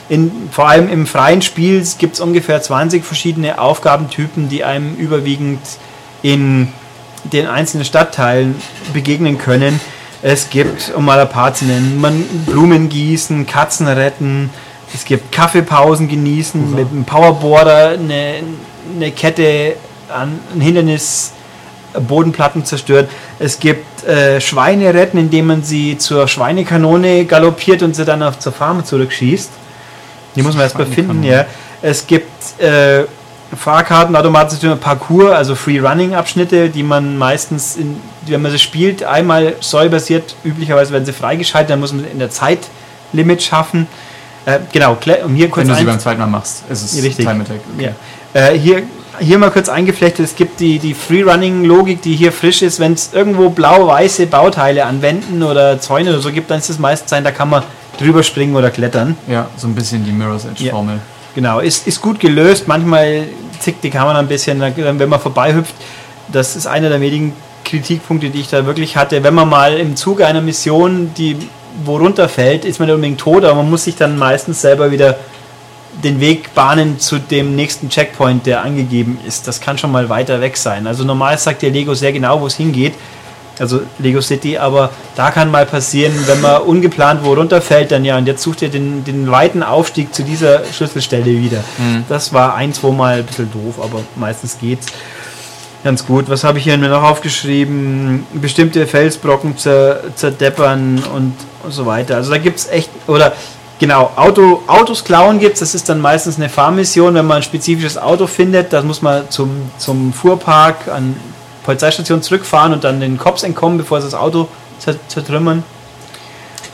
In, 0.09 0.49
vor 0.51 0.69
allem 0.69 0.89
im 0.89 1.07
freien 1.07 1.43
Spiel 1.43 1.87
gibt 1.99 2.15
es 2.15 2.21
ungefähr 2.21 2.63
20 2.63 3.05
verschiedene 3.05 3.61
Aufgabentypen, 3.61 4.49
die 4.49 4.65
einem 4.65 4.97
überwiegend 4.97 5.61
in 6.23 6.69
den 7.25 7.47
einzelnen 7.47 7.85
Stadtteilen 7.85 8.55
begegnen 8.93 9.39
können. 9.39 9.81
Es 10.23 10.51
gibt, 10.51 10.93
um 10.95 11.05
mal 11.05 11.21
ein 11.21 11.29
paar 11.29 11.55
zu 11.55 11.65
nennen, 11.65 12.01
man 12.01 12.23
Blumen 12.47 12.89
gießen, 12.89 13.47
Katzen 13.47 13.87
retten, 13.87 14.51
es 14.95 15.05
gibt 15.05 15.31
Kaffeepausen 15.33 16.09
genießen, 16.09 16.75
mit 16.75 16.91
einem 16.91 17.05
Powerboarder 17.05 17.91
eine, 17.91 18.37
eine 18.97 19.11
Kette 19.13 19.77
an 20.09 20.41
ein 20.55 20.61
Hindernis 20.61 21.33
Bodenplatten 22.07 22.65
zerstören. 22.65 23.07
Es 23.39 23.59
gibt 23.59 24.05
äh, 24.05 24.41
Schweine 24.41 24.95
retten, 24.95 25.19
indem 25.19 25.47
man 25.47 25.63
sie 25.63 25.99
zur 25.99 26.29
Schweinekanone 26.29 27.25
galoppiert 27.25 27.83
und 27.83 27.95
sie 27.95 28.05
dann 28.05 28.23
auf 28.23 28.39
zur 28.39 28.53
Farm 28.53 28.85
zurückschießt. 28.85 29.51
Die 30.37 30.43
muss 30.43 30.55
man 30.55 30.65
erstmal 30.65 30.87
finden, 30.87 31.23
ja. 31.23 31.47
Es 31.83 32.07
gibt 32.07 32.61
äh, 32.61 33.05
Fahrkarten, 33.57 34.15
automatische 34.15 34.77
Parcours, 34.77 35.33
also 35.33 35.55
Free-Running-Abschnitte, 35.55 36.69
die 36.69 36.83
man 36.83 37.17
meistens, 37.17 37.77
in, 37.77 37.97
wenn 38.27 38.43
man 38.43 38.53
sie 38.53 38.59
spielt, 38.59 39.03
einmal 39.05 39.55
säubasiert, 39.61 40.35
üblicherweise 40.45 40.93
werden 40.93 41.07
sie 41.07 41.13
freigeschaltet, 41.13 41.71
dann 41.71 41.81
muss 41.81 41.93
man 41.93 42.05
in 42.11 42.19
der 42.19 42.31
Zeitlimit 42.31 43.43
schaffen. 43.43 43.87
Äh, 44.45 44.61
genau, 44.73 44.99
um 45.25 45.35
hier 45.35 45.49
kurz 45.49 45.67
Wenn 45.67 45.75
du 45.75 45.81
sie 45.81 45.85
beim 45.85 45.99
zweiten 45.99 46.21
Mal 46.21 46.27
machst, 46.27 46.65
ist 46.69 46.83
es 46.83 47.03
Richtig. 47.03 47.25
Time 47.27 47.43
Attack. 47.43 47.61
ja. 47.79 47.91
Äh, 48.35 48.59
hier, 48.59 48.83
hier 49.19 49.39
mal 49.39 49.51
kurz 49.51 49.71
eingeflechtet, 49.71 50.27
es 50.27 50.37
gibt 50.37 50.61
die, 50.61 50.79
die 50.79 50.93
Free-Running-Logik, 50.95 52.03
die 52.03 52.15
hier 52.15 52.33
frisch 52.33 52.61
ist. 52.61 52.79
Wenn 52.79 52.93
es 52.93 53.15
irgendwo 53.15 53.49
blau-weiße 53.49 54.27
Bauteile 54.27 54.85
an 54.85 55.01
Wänden 55.01 55.43
oder 55.43 55.81
Zäune 55.81 56.11
oder 56.11 56.21
so 56.21 56.31
gibt, 56.31 56.51
dann 56.51 56.59
ist 56.59 56.69
es 56.69 56.79
meistens 56.79 57.11
sein, 57.11 57.25
da 57.25 57.31
kann 57.31 57.49
man 57.49 57.63
drüber 57.99 58.23
springen 58.23 58.55
oder 58.55 58.71
klettern. 58.71 59.17
Ja, 59.27 59.49
so 59.57 59.67
ein 59.67 59.75
bisschen 59.75 60.05
die 60.05 60.13
Mirror's 60.13 60.45
Edge 60.45 60.65
Ja. 60.67 60.73
Genau, 61.35 61.61
ist, 61.61 61.87
ist 61.87 62.01
gut 62.01 62.21
gelöst. 62.21 62.69
Manchmal 62.69 63.25
zickt 63.61 63.85
die 63.85 63.91
Kamera 63.91 64.19
ein 64.19 64.29
bisschen, 64.29 64.61
wenn 64.61 65.09
man 65.09 65.21
vorbeihüpft. 65.21 65.75
Das 66.33 66.57
ist 66.57 66.67
einer 66.67 66.89
der 66.89 67.01
wenigen 67.01 67.33
Kritikpunkte, 67.65 68.31
die 68.31 68.41
ich 68.41 68.49
da 68.49 68.67
wirklich 68.67 68.97
hatte. 68.97 69.23
Wenn 69.23 69.35
man 69.35 69.49
mal 69.49 69.77
im 69.77 69.97
Zuge 69.97 70.27
einer 70.27 70.41
Mission, 70.41 71.13
die 71.17 71.37
wo 71.85 71.97
runterfällt, 71.97 72.65
ist 72.65 72.79
man 72.79 72.87
nicht 72.89 72.95
unbedingt 72.95 73.21
tot, 73.21 73.45
aber 73.45 73.55
man 73.55 73.71
muss 73.71 73.85
sich 73.85 73.97
dann 73.97 74.19
meistens 74.19 74.61
selber 74.61 74.91
wieder 74.91 75.17
den 76.03 76.21
Weg 76.21 76.55
bahnen 76.55 76.99
zu 76.99 77.19
dem 77.19 77.57
nächsten 77.57 77.89
Checkpoint, 77.89 78.47
der 78.47 78.63
angegeben 78.63 79.19
ist. 79.27 79.49
Das 79.49 79.61
kann 79.61 79.79
schon 79.79 79.91
mal 79.91 80.09
weiter 80.09 80.41
weg 80.41 80.57
sein. 80.57 80.87
Also 80.87 81.05
normal 81.05 81.39
sagt 81.39 81.63
der 81.63 81.71
Lego 81.71 81.95
sehr 81.95 82.13
genau, 82.13 82.41
wo 82.41 82.47
es 82.47 82.57
hingeht. 82.57 82.95
Also 83.59 83.81
Lego 83.99 84.21
City, 84.21 84.59
aber 84.59 84.91
da 85.17 85.31
kann 85.31 85.51
mal 85.51 85.67
passieren, 85.67 86.13
wenn 86.27 86.41
man 86.41 86.63
ungeplant 86.63 87.25
wo 87.25 87.35
runterfällt, 87.35 87.91
dann 87.91 88.05
ja, 88.05 88.17
und 88.17 88.27
jetzt 88.27 88.43
sucht 88.43 88.63
ihr 88.63 88.69
den, 88.69 89.05
den 89.05 89.31
weiten 89.31 89.63
Aufstieg 89.63 90.15
zu 90.15 90.23
dieser 90.23 90.63
Schlüsselstelle 90.73 91.27
wieder. 91.27 91.65
Das 92.09 92.33
war 92.33 92.55
ein, 92.55 92.73
zwei 92.73 92.91
Mal 92.93 93.19
ein 93.19 93.25
bisschen 93.25 93.51
doof, 93.51 93.77
aber 93.83 94.01
meistens 94.17 94.59
geht's 94.61 94.87
ganz 95.85 96.07
gut. 96.07 96.29
Was 96.29 96.45
habe 96.45 96.59
ich 96.59 96.65
hier 96.65 96.79
mir 96.79 96.89
noch 96.89 97.03
aufgeschrieben? 97.03 98.27
Bestimmte 98.35 98.87
Felsbrocken 98.87 99.57
zer, 99.57 100.01
zerdeppern 100.15 101.03
und, 101.15 101.35
und 101.63 101.73
so 101.73 101.87
weiter. 101.87 102.17
Also 102.17 102.31
da 102.31 102.39
gibt 102.39 102.59
es 102.59 102.69
echt, 102.69 102.91
oder 103.07 103.33
genau, 103.79 104.11
Auto, 104.17 104.63
Autos 104.67 105.05
klauen 105.05 105.39
gibt 105.39 105.55
es, 105.55 105.61
das 105.61 105.75
ist 105.75 105.89
dann 105.89 106.01
meistens 106.01 106.37
eine 106.37 106.49
Fahrmission, 106.49 107.15
wenn 107.15 107.27
man 107.27 107.39
ein 107.39 107.43
spezifisches 107.43 107.97
Auto 107.97 108.27
findet, 108.27 108.73
das 108.73 108.85
muss 108.85 109.03
man 109.03 109.31
zum, 109.31 109.71
zum 109.79 110.13
Fuhrpark 110.13 110.89
an 110.89 111.17
Polizeistation 111.69 112.23
zurückfahren 112.23 112.73
und 112.73 112.83
dann 112.83 112.99
den 112.99 113.19
Cops 113.19 113.43
entkommen, 113.43 113.77
bevor 113.77 114.01
sie 114.01 114.07
das 114.07 114.15
Auto 114.15 114.49
zer- 114.83 114.97
zertrümmern. 115.07 115.63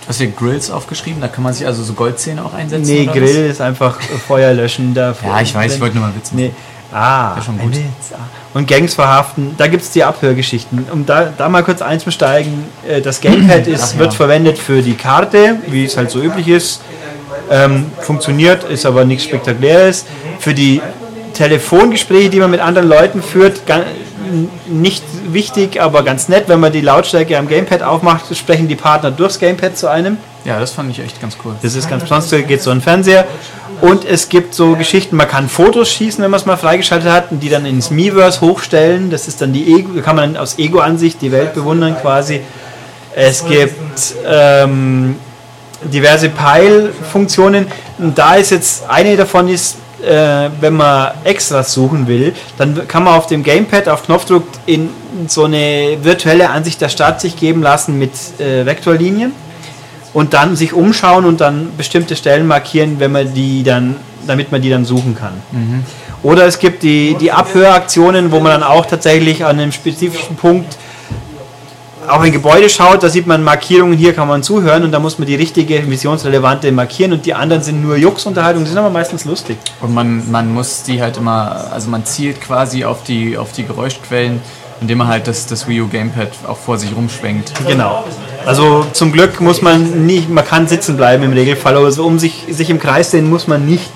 Du 0.02 0.09
hast 0.09 0.18
hier 0.18 0.28
Grills 0.30 0.70
aufgeschrieben, 0.70 1.20
da 1.20 1.26
kann 1.26 1.42
man 1.42 1.52
sich 1.52 1.66
also 1.66 1.83
so 1.83 1.94
Goldzähne 1.94 2.44
auch 2.44 2.54
einsetzen? 2.54 2.87
Nee, 2.87 3.07
Grill 3.07 3.46
ist 3.50 3.61
einfach 3.61 3.98
Feuer 4.28 4.52
löschen. 4.52 4.94
Da 4.94 5.11
Was? 5.11 5.16
Ja, 5.24 5.40
ich 5.40 5.52
weiß, 5.52 5.74
ich 5.74 5.80
wollte 5.80 5.96
nur 5.96 6.07
mal 6.07 6.14
Witz 6.14 6.30
machen. 6.30 6.44
Nee. 6.44 6.52
Ah, 6.92 7.42
schon 7.42 7.59
gut. 7.59 7.72
Witz. 7.74 8.12
Ah. 8.12 8.18
Und 8.57 8.68
Gangs 8.68 8.94
verhaften, 8.94 9.57
da 9.59 9.66
gibt 9.66 9.83
es 9.83 9.90
die 9.90 10.04
Abhörgeschichten. 10.04 10.87
Um 10.92 11.04
da, 11.04 11.33
da 11.37 11.48
mal 11.48 11.64
kurz 11.64 11.83
einzusteigen, 11.83 12.66
äh, 12.88 13.00
das 13.00 13.20
Gamepad 13.20 13.66
ist, 13.66 13.83
Ach 13.83 13.92
ja. 13.94 13.98
wird 13.98 14.14
verwendet 14.14 14.59
für 14.59 14.80
die 14.80 14.94
Karte, 14.94 15.57
wie 15.66 15.85
es 15.87 15.96
halt 15.96 16.12
so 16.12 16.20
üblich 16.20 16.46
ist. 16.46 16.83
Ähm, 17.50 17.87
funktioniert, 18.00 18.62
ist 18.62 18.87
aber 18.87 19.04
nichts 19.04 19.24
Spektakuläres. 19.24 20.04
Für 20.38 20.54
die 20.54 20.80
Telefongespräche, 21.33 22.30
die 22.30 22.38
man 22.38 22.50
mit 22.52 22.61
anderen 22.61 22.88
Leuten 22.88 23.22
führt, 23.24 23.66
ga- 23.66 23.83
nicht 24.67 25.05
wichtig, 25.29 25.81
aber 25.81 26.03
ganz 26.03 26.29
nett. 26.29 26.45
Wenn 26.49 26.61
man 26.61 26.73
die 26.73 26.81
Lautstärke 26.81 27.39
am 27.39 27.49
Gamepad 27.49 27.83
aufmacht, 27.83 28.37
sprechen 28.37 28.69
die 28.69 28.77
Partner 28.77 29.11
durchs 29.11 29.39
Gamepad 29.39 29.77
zu 29.77 29.89
einem. 29.89 30.19
Ja, 30.45 30.61
das 30.61 30.73
fand 30.73 30.91
ich 30.91 31.01
echt 31.01 31.21
ganz 31.21 31.37
cool. 31.45 31.55
Das 31.63 31.75
ist 31.75 31.89
ganz 31.89 32.03
besonders, 32.03 32.29
da 32.29 32.41
geht 32.41 32.63
so 32.63 32.71
ein 32.71 32.81
Fernseher. 32.81 33.27
Und 33.81 34.05
es 34.05 34.29
gibt 34.29 34.55
so 34.55 34.77
Geschichten, 34.77 35.17
man 35.17 35.29
kann 35.29 35.49
Fotos 35.49 35.91
schießen, 35.91 36.23
wenn 36.23 36.31
man 36.31 36.41
es 36.41 36.47
mal 36.47 36.57
freigeschaltet 36.57 37.11
hat, 37.11 37.33
und 37.33 37.41
die 37.41 37.49
dann 37.49 37.67
ins 37.67 37.91
Miiverse 37.91 38.41
hochstellen. 38.41 39.11
Das 39.11 39.29
ist 39.29 39.41
dann 39.41 39.53
die 39.53 39.75
Ego, 39.75 39.93
da 39.95 40.03
kann 40.03 40.17
man 40.17 40.37
aus 40.37 40.59
Ego-Ansicht 40.59 41.21
die 41.23 41.33
Welt 41.33 41.55
bewundern 41.55 41.97
quasi. 42.01 42.41
Es 43.15 43.45
gibt 43.47 44.15
ähm, 44.27 45.17
diverse 45.83 46.29
Peil-Funktionen. 46.29 47.67
Und 47.99 48.19
da 48.19 48.35
ist 48.35 48.51
jetzt, 48.51 48.89
eine 48.89 49.17
davon 49.17 49.49
ist, 49.49 49.77
äh, 50.05 50.51
wenn 50.61 50.75
man 50.75 51.12
Extras 51.25 51.73
suchen 51.73 52.07
will, 52.07 52.35
dann 52.59 52.87
kann 52.87 53.05
man 53.05 53.14
auf 53.14 53.27
dem 53.27 53.43
Gamepad 53.43 53.88
auf 53.88 54.05
Knopfdruck 54.05 54.45
in 54.67 54.90
so 55.27 55.45
eine 55.45 55.99
virtuelle 56.03 56.51
Ansicht 56.51 56.81
der 56.81 56.88
Stadt 56.88 57.21
sich 57.21 57.37
geben 57.37 57.62
lassen 57.62 57.99
mit 57.99 58.12
äh, 58.38 58.67
Vektorlinien 58.67 59.33
und 60.12 60.33
dann 60.35 60.57
sich 60.57 60.73
umschauen 60.73 61.25
und 61.25 61.40
dann 61.40 61.71
bestimmte 61.77 62.17
Stellen 62.17 62.47
markieren, 62.47 63.01
wenn 63.01 63.12
man 63.12 63.35
die 63.35 63.62
dann, 63.62 63.97
damit 64.27 64.53
man 64.53 64.62
die 64.62 64.71
dann 64.71 64.85
suchen 64.85 65.17
kann. 65.17 65.35
Oder 66.23 66.47
es 66.47 66.59
gibt 66.59 66.83
die, 66.83 67.17
die 67.21 67.33
Abhöraktionen, 67.33 68.33
wo 68.33 68.40
man 68.40 68.53
dann 68.53 68.62
auch 68.62 68.87
tatsächlich 68.87 69.45
an 69.45 69.59
einem 69.59 69.73
spezifischen 69.73 70.37
Punkt 70.37 70.77
auf 72.09 72.21
ein 72.21 72.33
Gebäude 72.33 72.69
schaut, 72.69 73.03
da 73.03 73.09
sieht 73.09 73.27
man 73.27 73.43
Markierungen, 73.43 73.97
hier 73.97 74.12
kann 74.12 74.29
man 74.29 74.43
zuhören 74.43 74.83
und 74.85 74.93
da 74.93 74.99
muss 74.99 75.19
man 75.19 75.27
die 75.27 75.35
richtige 75.35 75.83
missionsrelevante 75.83 76.71
markieren 76.73 77.12
und 77.12 77.27
die 77.27 77.35
anderen 77.35 77.62
sind 77.62 77.83
nur 77.83 77.97
Jux-Unterhaltungen, 77.97 78.64
die 78.64 78.71
sind 78.71 78.79
aber 78.79 78.90
meistens 78.90 79.25
lustig. 79.25 79.57
Und 79.81 79.95
man, 79.95 80.31
man 80.31 80.53
muss 80.53 80.83
die 80.83 81.01
halt 81.01 81.17
immer, 81.17 81.71
also 81.73 81.90
man 81.90 82.05
zielt 82.05 82.40
quasi 82.40 82.85
auf 82.85 83.03
die, 83.03 83.37
auf 83.37 83.53
die 83.53 83.64
Geräuschquellen, 83.64 84.40
indem 84.81 84.99
man 84.99 85.09
halt 85.09 85.27
das, 85.27 85.47
das 85.47 85.67
Wii 85.67 85.83
U 85.83 85.88
Gamepad 85.88 86.31
auch 86.47 86.59
vor 86.59 86.79
sich 86.79 86.95
rumschwenkt. 86.95 87.53
Genau. 87.67 88.05
Also 88.45 88.85
zum 88.93 89.12
Glück 89.12 89.40
muss 89.40 89.62
man 89.62 90.07
nicht, 90.07 90.29
man 90.29 90.45
kann 90.45 90.69
sitzen 90.69 90.97
bleiben 90.97 91.23
im 91.23 91.33
Regelfall, 91.33 91.77
aber 91.77 91.90
so 91.90 92.05
um 92.05 92.19
sich, 92.19 92.45
sich 92.51 92.69
im 92.69 92.79
Kreis 92.79 93.11
sehen 93.11 93.31
muss 93.31 93.47
man 93.47 93.64
nicht. 93.64 93.90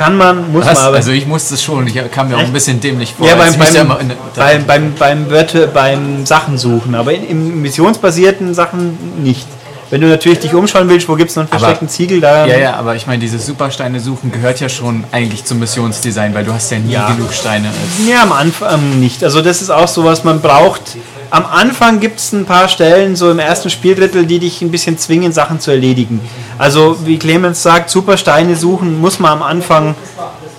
Kann 0.00 0.16
man, 0.16 0.50
muss 0.50 0.64
Was? 0.64 0.76
man 0.76 0.84
aber. 0.84 0.96
Also 0.96 1.10
ich 1.10 1.26
musste 1.26 1.52
es 1.52 1.62
schon, 1.62 1.86
ich 1.86 1.94
kam 2.10 2.30
mir 2.30 2.36
auch 2.38 2.40
ein 2.40 2.54
bisschen 2.54 2.80
dämlich 2.80 3.12
vor. 3.12 3.28
Ja, 3.28 3.34
beim, 3.34 3.52
beim, 3.52 3.74
ja 3.74 3.98
in- 3.98 4.64
beim, 4.64 4.94
beim, 4.96 5.26
beim, 5.28 5.72
beim 5.74 6.24
Sachen 6.24 6.56
suchen, 6.56 6.94
aber 6.94 7.12
in, 7.12 7.28
im 7.28 7.60
missionsbasierten 7.60 8.54
Sachen 8.54 9.22
nicht. 9.22 9.46
Wenn 9.90 10.00
du 10.00 10.06
natürlich 10.08 10.38
dich 10.38 10.54
umschauen 10.54 10.88
willst, 10.88 11.08
wo 11.08 11.16
gibt 11.16 11.30
es 11.30 11.36
noch 11.36 11.42
einen 11.42 11.48
versteckten 11.48 11.88
Aber- 11.88 11.92
Ziegel, 11.92 12.20
da 12.20 12.46
Ja, 12.46 12.56
ja, 12.58 12.74
aber 12.76 12.94
ich 12.94 13.06
meine, 13.08 13.18
diese 13.18 13.38
Supersteine 13.40 13.98
suchen 13.98 14.30
gehört 14.30 14.60
ja 14.60 14.68
schon 14.68 15.02
eigentlich 15.10 15.44
zum 15.44 15.58
Missionsdesign, 15.58 16.32
weil 16.32 16.44
du 16.44 16.52
hast 16.52 16.70
ja 16.70 16.78
nie 16.78 16.92
Ja. 16.92 17.10
genug 17.10 17.32
Steine. 17.32 17.68
Als 17.68 18.08
Ja, 18.08 18.22
am 18.22 18.32
Anfang 18.32 19.00
nicht. 19.00 19.24
Also 19.24 19.42
das 19.42 19.60
ist 19.62 19.70
auch 19.70 19.88
so, 19.88 20.04
was 20.04 20.22
man 20.22 20.40
braucht. 20.40 20.96
Am 21.30 21.44
Anfang 21.44 21.98
gibt 22.00 22.18
es 22.20 22.32
ein 22.32 22.44
paar 22.44 22.68
Stellen, 22.68 23.14
so 23.16 23.30
im 23.30 23.38
ersten 23.40 23.68
Spieldrittel, 23.70 24.26
die 24.26 24.38
dich 24.38 24.62
ein 24.62 24.70
bisschen 24.70 24.96
zwingen, 24.98 25.32
Sachen 25.32 25.58
zu 25.60 25.70
erledigen. 25.72 26.20
Also 26.58 26.96
wie 27.04 27.18
Clemens 27.18 27.62
sagt, 27.62 27.90
Supersteine 27.90 28.54
suchen 28.56 29.00
muss 29.00 29.18
man 29.18 29.32
am 29.32 29.42
Anfang 29.42 29.94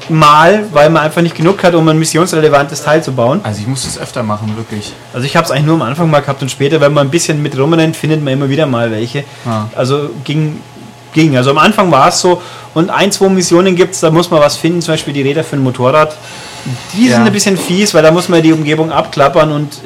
mal, 0.10 0.66
weil 0.72 0.90
man 0.90 1.04
einfach 1.04 1.22
nicht 1.22 1.36
genug 1.36 1.64
hat, 1.64 1.76
um 1.76 1.88
ein 1.88 1.98
missionsrelevantes 2.00 2.84
Teil 2.84 3.04
zu 3.04 3.12
bauen. 3.12 3.40
also 3.44 3.60
ich 3.62 3.68
muss 3.68 3.84
das 3.84 3.98
öfter 3.98 4.24
machen, 4.24 4.56
wirklich. 4.58 4.94
Also 5.14 5.26
ich 5.26 5.36
habe 5.36 5.46
es 5.46 5.52
eigentlich 5.52 5.66
nur 5.66 5.76
am 5.76 5.82
Anfang 5.84 6.10
mal 6.10 6.22
gehabt 6.22 6.42
und 6.42 6.50
später, 6.50 6.82
wenn 6.82 6.94
man 6.94 7.08
ein 7.08 7.12
bisschen 7.12 7.42
mit 7.42 7.58
rumrennt, 7.58 7.96
findet 7.96 8.24
man 8.24 8.34
immer 8.34 8.50
wieder 8.50 8.66
mal 8.66 8.92
welche. 8.92 9.24
Ah. 9.46 9.66
Also 9.76 10.10
ging, 10.24 10.60
ging. 11.14 11.38
Also 11.38 11.52
am 11.52 11.58
Anfang 11.58 11.92
war 11.92 12.10
es 12.10 12.20
so. 12.22 12.42
Und 12.74 12.90
ein, 12.90 13.12
zwei 13.12 13.28
Missionen 13.30 13.76
gibt 13.76 13.96
es, 13.96 14.00
da 14.00 14.12
muss 14.12 14.32
man 14.32 14.40
was 14.42 14.56
finden, 14.56 14.82
zum 14.82 14.94
Beispiel 14.94 15.14
die 15.14 15.22
Räder 15.22 15.44
für 15.44 15.58
ein 15.58 15.64
Motorrad. 15.64 16.16
Die 16.94 17.08
Ja. 17.08 17.16
sind 17.18 17.26
ein 17.28 17.34
bisschen 17.34 17.58
fies, 17.58 17.94
weil 17.94 18.04
da 18.04 18.12
muss 18.12 18.30
man 18.30 18.42
die 18.42 18.54
Umgebung 18.54 18.92
abklappern 18.92 19.52
und 19.52 19.78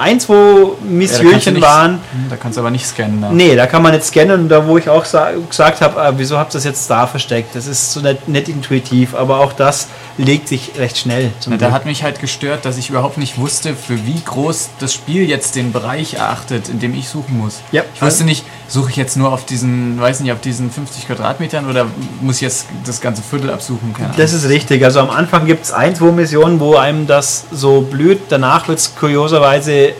ein, 0.00 0.18
zwei 0.20 0.34
Ja, 0.34 0.66
Missionchen 0.82 1.54
nicht- 1.54 1.62
waren. 1.62 1.92
Hm, 2.12 2.26
Da 2.30 2.36
kannst 2.36 2.56
du 2.56 2.60
aber 2.60 2.70
nicht 2.70 2.86
scannen. 2.86 3.20
Da. 3.20 3.30
Nee, 3.30 3.54
da 3.56 3.66
kann 3.66 3.82
man 3.82 3.92
nicht 3.92 4.04
scannen 4.04 4.40
und 4.42 4.48
da 4.48 4.66
wo 4.66 4.78
ich 4.78 4.88
auch 4.88 5.04
sa 5.04 5.30
gesagt 5.48 5.80
habe, 5.80 6.00
ah, 6.00 6.12
wieso 6.16 6.38
habt 6.38 6.52
ihr 6.52 6.58
das 6.58 6.64
jetzt 6.64 6.88
da 6.90 7.06
versteckt? 7.06 7.54
Das 7.54 7.66
ist 7.66 7.92
so 7.92 8.00
nicht, 8.00 8.26
nicht 8.28 8.48
intuitiv, 8.48 9.14
aber 9.14 9.38
auch 9.40 9.52
das 9.52 9.88
legt 10.18 10.48
sich 10.48 10.72
recht 10.78 10.98
schnell. 10.98 11.30
Na, 11.46 11.56
da 11.56 11.70
hat 11.70 11.86
mich 11.86 12.02
halt 12.02 12.20
gestört, 12.20 12.64
dass 12.64 12.76
ich 12.78 12.90
überhaupt 12.90 13.18
nicht 13.18 13.38
wusste, 13.38 13.74
für 13.74 14.06
wie 14.06 14.20
groß 14.24 14.70
das 14.78 14.92
Spiel 14.92 15.28
jetzt 15.28 15.54
den 15.56 15.72
Bereich 15.72 16.14
erachtet, 16.14 16.68
in 16.68 16.80
dem 16.80 16.94
ich 16.94 17.08
suchen 17.08 17.38
muss. 17.38 17.60
Ja. 17.72 17.82
Ich 17.94 18.02
wusste 18.02 18.24
nicht, 18.24 18.44
suche 18.70 18.90
ich 18.90 18.96
jetzt 18.96 19.16
nur 19.16 19.32
auf 19.32 19.44
diesen, 19.44 20.00
weiß 20.00 20.20
nicht, 20.20 20.32
auf 20.32 20.40
diesen 20.40 20.70
50 20.70 21.08
Quadratmetern 21.08 21.68
oder 21.68 21.86
muss 22.20 22.36
ich 22.36 22.42
jetzt 22.42 22.66
das 22.86 23.00
ganze 23.00 23.20
Viertel 23.20 23.50
absuchen? 23.50 23.92
Keine 23.92 24.12
Das 24.16 24.32
ist 24.32 24.48
richtig. 24.48 24.84
Also 24.84 25.00
am 25.00 25.10
Anfang 25.10 25.44
gibt 25.44 25.64
es 25.64 25.72
ein, 25.72 25.96
zwei 25.96 26.12
Missionen, 26.12 26.60
wo 26.60 26.76
einem 26.76 27.08
das 27.08 27.46
so 27.50 27.80
blüht. 27.80 28.20
Danach 28.28 28.68
wird 28.68 28.78
es 28.78 28.94
kurioserweise, 28.94 29.92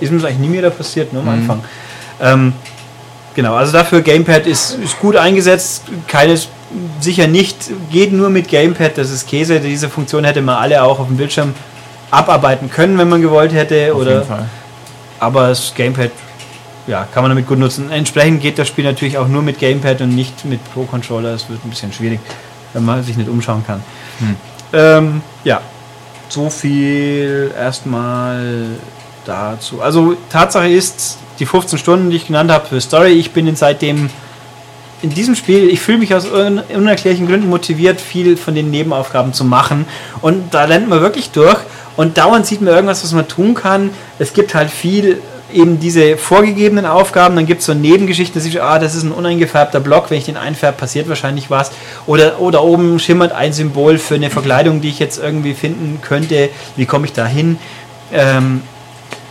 ist 0.00 0.10
mir 0.10 0.18
das 0.18 0.24
eigentlich 0.24 0.38
nie 0.38 0.48
mehr 0.48 0.68
passiert, 0.70 1.12
nur 1.12 1.22
am 1.22 1.28
Anfang. 1.28 1.64
Ähm, 2.20 2.54
genau, 3.36 3.54
also 3.54 3.70
dafür 3.70 4.00
Gamepad 4.00 4.48
ist, 4.48 4.72
ist 4.72 4.98
gut 4.98 5.14
eingesetzt. 5.14 5.84
Keines, 6.08 6.48
sicher 6.98 7.28
nicht, 7.28 7.56
geht 7.92 8.12
nur 8.12 8.30
mit 8.30 8.48
Gamepad, 8.48 8.98
das 8.98 9.10
ist 9.10 9.28
Käse. 9.28 9.60
Diese 9.60 9.88
Funktion 9.88 10.24
hätte 10.24 10.42
man 10.42 10.56
alle 10.56 10.82
auch 10.82 10.98
auf 10.98 11.06
dem 11.06 11.18
Bildschirm 11.18 11.54
abarbeiten 12.10 12.68
können, 12.68 12.98
wenn 12.98 13.08
man 13.08 13.22
gewollt 13.22 13.52
hätte. 13.52 13.92
Auf 13.94 14.00
oder, 14.00 14.12
jeden 14.14 14.26
Fall. 14.26 14.46
aber 15.20 15.48
das 15.50 15.72
Gamepad 15.72 16.10
ja, 16.86 17.06
kann 17.12 17.22
man 17.22 17.30
damit 17.30 17.46
gut 17.46 17.58
nutzen. 17.58 17.90
Entsprechend 17.90 18.42
geht 18.42 18.58
das 18.58 18.68
Spiel 18.68 18.84
natürlich 18.84 19.18
auch 19.18 19.28
nur 19.28 19.42
mit 19.42 19.58
Gamepad 19.58 20.00
und 20.02 20.14
nicht 20.14 20.44
mit 20.44 20.60
Pro-Controller. 20.72 21.34
Es 21.34 21.48
wird 21.48 21.64
ein 21.64 21.70
bisschen 21.70 21.92
schwierig, 21.92 22.20
wenn 22.72 22.84
man 22.84 23.02
sich 23.02 23.16
nicht 23.16 23.28
umschauen 23.28 23.64
kann. 23.66 23.82
Hm. 24.20 24.36
Ähm, 24.72 25.22
ja, 25.44 25.60
so 26.28 26.50
viel 26.50 27.52
erstmal 27.56 28.66
dazu. 29.24 29.80
Also 29.82 30.16
Tatsache 30.30 30.68
ist, 30.68 31.18
die 31.38 31.46
15 31.46 31.78
Stunden, 31.78 32.10
die 32.10 32.16
ich 32.16 32.26
genannt 32.26 32.50
habe 32.50 32.66
für 32.66 32.80
Story, 32.80 33.12
ich 33.12 33.32
bin 33.32 33.46
in 33.46 33.56
seitdem 33.56 34.08
in 35.02 35.10
diesem 35.10 35.34
Spiel, 35.34 35.68
ich 35.68 35.80
fühle 35.80 35.98
mich 35.98 36.14
aus 36.14 36.26
un- 36.26 36.62
unerklärlichen 36.74 37.28
Gründen 37.28 37.50
motiviert, 37.50 38.00
viel 38.00 38.36
von 38.36 38.54
den 38.54 38.70
Nebenaufgaben 38.70 39.34
zu 39.34 39.44
machen. 39.44 39.84
Und 40.22 40.54
da 40.54 40.64
lernt 40.64 40.88
man 40.88 41.00
wirklich 41.00 41.30
durch 41.30 41.58
und 41.96 42.16
dauernd 42.16 42.46
sieht 42.46 42.62
man 42.62 42.72
irgendwas, 42.72 43.04
was 43.04 43.12
man 43.12 43.28
tun 43.28 43.54
kann. 43.54 43.90
Es 44.18 44.32
gibt 44.32 44.54
halt 44.54 44.70
viel 44.70 45.20
eben 45.56 45.80
diese 45.80 46.16
vorgegebenen 46.16 46.86
Aufgaben, 46.86 47.34
dann 47.34 47.46
gibt 47.46 47.60
es 47.60 47.66
so 47.66 47.74
Nebengeschichten, 47.74 48.38
dass 48.38 48.46
ich, 48.46 48.62
ah, 48.62 48.78
das 48.78 48.94
ist 48.94 49.02
ein 49.02 49.12
uneingefärbter 49.12 49.80
Block, 49.80 50.10
wenn 50.10 50.18
ich 50.18 50.26
den 50.26 50.36
einfärbe, 50.36 50.76
passiert 50.78 51.08
wahrscheinlich 51.08 51.50
was. 51.50 51.70
Oder, 52.06 52.40
oder 52.40 52.62
oben 52.62 52.98
schimmert 52.98 53.32
ein 53.32 53.52
Symbol 53.52 53.98
für 53.98 54.14
eine 54.14 54.30
Verkleidung, 54.30 54.80
die 54.80 54.88
ich 54.88 54.98
jetzt 54.98 55.18
irgendwie 55.18 55.54
finden 55.54 56.00
könnte. 56.02 56.50
Wie 56.76 56.86
komme 56.86 57.06
ich 57.06 57.12
da 57.12 57.26
hin? 57.26 57.58
Ähm, 58.12 58.62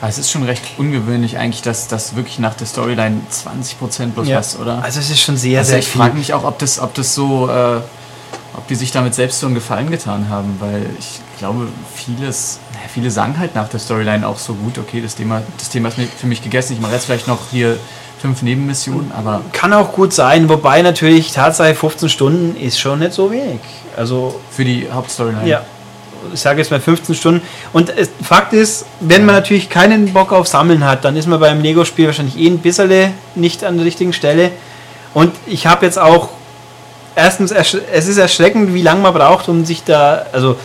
es 0.01 0.17
ist 0.17 0.29
schon 0.29 0.43
recht 0.43 0.61
ungewöhnlich 0.77 1.37
eigentlich, 1.37 1.61
dass 1.61 1.87
das 1.87 2.15
wirklich 2.15 2.39
nach 2.39 2.53
der 2.55 2.67
Storyline 2.67 3.21
20% 3.31 4.07
bloß 4.07 4.27
ja. 4.27 4.37
was, 4.37 4.59
oder? 4.59 4.83
Also 4.83 4.99
es 4.99 5.09
ist 5.09 5.21
schon 5.21 5.37
sehr, 5.37 5.59
Also 5.59 5.71
sehr 5.71 5.79
ich 5.79 5.87
viel. 5.87 5.99
frage 5.99 6.15
mich 6.15 6.33
auch, 6.33 6.43
ob 6.43 6.59
das, 6.59 6.79
ob 6.79 6.93
das 6.93 7.15
so, 7.15 7.49
äh, 7.49 7.77
ob 8.55 8.67
die 8.67 8.75
sich 8.75 8.91
damit 8.91 9.15
selbst 9.15 9.39
so 9.39 9.47
einen 9.47 9.55
Gefallen 9.55 9.89
getan 9.89 10.29
haben, 10.29 10.57
weil 10.59 10.85
ich 10.99 11.19
glaube, 11.39 11.67
vieles, 11.95 12.59
naja, 12.75 12.87
viele 12.93 13.09
sagen 13.09 13.39
halt 13.39 13.55
nach 13.55 13.69
der 13.69 13.79
Storyline 13.79 14.27
auch 14.27 14.37
so 14.37 14.53
gut, 14.53 14.77
okay, 14.77 15.01
das 15.01 15.15
Thema, 15.15 15.41
das 15.57 15.69
Thema 15.69 15.89
ist 15.89 15.97
für 16.19 16.27
mich 16.27 16.43
gegessen, 16.43 16.73
ich 16.73 16.81
mache 16.81 16.93
jetzt 16.93 17.05
vielleicht 17.05 17.27
noch 17.27 17.39
hier 17.51 17.77
fünf 18.19 18.41
Nebenmissionen, 18.41 19.11
aber 19.15 19.41
Kann 19.53 19.73
auch 19.73 19.91
gut 19.93 20.13
sein, 20.13 20.49
wobei 20.49 20.81
natürlich 20.81 21.31
Tatsache 21.31 21.75
15 21.75 22.09
Stunden 22.09 22.55
ist 22.59 22.79
schon 22.79 22.99
nicht 22.99 23.13
so 23.13 23.31
wenig. 23.31 23.59
Also 23.95 24.39
für 24.51 24.65
die 24.65 24.87
Hauptstoryline. 24.91 25.47
ja, 25.47 25.63
ich 26.33 26.39
sage 26.39 26.59
jetzt 26.59 26.71
mal 26.71 26.81
15 26.81 27.15
Stunden. 27.15 27.41
Und 27.71 27.93
Fakt 28.23 28.53
ist, 28.53 28.85
wenn 28.99 29.25
man 29.25 29.35
natürlich 29.35 29.69
keinen 29.69 30.11
Bock 30.11 30.33
auf 30.33 30.47
Sammeln 30.47 30.85
hat, 30.85 31.05
dann 31.05 31.15
ist 31.15 31.27
man 31.27 31.39
beim 31.39 31.61
Lego-Spiel 31.61 32.07
wahrscheinlich 32.07 32.37
eh 32.37 32.47
ein 32.47 32.59
bisschen 32.59 33.13
nicht 33.35 33.63
an 33.63 33.77
der 33.77 33.85
richtigen 33.85 34.13
Stelle. 34.13 34.51
Und 35.13 35.33
ich 35.45 35.67
habe 35.67 35.85
jetzt 35.85 35.99
auch, 35.99 36.29
erstens, 37.15 37.51
es 37.51 38.07
ist 38.07 38.17
erschreckend, 38.17 38.73
wie 38.73 38.81
lange 38.81 39.01
man 39.01 39.13
braucht, 39.13 39.47
um 39.49 39.65
sich 39.65 39.83
da, 39.83 40.25
also 40.31 40.57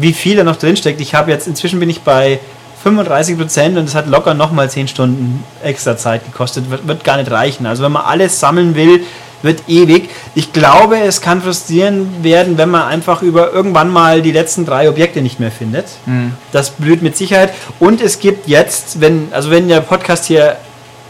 wie 0.00 0.12
viel 0.12 0.36
da 0.36 0.44
noch 0.44 0.56
drinsteckt. 0.56 1.00
Ich 1.00 1.14
habe 1.14 1.30
jetzt, 1.30 1.46
inzwischen 1.46 1.80
bin 1.80 1.90
ich 1.90 2.02
bei 2.02 2.40
35 2.82 3.38
Prozent 3.38 3.78
und 3.78 3.84
es 3.84 3.94
hat 3.94 4.06
locker 4.06 4.34
nochmal 4.34 4.70
10 4.70 4.88
Stunden 4.88 5.42
extra 5.62 5.96
Zeit 5.96 6.24
gekostet. 6.24 6.70
Wird, 6.70 6.86
wird 6.86 7.04
gar 7.04 7.16
nicht 7.16 7.30
reichen. 7.30 7.66
Also 7.66 7.82
wenn 7.82 7.92
man 7.92 8.04
alles 8.04 8.40
sammeln 8.40 8.74
will, 8.74 9.04
wird 9.42 9.68
ewig. 9.68 10.10
Ich 10.34 10.52
glaube, 10.52 10.98
es 10.98 11.20
kann 11.20 11.42
frustrierend 11.42 12.24
werden, 12.24 12.58
wenn 12.58 12.70
man 12.70 12.82
einfach 12.82 13.22
über 13.22 13.52
irgendwann 13.52 13.90
mal 13.90 14.22
die 14.22 14.32
letzten 14.32 14.66
drei 14.66 14.88
Objekte 14.88 15.22
nicht 15.22 15.38
mehr 15.38 15.50
findet. 15.50 15.86
Hm. 16.06 16.32
Das 16.50 16.70
blüht 16.70 17.02
mit 17.02 17.16
Sicherheit. 17.16 17.52
Und 17.78 18.00
es 18.00 18.18
gibt 18.18 18.48
jetzt, 18.48 19.00
wenn, 19.00 19.28
also 19.32 19.50
wenn 19.50 19.68
der 19.68 19.80
Podcast 19.80 20.24
hier 20.24 20.56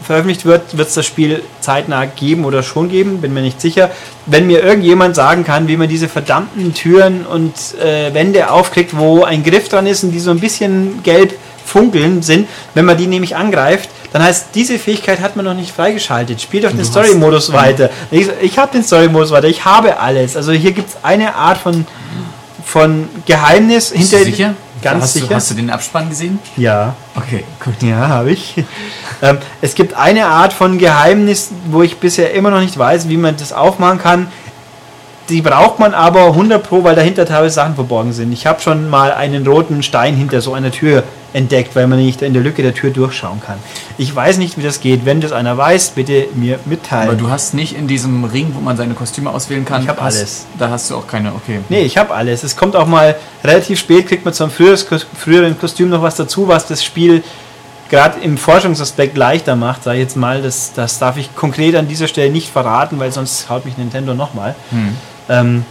veröffentlicht 0.05 0.45
wird, 0.45 0.77
wird 0.77 0.87
es 0.87 0.93
das 0.93 1.05
Spiel 1.05 1.41
zeitnah 1.61 2.05
geben 2.05 2.45
oder 2.45 2.63
schon 2.63 2.89
geben, 2.89 3.21
bin 3.21 3.33
mir 3.33 3.41
nicht 3.41 3.59
sicher. 3.59 3.89
Wenn 4.25 4.47
mir 4.47 4.63
irgendjemand 4.63 5.15
sagen 5.15 5.43
kann, 5.43 5.67
wie 5.67 5.77
man 5.77 5.89
diese 5.89 6.07
verdammten 6.07 6.73
Türen 6.73 7.25
und 7.25 7.53
äh, 7.83 8.13
Wände 8.13 8.49
aufkriegt, 8.51 8.95
wo 8.97 9.23
ein 9.23 9.43
Griff 9.43 9.69
dran 9.69 9.87
ist 9.87 10.03
und 10.03 10.11
die 10.11 10.19
so 10.19 10.31
ein 10.31 10.39
bisschen 10.39 11.01
gelb 11.03 11.33
funkeln 11.65 12.21
sind, 12.21 12.47
wenn 12.75 12.85
man 12.85 12.95
die 12.97 13.07
nämlich 13.07 13.35
angreift, 13.35 13.89
dann 14.13 14.23
heißt, 14.23 14.47
diese 14.53 14.77
Fähigkeit 14.77 15.19
hat 15.19 15.35
man 15.35 15.43
noch 15.45 15.55
nicht 15.55 15.71
freigeschaltet. 15.75 16.39
Spielt 16.39 16.63
doch 16.63 16.69
den 16.69 16.77
du 16.79 16.85
Story-Modus 16.85 17.47
hast- 17.49 17.53
weiter. 17.53 17.89
Ich, 18.11 18.27
ich 18.41 18.57
habe 18.59 18.71
den 18.71 18.83
Story-Modus 18.83 19.31
weiter, 19.31 19.47
ich 19.47 19.65
habe 19.65 19.99
alles. 19.99 20.37
Also 20.37 20.51
hier 20.51 20.71
gibt 20.73 20.89
es 20.89 20.97
eine 21.03 21.33
Art 21.35 21.57
von, 21.57 21.85
von 22.63 23.09
Geheimnis 23.25 23.89
Bist 23.89 24.11
hinter 24.11 24.23
du 24.25 24.31
sicher? 24.31 24.53
Ganz 24.81 25.03
hast 25.03 25.13
sicher. 25.13 25.27
Du, 25.27 25.35
hast 25.35 25.49
du 25.49 25.55
den 25.55 25.69
Abspann 25.71 26.09
gesehen? 26.09 26.37
ja. 26.57 26.93
Okay, 27.15 27.43
gut. 27.63 27.81
Ja, 27.81 28.07
habe 28.09 28.31
ich. 28.31 28.53
Ähm, 29.21 29.37
es 29.61 29.75
gibt 29.75 29.93
eine 29.95 30.25
Art 30.27 30.53
von 30.53 30.77
Geheimnis, 30.77 31.51
wo 31.69 31.81
ich 31.81 31.97
bisher 31.97 32.33
immer 32.33 32.51
noch 32.51 32.61
nicht 32.61 32.77
weiß, 32.77 33.09
wie 33.09 33.17
man 33.17 33.35
das 33.37 33.53
aufmachen 33.53 33.99
kann. 33.99 34.27
Die 35.29 35.41
braucht 35.41 35.79
man 35.79 35.95
aber 35.95 36.27
100 36.27 36.61
Pro, 36.61 36.83
weil 36.83 36.95
dahinter 36.95 37.25
teilweise 37.25 37.55
Sachen 37.55 37.73
verborgen 37.73 38.13
sind. 38.13 38.31
Ich 38.31 38.45
habe 38.45 38.61
schon 38.61 38.89
mal 38.89 39.11
einen 39.11 39.47
roten 39.47 39.81
Stein 39.81 40.15
hinter 40.15 40.39
so 40.39 40.53
einer 40.53 40.69
Tür 40.69 41.03
entdeckt, 41.33 41.75
weil 41.75 41.87
man 41.87 41.97
nicht 41.97 42.21
in 42.21 42.33
der 42.33 42.43
Lücke 42.43 42.61
der 42.61 42.75
Tür 42.75 42.91
durchschauen 42.91 43.41
kann. 43.41 43.57
Ich 43.97 44.15
weiß 44.15 44.37
nicht, 44.37 44.57
wie 44.57 44.61
das 44.61 44.79
geht. 44.79 45.03
Wenn 45.03 45.21
das 45.21 45.31
einer 45.31 45.57
weiß, 45.57 45.89
bitte 45.89 46.27
mir 46.35 46.59
mitteilen. 46.65 47.09
Aber 47.09 47.17
du 47.17 47.29
hast 47.29 47.55
nicht 47.55 47.75
in 47.75 47.87
diesem 47.87 48.23
Ring, 48.23 48.51
wo 48.53 48.61
man 48.61 48.77
seine 48.77 48.93
Kostüme 48.93 49.31
auswählen 49.31 49.65
kann. 49.65 49.81
Ich 49.81 49.89
hab 49.89 49.99
hast, 49.99 50.17
alles. 50.17 50.45
Da 50.59 50.69
hast 50.69 50.91
du 50.91 50.95
auch 50.95 51.07
keine, 51.07 51.33
okay. 51.33 51.59
Nee, 51.69 51.81
ich 51.81 51.97
habe 51.97 52.13
alles. 52.13 52.43
Es 52.43 52.55
kommt 52.55 52.75
auch 52.75 52.87
mal 52.87 53.15
relativ 53.43 53.79
spät, 53.79 54.07
kriegt 54.07 54.23
man 54.23 54.33
zum 54.33 54.51
früheren 54.51 55.59
Kostüm 55.59 55.89
noch 55.89 56.03
was 56.03 56.15
dazu, 56.15 56.47
was 56.47 56.67
das 56.67 56.83
Spiel 56.83 57.23
gerade 57.89 58.19
im 58.21 58.37
Forschungsaspekt 58.37 59.17
leichter 59.17 59.55
macht, 59.55 59.83
sage 59.83 59.97
ich 59.97 60.03
jetzt 60.03 60.17
mal. 60.17 60.41
Das, 60.41 60.73
das 60.73 60.99
darf 60.99 61.17
ich 61.17 61.35
konkret 61.35 61.75
an 61.75 61.87
dieser 61.87 62.07
Stelle 62.07 62.31
nicht 62.31 62.49
verraten, 62.49 62.99
weil 62.99 63.11
sonst 63.11 63.49
haut 63.49 63.65
mich 63.65 63.77
Nintendo 63.77 64.13
nochmal. 64.13 64.55
Hm. 64.71 64.97
Ähm, 65.29 65.65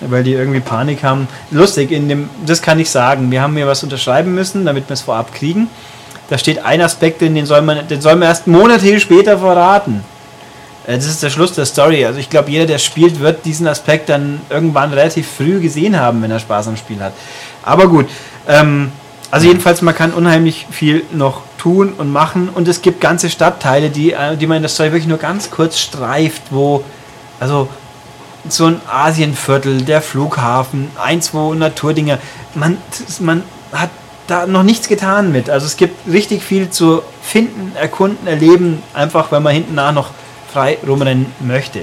weil 0.00 0.24
die 0.24 0.32
irgendwie 0.32 0.60
Panik 0.60 1.02
haben. 1.02 1.28
Lustig, 1.50 1.90
in 1.90 2.08
dem, 2.08 2.30
das 2.46 2.62
kann 2.62 2.78
ich 2.78 2.90
sagen. 2.90 3.30
Wir 3.30 3.42
haben 3.42 3.54
mir 3.54 3.66
was 3.66 3.82
unterschreiben 3.82 4.34
müssen, 4.34 4.64
damit 4.64 4.88
wir 4.88 4.94
es 4.94 5.02
vorab 5.02 5.34
kriegen. 5.34 5.68
Da 6.30 6.38
steht 6.38 6.64
ein 6.64 6.80
Aspekt, 6.80 7.20
den 7.20 7.44
soll 7.44 7.60
man, 7.60 7.86
den 7.88 8.00
soll 8.00 8.14
man 8.16 8.28
erst 8.28 8.46
Monate 8.46 8.98
später 9.00 9.38
verraten. 9.38 10.04
Äh, 10.86 10.96
Das 10.96 11.06
ist 11.06 11.22
der 11.22 11.30
Schluss 11.30 11.52
der 11.52 11.66
Story. 11.66 12.06
Also 12.06 12.18
ich 12.18 12.30
glaube, 12.30 12.50
jeder, 12.50 12.66
der 12.66 12.78
spielt, 12.78 13.20
wird 13.20 13.44
diesen 13.44 13.66
Aspekt 13.66 14.08
dann 14.08 14.40
irgendwann 14.48 14.92
relativ 14.92 15.28
früh 15.28 15.60
gesehen 15.60 15.98
haben, 15.98 16.22
wenn 16.22 16.30
er 16.30 16.38
Spaß 16.38 16.68
am 16.68 16.76
Spiel 16.76 17.02
hat. 17.02 17.12
Aber 17.62 17.88
gut. 17.88 18.08
Ähm, 18.48 18.92
also 19.30 19.46
jedenfalls, 19.46 19.80
man 19.82 19.94
kann 19.94 20.12
unheimlich 20.12 20.66
viel 20.70 21.04
noch 21.12 21.42
tun 21.56 21.92
und 21.96 22.10
machen. 22.10 22.48
Und 22.48 22.66
es 22.66 22.82
gibt 22.82 23.00
ganze 23.00 23.30
Stadtteile, 23.30 23.90
die, 23.90 24.12
äh, 24.12 24.36
die 24.36 24.46
man 24.46 24.56
in 24.56 24.62
der 24.62 24.70
Story 24.70 24.90
wirklich 24.90 25.06
nur 25.06 25.18
ganz 25.18 25.50
kurz 25.50 25.78
streift, 25.78 26.42
wo, 26.50 26.82
also 27.38 27.68
so 28.48 28.66
ein 28.66 28.80
Asienviertel, 28.90 29.82
der 29.82 30.02
Flughafen, 30.02 30.90
ein, 31.00 31.22
zwei 31.22 31.54
Naturdinger. 31.54 32.18
Man, 32.54 32.78
man 33.20 33.42
hat 33.72 33.90
da 34.26 34.46
noch 34.46 34.62
nichts 34.62 34.88
getan 34.88 35.30
mit. 35.30 35.50
Also 35.50 35.66
es 35.66 35.76
gibt 35.76 36.10
richtig 36.10 36.42
viel 36.42 36.70
zu 36.70 37.02
finden, 37.22 37.72
erkunden, 37.76 38.26
erleben, 38.26 38.82
einfach 38.94 39.30
weil 39.30 39.40
man 39.40 39.54
hinten 39.54 39.74
nach 39.74 39.92
noch 39.92 40.10
frei 40.52 40.78
rumrennen 40.86 41.26
möchte. 41.40 41.80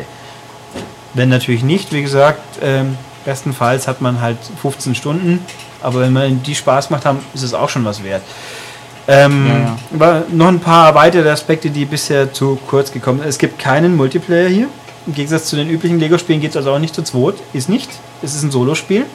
Wenn 1.14 1.30
natürlich 1.30 1.64
nicht, 1.64 1.94
wie 1.94 2.02
gesagt, 2.02 2.42
ähm, 2.62 2.98
bestenfalls 3.26 3.88
hat 3.88 4.02
man 4.02 4.22
halt 4.22 4.38
15 4.62 4.96
Stunden, 4.96 5.46
aber 5.82 6.02
wenn 6.02 6.14
man 6.14 6.44
die 6.44 6.56
Spaß 6.56 6.90
macht 6.90 7.06
haben, 7.06 7.20
ist 7.34 7.44
es 7.44 7.54
auch 7.54 7.70
schon 7.70 7.86
was 7.86 8.04
wert. 8.04 8.22
Ähm, 9.08 9.48
ja, 9.48 10.08
ja. 10.08 10.24
Noch 10.32 10.50
ein 10.50 10.60
paar 10.60 10.94
weitere 10.96 11.30
Aspekte, 11.30 11.70
die 11.70 11.86
bisher 11.86 12.34
zu 12.34 12.58
kurz 12.68 12.92
gekommen 12.92 13.20
sind. 13.20 13.30
Es 13.30 13.38
gibt 13.38 13.58
keinen 13.58 13.96
Multiplayer 13.96 14.50
hier. 14.50 14.68
Im 15.06 15.14
Gegensatz 15.14 15.46
zu 15.46 15.56
den 15.56 15.70
üblichen 15.70 16.00
Lego-Spielen 16.00 16.42
geht 16.42 16.52
es 16.52 16.58
also 16.58 16.74
auch 16.74 16.80
nicht 16.80 16.94
zu 16.94 17.02
zweit. 17.04 17.36
Ist 17.54 17.70
nicht. 17.70 17.90
Es 18.22 18.36
ist 18.36 18.44
ein 18.44 18.52
Solospiel. 18.52 19.06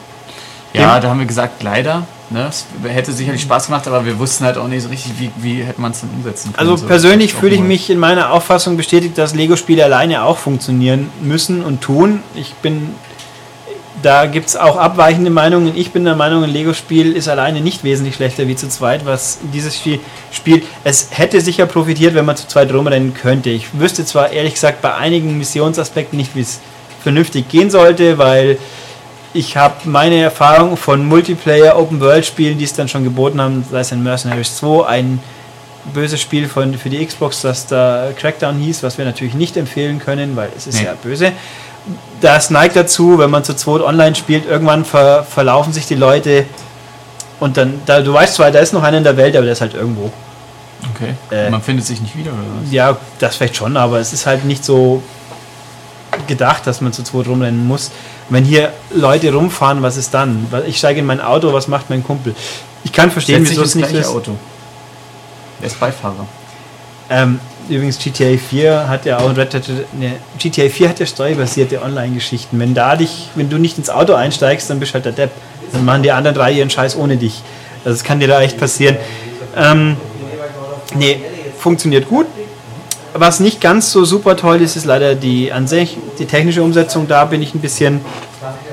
Ja, 0.73 0.99
da 0.99 1.09
haben 1.09 1.19
wir 1.19 1.27
gesagt, 1.27 1.61
leider. 1.61 2.07
Ne? 2.31 2.47
Es 2.49 2.65
hätte 2.83 3.11
sicherlich 3.11 3.41
Spaß 3.41 3.67
gemacht, 3.67 3.87
aber 3.87 4.03
wir 4.05 4.17
wussten 4.17 4.43
halt 4.43 4.57
auch 4.57 4.67
nicht 4.67 4.81
so 4.81 4.89
richtig, 4.89 5.13
wie, 5.19 5.31
wie 5.37 5.63
hätte 5.63 5.79
man 5.79 5.91
es 5.91 5.99
denn 5.99 6.09
umsetzen 6.09 6.51
können. 6.51 6.67
Also 6.67 6.81
so 6.81 6.87
persönlich 6.87 7.35
fühle 7.35 7.53
ich 7.53 7.61
mich 7.61 7.91
in 7.91 7.99
meiner 7.99 8.31
Auffassung 8.31 8.75
bestätigt, 8.75 9.15
dass 9.19 9.35
Lego-Spiele 9.35 9.83
alleine 9.83 10.23
auch 10.23 10.39
funktionieren 10.39 11.11
müssen 11.21 11.63
und 11.63 11.81
tun. 11.81 12.23
Ich 12.33 12.55
bin 12.55 12.95
da 14.03 14.25
gibt 14.25 14.49
es 14.49 14.55
auch 14.57 14.75
abweichende 14.75 15.29
Meinungen. 15.29 15.75
Ich 15.75 15.91
bin 15.91 16.03
der 16.03 16.15
Meinung, 16.15 16.43
ein 16.43 16.49
Lego-Spiel 16.49 17.13
ist 17.13 17.29
alleine 17.29 17.61
nicht 17.61 17.83
wesentlich 17.83 18.15
schlechter 18.15 18.47
wie 18.47 18.55
zu 18.55 18.67
zweit, 18.67 19.05
was 19.05 19.39
dieses 19.53 19.77
Spiel 19.77 19.99
spielt. 20.31 20.65
Es 20.83 21.09
hätte 21.11 21.39
sicher 21.39 21.65
profitiert, 21.65 22.13
wenn 22.13 22.25
man 22.25 22.35
zu 22.35 22.47
zweit 22.47 22.73
rumrennen 22.73 23.13
könnte. 23.13 23.49
Ich 23.49 23.79
wüsste 23.79 24.05
zwar 24.05 24.31
ehrlich 24.31 24.55
gesagt 24.55 24.81
bei 24.81 24.93
einigen 24.93 25.37
Missionsaspekten 25.37 26.17
nicht, 26.17 26.35
wie 26.35 26.41
es 26.41 26.59
vernünftig 27.01 27.47
gehen 27.47 27.69
sollte, 27.69 28.17
weil 28.17 28.57
ich 29.33 29.55
habe 29.55 29.75
meine 29.85 30.21
Erfahrung 30.21 30.75
von 30.75 31.05
Multiplayer 31.05 31.79
Open 31.79 32.01
World 32.01 32.25
Spielen, 32.25 32.57
die 32.57 32.65
es 32.65 32.73
dann 32.73 32.89
schon 32.89 33.05
geboten 33.05 33.39
haben, 33.39 33.65
sei 33.71 33.79
es 33.79 33.91
in 33.91 34.03
Mercenaries 34.03 34.57
2, 34.57 34.85
ein 34.85 35.19
böses 35.93 36.21
Spiel 36.21 36.47
von, 36.47 36.77
für 36.77 36.89
die 36.89 37.05
Xbox, 37.05 37.41
das 37.41 37.67
da 37.67 38.09
Crackdown 38.17 38.57
hieß, 38.57 38.83
was 38.83 38.97
wir 38.97 39.05
natürlich 39.05 39.33
nicht 39.33 39.57
empfehlen 39.57 39.99
können, 39.99 40.35
weil 40.35 40.49
es 40.55 40.67
ist 40.67 40.79
nee. 40.79 40.85
ja 40.85 40.93
böse 41.01 41.31
das 42.21 42.49
neigt 42.49 42.75
dazu, 42.75 43.19
wenn 43.19 43.29
man 43.29 43.43
zu 43.43 43.55
zweit 43.55 43.81
online 43.81 44.15
spielt, 44.15 44.45
irgendwann 44.45 44.85
ver, 44.85 45.23
verlaufen 45.23 45.73
sich 45.73 45.85
die 45.85 45.95
Leute 45.95 46.45
und 47.39 47.57
dann, 47.57 47.81
da, 47.85 48.01
du 48.01 48.13
weißt 48.13 48.35
zwar, 48.35 48.51
da 48.51 48.59
ist 48.59 48.73
noch 48.73 48.83
einer 48.83 48.97
in 48.97 49.03
der 49.03 49.17
Welt, 49.17 49.35
aber 49.35 49.43
der 49.43 49.53
ist 49.53 49.61
halt 49.61 49.73
irgendwo. 49.73 50.11
Okay. 50.95 51.15
Äh, 51.31 51.49
man 51.49 51.61
findet 51.61 51.85
sich 51.85 52.01
nicht 52.01 52.17
wieder, 52.17 52.31
oder 52.31 52.41
was? 52.61 52.71
Ja, 52.71 52.97
das 53.19 53.35
vielleicht 53.35 53.55
schon, 53.55 53.75
aber 53.77 53.99
es 53.99 54.13
ist 54.13 54.25
halt 54.25 54.45
nicht 54.45 54.63
so 54.63 55.03
gedacht, 56.27 56.65
dass 56.67 56.81
man 56.81 56.93
zu 56.93 57.03
zweit 57.03 57.27
rumrennen 57.27 57.67
muss. 57.67 57.91
Wenn 58.29 58.45
hier 58.45 58.71
Leute 58.93 59.33
rumfahren, 59.33 59.81
was 59.81 59.97
ist 59.97 60.13
dann? 60.13 60.47
Ich 60.67 60.77
steige 60.77 60.99
in 60.99 61.05
mein 61.05 61.19
Auto, 61.19 61.51
was 61.51 61.67
macht 61.67 61.89
mein 61.89 62.03
Kumpel? 62.03 62.35
Ich 62.83 62.91
kann 62.91 63.11
verstehen, 63.11 63.45
wieso 63.47 63.63
es 63.63 63.75
nicht 63.75 63.91
ist. 63.91 64.07
Auto. 64.07 64.35
Er 65.61 65.67
ist 65.67 65.79
Beifahrer. 65.79 66.25
Ähm, 67.09 67.39
übrigens 67.69 67.97
GTA 67.99 68.37
4 68.37 68.87
hat 68.87 69.05
ja 69.05 69.19
auch 69.19 69.35
Red 69.35 69.53
Dead, 69.53 69.63
ne, 69.93 70.13
GTA 70.37 70.69
4 70.69 70.89
hat 70.89 70.99
ja 70.99 71.05
steuerbasierte 71.05 71.81
Online-Geschichten. 71.81 72.59
Wenn 72.59 72.73
da 72.73 72.95
dich, 72.95 73.29
wenn 73.35 73.49
du 73.49 73.57
nicht 73.57 73.77
ins 73.77 73.89
Auto 73.89 74.13
einsteigst, 74.13 74.69
dann 74.69 74.79
bist 74.79 74.91
du 74.91 74.95
halt 74.95 75.05
der 75.05 75.11
Depp. 75.13 75.31
Dann 75.71 75.85
machen 75.85 76.03
die 76.03 76.11
anderen 76.11 76.35
drei 76.35 76.51
ihren 76.51 76.69
Scheiß 76.69 76.95
ohne 76.95 77.17
dich. 77.17 77.41
Also 77.85 77.97
das 77.97 78.03
kann 78.03 78.19
dir 78.19 78.27
da 78.27 78.41
echt 78.41 78.57
passieren. 78.59 78.97
Ähm, 79.55 79.97
nee, 80.95 81.19
funktioniert 81.57 82.07
gut. 82.07 82.27
Was 83.13 83.39
nicht 83.39 83.61
ganz 83.61 83.91
so 83.91 84.05
super 84.05 84.35
toll 84.35 84.61
ist, 84.61 84.75
ist 84.75 84.85
leider 84.85 85.13
die 85.13 85.51
an 85.51 85.67
sich, 85.67 85.97
die 86.17 86.25
technische 86.25 86.63
Umsetzung. 86.63 87.07
Da 87.07 87.25
bin 87.25 87.43
ich 87.43 87.53
ein 87.53 87.59
bisschen 87.59 88.01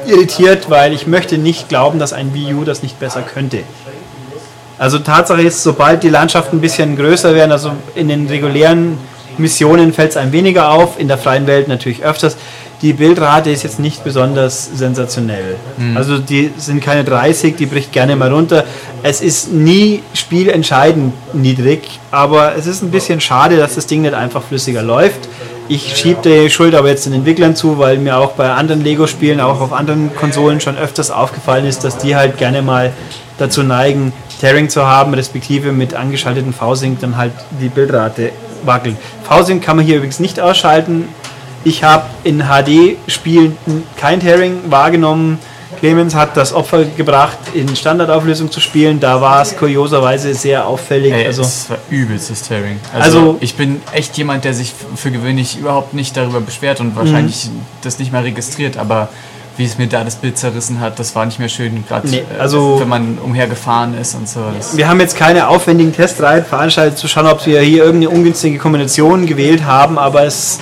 irritiert, 0.06 0.70
weil 0.70 0.92
ich 0.94 1.06
möchte 1.06 1.36
nicht 1.36 1.68
glauben, 1.68 1.98
dass 1.98 2.12
ein 2.12 2.32
Wii 2.32 2.54
U 2.54 2.64
das 2.64 2.82
nicht 2.82 2.98
besser 2.98 3.22
könnte. 3.22 3.58
Also 4.80 4.98
Tatsache 4.98 5.42
ist, 5.42 5.62
sobald 5.62 6.02
die 6.02 6.08
Landschaften 6.08 6.56
ein 6.56 6.60
bisschen 6.62 6.96
größer 6.96 7.34
werden, 7.34 7.52
also 7.52 7.72
in 7.94 8.08
den 8.08 8.26
regulären 8.28 8.96
Missionen 9.36 9.92
fällt 9.92 10.12
es 10.12 10.16
einem 10.16 10.32
weniger 10.32 10.70
auf, 10.70 10.98
in 10.98 11.06
der 11.06 11.18
freien 11.18 11.46
Welt 11.46 11.68
natürlich 11.68 12.02
öfters. 12.02 12.38
Die 12.80 12.94
Bildrate 12.94 13.50
ist 13.50 13.62
jetzt 13.62 13.78
nicht 13.78 14.02
besonders 14.04 14.70
sensationell. 14.74 15.56
Mhm. 15.76 15.98
Also 15.98 16.16
die 16.16 16.50
sind 16.56 16.82
keine 16.82 17.04
30, 17.04 17.56
die 17.56 17.66
bricht 17.66 17.92
gerne 17.92 18.16
mal 18.16 18.32
runter. 18.32 18.64
Es 19.02 19.20
ist 19.20 19.52
nie 19.52 20.02
spielentscheidend 20.14 21.12
niedrig, 21.34 22.00
aber 22.10 22.56
es 22.56 22.66
ist 22.66 22.82
ein 22.82 22.90
bisschen 22.90 23.20
schade, 23.20 23.58
dass 23.58 23.74
das 23.74 23.86
Ding 23.86 24.00
nicht 24.00 24.14
einfach 24.14 24.42
flüssiger 24.42 24.80
läuft. 24.80 25.28
Ich 25.68 25.94
schiebe 25.94 26.22
die 26.24 26.48
Schuld 26.48 26.74
aber 26.74 26.88
jetzt 26.88 27.04
den 27.04 27.12
Entwicklern 27.12 27.54
zu, 27.54 27.78
weil 27.78 27.98
mir 27.98 28.16
auch 28.16 28.32
bei 28.32 28.50
anderen 28.50 28.82
Lego-Spielen, 28.82 29.42
auch 29.42 29.60
auf 29.60 29.74
anderen 29.74 30.16
Konsolen 30.16 30.58
schon 30.58 30.78
öfters 30.78 31.10
aufgefallen 31.10 31.66
ist, 31.66 31.84
dass 31.84 31.98
die 31.98 32.16
halt 32.16 32.38
gerne 32.38 32.62
mal 32.62 32.92
dazu 33.40 33.62
neigen, 33.62 34.12
Tearing 34.40 34.68
zu 34.68 34.86
haben, 34.86 35.14
respektive 35.14 35.72
mit 35.72 35.94
angeschalteten 35.94 36.52
V-Sync 36.52 37.00
dann 37.00 37.16
halt 37.16 37.32
die 37.60 37.68
Bildrate 37.68 38.32
wackelt. 38.64 38.96
V-Sync 39.24 39.62
kann 39.62 39.76
man 39.76 39.84
hier 39.84 39.96
übrigens 39.96 40.20
nicht 40.20 40.40
ausschalten. 40.40 41.08
Ich 41.64 41.84
habe 41.84 42.04
in 42.24 42.42
HD-Spielen 42.44 43.56
kein 43.96 44.20
Tearing 44.20 44.70
wahrgenommen. 44.70 45.38
Clemens 45.78 46.14
hat 46.14 46.36
das 46.36 46.52
Opfer 46.52 46.84
gebracht, 46.84 47.38
in 47.54 47.74
Standardauflösung 47.74 48.50
zu 48.50 48.60
spielen. 48.60 49.00
Da 49.00 49.20
war 49.20 49.40
es 49.40 49.56
kurioserweise 49.56 50.34
sehr 50.34 50.66
auffällig. 50.66 51.12
Ey, 51.12 51.26
also, 51.26 51.42
es 51.42 51.70
war 51.70 51.78
übelstes 51.88 52.42
Tearing. 52.42 52.78
Also, 52.92 53.18
also, 53.18 53.38
ich 53.40 53.54
bin 53.54 53.80
echt 53.92 54.16
jemand, 54.18 54.44
der 54.44 54.52
sich 54.52 54.74
für 54.96 55.10
gewöhnlich 55.10 55.58
überhaupt 55.58 55.94
nicht 55.94 56.16
darüber 56.16 56.40
beschwert 56.40 56.80
und 56.80 56.96
wahrscheinlich 56.96 57.46
mhm. 57.46 57.62
das 57.82 57.98
nicht 57.98 58.12
mal 58.12 58.22
registriert, 58.22 58.76
aber 58.76 59.08
wie 59.56 59.64
es 59.64 59.78
mir 59.78 59.86
da 59.86 60.04
das 60.04 60.16
Bild 60.16 60.38
zerrissen 60.38 60.80
hat, 60.80 60.98
das 60.98 61.14
war 61.14 61.26
nicht 61.26 61.38
mehr 61.38 61.48
schön, 61.48 61.84
gerade 61.86 62.08
nee, 62.08 62.18
äh, 62.18 62.40
also, 62.40 62.80
wenn 62.80 62.88
man 62.88 63.18
umhergefahren 63.18 63.98
ist 63.98 64.14
und 64.14 64.28
so. 64.28 64.40
wir 64.74 64.88
haben 64.88 65.00
jetzt 65.00 65.16
keine 65.16 65.48
aufwendigen 65.48 65.92
Testreihen 65.92 66.44
veranstaltet, 66.44 66.98
zu 66.98 67.08
schauen, 67.08 67.26
ob 67.26 67.44
wir 67.46 67.60
hier 67.60 67.84
irgendeine 67.84 68.10
ungünstige 68.10 68.58
Kombination 68.58 69.26
gewählt 69.26 69.64
haben, 69.64 69.98
aber 69.98 70.24
es, 70.24 70.58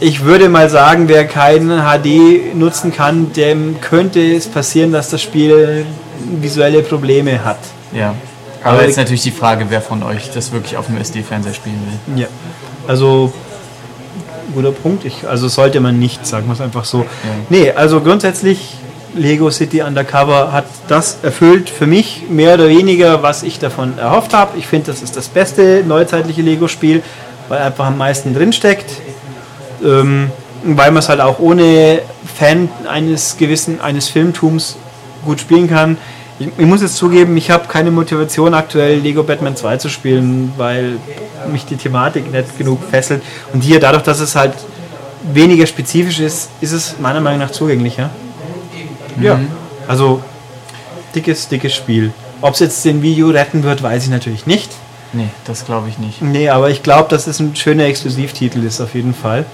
ich 0.00 0.24
würde 0.24 0.48
mal 0.48 0.70
sagen, 0.70 1.08
wer 1.08 1.26
keinen 1.26 1.82
HD 1.82 2.54
nutzen 2.54 2.92
kann, 2.92 3.32
dem 3.32 3.80
könnte 3.80 4.20
es 4.20 4.48
passieren, 4.48 4.92
dass 4.92 5.10
das 5.10 5.22
Spiel 5.22 5.86
visuelle 6.40 6.82
Probleme 6.82 7.44
hat. 7.44 7.58
Ja. 7.92 8.14
Aber, 8.62 8.74
aber 8.74 8.86
jetzt 8.86 8.96
natürlich 8.96 9.22
die 9.22 9.30
Frage, 9.30 9.66
wer 9.68 9.80
von 9.80 10.02
euch 10.02 10.30
das 10.32 10.52
wirklich 10.52 10.76
auf 10.76 10.86
dem 10.86 10.98
SD-Fernseher 10.98 11.54
spielen 11.54 11.80
will. 11.86 12.22
Ja. 12.22 12.26
Also 12.86 13.32
guter 14.54 14.72
Punkt. 14.72 15.04
Ich, 15.04 15.26
also 15.28 15.48
sollte 15.48 15.80
man 15.80 15.98
nicht, 15.98 16.26
sagen 16.26 16.46
wir 16.46 16.54
es 16.54 16.60
einfach 16.60 16.84
so. 16.84 17.00
Ja. 17.00 17.06
Nee, 17.48 17.70
also 17.72 18.00
grundsätzlich 18.00 18.74
Lego 19.14 19.50
City 19.50 19.82
Undercover 19.82 20.52
hat 20.52 20.66
das 20.88 21.18
erfüllt 21.22 21.70
für 21.70 21.86
mich 21.86 22.24
mehr 22.28 22.54
oder 22.54 22.68
weniger, 22.68 23.22
was 23.22 23.42
ich 23.42 23.58
davon 23.58 23.98
erhofft 23.98 24.34
habe. 24.34 24.58
Ich 24.58 24.66
finde, 24.66 24.92
das 24.92 25.02
ist 25.02 25.16
das 25.16 25.28
beste 25.28 25.82
neuzeitliche 25.86 26.42
Lego-Spiel, 26.42 27.02
weil 27.48 27.60
einfach 27.60 27.86
am 27.86 27.98
meisten 27.98 28.34
drinsteckt. 28.34 28.90
Ähm, 29.84 30.30
weil 30.64 30.90
man 30.90 30.98
es 30.98 31.08
halt 31.08 31.20
auch 31.20 31.38
ohne 31.38 32.00
Fan 32.36 32.68
eines 32.88 33.36
gewissen, 33.36 33.80
eines 33.80 34.08
Filmtums 34.08 34.76
gut 35.24 35.40
spielen 35.40 35.68
kann. 35.68 35.98
Ich, 36.38 36.48
ich 36.56 36.66
muss 36.66 36.82
jetzt 36.82 36.96
zugeben, 36.96 37.36
ich 37.36 37.50
habe 37.50 37.66
keine 37.66 37.90
Motivation 37.90 38.54
aktuell 38.54 38.98
Lego 38.98 39.22
Batman 39.22 39.56
2 39.56 39.76
zu 39.78 39.88
spielen, 39.88 40.52
weil 40.56 40.98
mich 41.50 41.64
die 41.64 41.76
Thematik 41.76 42.30
nicht 42.30 42.56
genug 42.58 42.80
fesselt. 42.88 43.22
Und 43.52 43.62
hier, 43.62 43.80
dadurch, 43.80 44.02
dass 44.02 44.20
es 44.20 44.36
halt 44.36 44.54
weniger 45.32 45.66
spezifisch 45.66 46.20
ist, 46.20 46.50
ist 46.60 46.72
es 46.72 46.98
meiner 46.98 47.20
Meinung 47.20 47.40
nach 47.40 47.50
zugänglicher. 47.50 48.10
Mhm. 49.16 49.24
Ja, 49.24 49.40
also 49.86 50.22
dickes, 51.14 51.48
dickes 51.48 51.74
Spiel. 51.74 52.12
Ob 52.40 52.54
es 52.54 52.60
jetzt 52.60 52.84
den 52.84 53.02
Video 53.02 53.28
retten 53.30 53.64
wird, 53.64 53.82
weiß 53.82 54.04
ich 54.04 54.10
natürlich 54.10 54.46
nicht. 54.46 54.70
Nee, 55.12 55.28
das 55.44 55.64
glaube 55.64 55.88
ich 55.88 55.98
nicht. 55.98 56.22
Nee, 56.22 56.50
aber 56.50 56.70
ich 56.70 56.82
glaube, 56.82 57.08
dass 57.08 57.26
es 57.26 57.40
ein 57.40 57.56
schöner 57.56 57.84
Exklusivtitel 57.84 58.62
ist, 58.62 58.80
auf 58.80 58.94
jeden 58.94 59.14
Fall. 59.14 59.44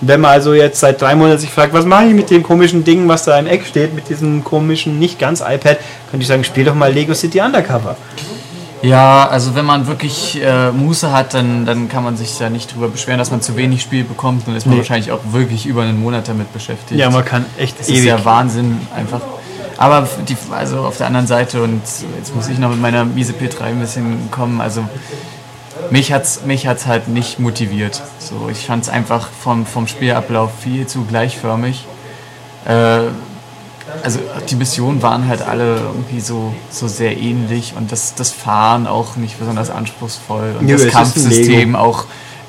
Wenn 0.00 0.20
man 0.20 0.32
also 0.32 0.54
jetzt 0.54 0.80
seit 0.80 1.00
drei 1.00 1.14
Monaten 1.14 1.38
sich 1.38 1.50
fragt, 1.50 1.74
was 1.74 1.84
mache 1.84 2.06
ich 2.06 2.14
mit 2.14 2.30
dem 2.30 2.42
komischen 2.42 2.84
Ding, 2.84 3.06
was 3.08 3.24
da 3.24 3.38
im 3.38 3.46
Eck 3.46 3.66
steht, 3.66 3.94
mit 3.94 4.08
diesem 4.08 4.44
komischen, 4.44 4.98
nicht 4.98 5.18
ganz 5.18 5.40
iPad, 5.40 5.78
könnte 6.10 6.22
ich 6.22 6.26
sagen, 6.26 6.44
spiel 6.44 6.64
doch 6.64 6.74
mal 6.74 6.92
Lego 6.92 7.14
City 7.14 7.40
Undercover. 7.40 7.96
Ja, 8.82 9.28
also 9.28 9.54
wenn 9.54 9.66
man 9.66 9.86
wirklich 9.86 10.40
äh, 10.42 10.70
Muße 10.70 11.12
hat, 11.12 11.34
dann, 11.34 11.66
dann 11.66 11.88
kann 11.90 12.02
man 12.02 12.16
sich 12.16 12.38
da 12.38 12.48
nicht 12.48 12.74
drüber 12.74 12.88
beschweren, 12.88 13.18
dass 13.18 13.30
man 13.30 13.42
zu 13.42 13.56
wenig 13.56 13.82
Spiel 13.82 14.04
bekommt. 14.04 14.48
Dann 14.48 14.56
ist 14.56 14.64
man 14.64 14.74
nee. 14.74 14.80
wahrscheinlich 14.80 15.12
auch 15.12 15.20
wirklich 15.32 15.66
über 15.66 15.82
einen 15.82 16.00
Monat 16.00 16.28
damit 16.28 16.50
beschäftigt. 16.52 16.98
Ja, 16.98 17.10
man 17.10 17.24
kann 17.24 17.44
echt 17.58 17.78
Das 17.78 17.88
ewig. 17.88 17.98
ist 17.98 18.04
ja 18.06 18.24
Wahnsinn 18.24 18.80
einfach. 18.96 19.20
Aber 19.76 20.08
die, 20.28 20.36
also 20.50 20.80
auf 20.80 20.96
der 20.96 21.08
anderen 21.08 21.26
Seite, 21.26 21.62
und 21.62 21.82
jetzt 22.16 22.34
muss 22.34 22.48
ich 22.48 22.58
noch 22.58 22.70
mit 22.70 22.80
meiner 22.80 23.04
miese 23.04 23.32
P3 23.32 23.62
ein 23.64 23.80
bisschen 23.80 24.30
kommen, 24.30 24.60
also 24.60 24.84
mich 25.90 26.12
hat 26.12 26.24
es 26.24 26.44
mich 26.44 26.66
hat's 26.66 26.86
halt 26.86 27.08
nicht 27.08 27.38
motiviert. 27.38 28.02
So, 28.18 28.48
ich 28.50 28.66
fand 28.66 28.84
es 28.84 28.88
einfach 28.88 29.28
vom, 29.28 29.66
vom 29.66 29.86
Spielablauf 29.86 30.50
viel 30.60 30.86
zu 30.86 31.04
gleichförmig. 31.04 31.86
Äh, 32.66 33.00
also 34.02 34.20
die 34.48 34.54
Missionen 34.54 35.02
waren 35.02 35.26
halt 35.26 35.42
alle 35.42 35.76
irgendwie 35.76 36.20
so, 36.20 36.54
so 36.70 36.86
sehr 36.86 37.16
ähnlich 37.16 37.74
und 37.76 37.90
das, 37.90 38.14
das 38.14 38.30
Fahren 38.30 38.86
auch 38.86 39.16
nicht 39.16 39.38
besonders 39.38 39.70
anspruchsvoll 39.70 40.54
und 40.60 40.68
ja, 40.68 40.76
das 40.76 40.88
Kampfsystem 40.88 41.74
auch 41.74 42.04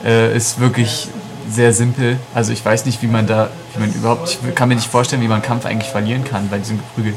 äh, 0.06 0.36
ist 0.36 0.60
wirklich 0.60 1.10
sehr 1.50 1.74
simpel. 1.74 2.18
Also 2.34 2.54
ich 2.54 2.64
weiß 2.64 2.86
nicht, 2.86 3.02
wie 3.02 3.08
man 3.08 3.28
da, 3.28 3.50
wie 3.74 3.82
man 3.82 3.92
überhaupt, 3.92 4.38
ich 4.48 4.56
kann 4.56 4.70
mir 4.70 4.76
nicht 4.76 4.88
vorstellen, 4.88 5.22
wie 5.22 5.28
man 5.28 5.42
Kampf 5.42 5.66
eigentlich 5.66 5.92
verlieren 5.92 6.24
kann 6.24 6.48
bei 6.50 6.60
diesem 6.60 6.78
Geprügel. 6.78 7.14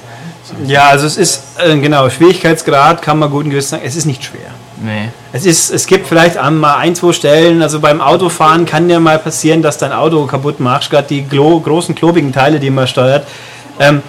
Ja, 0.66 0.88
also 0.88 1.06
es 1.06 1.16
ist, 1.16 1.42
äh, 1.58 1.78
genau, 1.78 2.08
Schwierigkeitsgrad 2.10 3.00
kann 3.02 3.18
man 3.18 3.30
gut 3.30 3.44
und 3.44 3.50
gewiss 3.50 3.68
sagen, 3.68 3.82
es 3.84 3.96
ist 3.96 4.04
nicht 4.04 4.24
schwer. 4.24 4.50
Nee. 4.82 5.08
Es, 5.32 5.46
ist, 5.46 5.70
es 5.70 5.86
gibt 5.86 6.06
vielleicht 6.06 6.36
mal 6.50 6.76
ein, 6.76 6.94
zwei 6.94 7.12
Stellen, 7.12 7.62
also 7.62 7.80
beim 7.80 8.00
Autofahren 8.00 8.66
kann 8.66 8.88
ja 8.90 9.00
mal 9.00 9.18
passieren, 9.18 9.62
dass 9.62 9.78
dein 9.78 9.92
Auto 9.92 10.26
kaputt 10.26 10.60
machst, 10.60 10.90
gerade 10.90 11.08
die 11.08 11.22
Klo, 11.22 11.60
großen 11.60 11.94
klobigen 11.94 12.32
Teile, 12.32 12.60
die 12.60 12.70
man 12.70 12.86
steuert. 12.86 13.26
Ähm, 13.78 14.02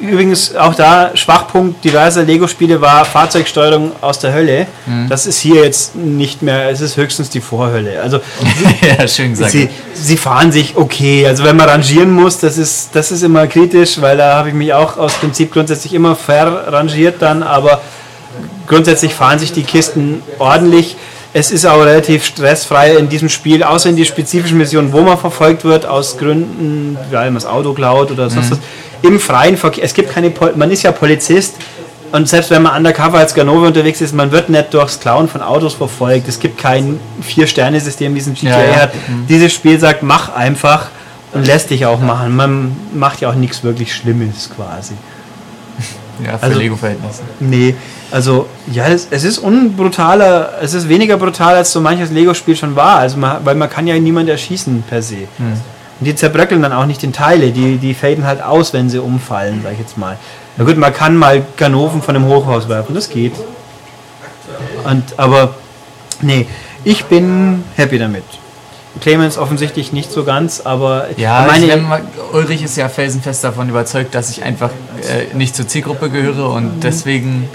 übrigens 0.00 0.54
auch 0.56 0.74
da 0.74 1.10
Schwachpunkt 1.14 1.84
diverser 1.84 2.22
Lego-Spiele 2.22 2.80
war 2.80 3.04
Fahrzeugsteuerung 3.04 3.92
aus 4.00 4.18
der 4.18 4.32
Hölle. 4.32 4.66
Mhm. 4.86 5.08
Das 5.08 5.26
ist 5.26 5.38
hier 5.38 5.62
jetzt 5.64 5.94
nicht 5.94 6.42
mehr, 6.42 6.70
es 6.70 6.80
ist 6.80 6.96
höchstens 6.96 7.30
die 7.30 7.40
Vorhölle. 7.40 8.00
Also 8.00 8.20
ja, 8.98 9.06
schön 9.06 9.30
gesagt. 9.30 9.52
Sie, 9.52 9.68
sie, 9.94 10.16
fahren 10.16 10.52
sich 10.52 10.76
okay. 10.76 11.26
Also 11.26 11.44
wenn 11.44 11.56
man 11.56 11.68
rangieren 11.68 12.10
muss, 12.10 12.38
das 12.38 12.56
ist, 12.56 12.90
das 12.94 13.12
ist 13.12 13.22
immer 13.22 13.46
kritisch, 13.46 14.00
weil 14.00 14.16
da 14.16 14.36
habe 14.36 14.48
ich 14.48 14.54
mich 14.54 14.72
auch 14.72 14.96
aus 14.96 15.14
Prinzip 15.14 15.52
grundsätzlich 15.52 15.92
immer 15.92 16.16
verrangiert 16.16 17.20
dann, 17.20 17.42
aber 17.42 17.82
grundsätzlich 18.70 19.14
fahren 19.14 19.38
sich 19.38 19.52
die 19.52 19.64
Kisten 19.64 20.22
ordentlich. 20.38 20.96
Es 21.32 21.50
ist 21.50 21.66
auch 21.66 21.80
relativ 21.84 22.24
stressfrei 22.24 22.96
in 22.96 23.08
diesem 23.08 23.28
Spiel, 23.28 23.62
außer 23.62 23.90
in 23.90 23.96
die 23.96 24.06
spezifischen 24.06 24.58
Missionen, 24.58 24.92
wo 24.92 25.02
man 25.02 25.18
verfolgt 25.18 25.64
wird, 25.64 25.84
aus 25.86 26.16
Gründen, 26.16 26.96
weil 27.10 27.26
man 27.26 27.34
das 27.34 27.46
Auto 27.46 27.72
klaut 27.72 28.10
oder 28.10 28.30
sonst 28.30 28.46
mhm. 28.46 28.52
was 28.52 28.58
im 29.02 29.20
freien 29.20 29.56
Verkehr, 29.56 29.84
es 29.84 29.94
gibt 29.94 30.12
keine, 30.12 30.30
Pol 30.30 30.52
man 30.56 30.70
ist 30.70 30.82
ja 30.82 30.92
Polizist 30.92 31.54
und 32.12 32.28
selbst 32.28 32.50
wenn 32.50 32.62
man 32.62 32.76
undercover 32.76 33.18
als 33.18 33.34
Ganove 33.34 33.66
unterwegs 33.66 34.00
ist, 34.00 34.14
man 34.14 34.30
wird 34.32 34.48
nicht 34.48 34.74
durchs 34.74 34.98
Klauen 34.98 35.28
von 35.28 35.42
Autos 35.42 35.74
verfolgt. 35.74 36.28
Es 36.28 36.40
gibt 36.40 36.58
kein 36.58 36.98
Vier-Sterne-System, 37.22 38.14
wie 38.14 38.18
es 38.18 38.26
in 38.26 38.34
GTA 38.34 38.48
ja, 38.48 38.64
ja. 38.64 38.76
hat. 38.76 38.94
Mhm. 38.94 39.26
Dieses 39.28 39.52
Spiel 39.52 39.78
sagt, 39.78 40.02
mach 40.02 40.34
einfach 40.34 40.88
und 41.32 41.46
lässt 41.46 41.70
dich 41.70 41.86
auch 41.86 42.00
machen. 42.00 42.34
Man 42.34 42.76
macht 42.92 43.20
ja 43.20 43.30
auch 43.30 43.34
nichts 43.34 43.62
wirklich 43.62 43.94
Schlimmes 43.94 44.50
quasi. 44.54 44.94
Ja, 46.24 46.38
für 46.38 46.44
also, 46.44 46.58
Lego-Verhältnisse. 46.58 47.22
Nee, 47.40 47.74
also 48.10 48.46
ja, 48.70 48.86
es, 48.86 49.08
es, 49.10 49.24
ist 49.24 49.38
unbrutaler, 49.38 50.54
es 50.60 50.74
ist 50.74 50.88
weniger 50.88 51.16
brutal, 51.16 51.54
als 51.54 51.72
so 51.72 51.80
manches 51.80 52.10
Lego-Spiel 52.10 52.56
schon 52.56 52.76
war. 52.76 52.96
Also 52.96 53.18
man, 53.18 53.44
weil 53.44 53.54
man 53.54 53.70
kann 53.70 53.86
ja 53.86 53.98
niemand 53.98 54.28
erschießen 54.28 54.84
per 54.88 55.02
se. 55.02 55.16
Hm. 55.36 55.52
Und 56.00 56.06
die 56.06 56.14
zerbröckeln 56.14 56.62
dann 56.62 56.72
auch 56.72 56.86
nicht 56.86 57.04
in 57.04 57.12
Teile, 57.12 57.50
die, 57.50 57.76
die 57.76 57.94
faden 57.94 58.24
halt 58.24 58.42
aus, 58.42 58.72
wenn 58.72 58.88
sie 58.88 58.98
umfallen, 58.98 59.60
sag 59.62 59.72
ich 59.74 59.78
jetzt 59.78 59.98
mal. 59.98 60.16
Na 60.56 60.64
gut, 60.64 60.76
man 60.76 60.92
kann 60.92 61.16
mal 61.16 61.42
Ganoven 61.56 62.02
von 62.02 62.16
einem 62.16 62.26
Hochhaus 62.26 62.68
werfen, 62.68 62.94
das 62.94 63.08
geht. 63.10 63.34
Und, 64.84 65.18
aber 65.18 65.54
nee, 66.22 66.46
ich 66.84 67.04
bin 67.04 67.64
happy 67.76 67.98
damit. 67.98 68.24
Clemens 69.00 69.38
offensichtlich 69.38 69.92
nicht 69.92 70.10
so 70.10 70.24
ganz, 70.24 70.60
aber 70.60 71.06
ja, 71.16 71.46
meine 71.46 71.76
mal, 71.76 72.02
Ulrich 72.32 72.62
ist 72.62 72.76
ja 72.76 72.88
felsenfest 72.88 73.44
davon 73.44 73.68
überzeugt, 73.68 74.14
dass 74.14 74.30
ich 74.30 74.42
einfach 74.42 74.70
äh, 75.02 75.34
nicht 75.36 75.54
zur 75.54 75.68
Zielgruppe 75.68 76.10
gehöre 76.10 76.50
und 76.50 76.82
deswegen 76.82 77.48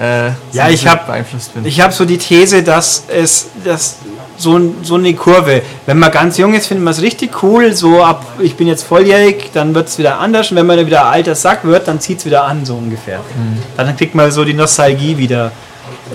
äh, 0.00 0.30
ja, 0.52 0.68
ich 0.70 0.86
habe 0.86 1.04
beeinflusst 1.06 1.52
bin. 1.52 1.66
Ich 1.66 1.80
habe 1.80 1.92
so 1.92 2.06
die 2.06 2.16
These, 2.16 2.62
dass 2.62 3.04
es 3.08 3.48
dass 3.64 3.98
so, 4.38 4.58
so 4.82 4.94
eine 4.94 5.12
Kurve. 5.14 5.62
Wenn 5.84 5.98
man 5.98 6.10
ganz 6.10 6.38
jung 6.38 6.54
ist, 6.54 6.68
findet 6.68 6.84
man 6.84 6.94
es 6.94 7.02
richtig 7.02 7.42
cool. 7.42 7.74
So 7.74 8.02
ab, 8.02 8.24
ich 8.38 8.56
bin 8.56 8.66
jetzt 8.66 8.84
volljährig, 8.84 9.50
dann 9.52 9.74
wird 9.74 9.88
es 9.88 9.98
wieder 9.98 10.18
anders. 10.18 10.50
Und 10.50 10.56
wenn 10.56 10.64
man 10.64 10.78
dann 10.78 10.86
wieder 10.86 11.04
alter 11.04 11.34
Sack 11.34 11.64
wird, 11.64 11.86
dann 11.86 12.00
zieht 12.00 12.20
es 12.20 12.24
wieder 12.24 12.44
an, 12.44 12.64
so 12.64 12.76
ungefähr. 12.76 13.18
Mhm. 13.18 13.58
Dann 13.76 13.94
kriegt 13.96 14.14
man 14.14 14.30
so 14.30 14.44
die 14.44 14.54
Nostalgie 14.54 15.18
wieder. 15.18 15.52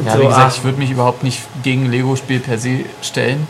Ja, 0.04 0.14
so, 0.14 0.20
wie 0.20 0.26
gesagt, 0.26 0.46
ach. 0.48 0.58
ich 0.58 0.64
würde 0.64 0.80
mich 0.80 0.90
überhaupt 0.90 1.24
nicht 1.24 1.42
gegen 1.62 1.86
Lego-Spiel 1.90 2.40
per 2.40 2.58
se 2.58 2.86
stellen. 3.04 3.48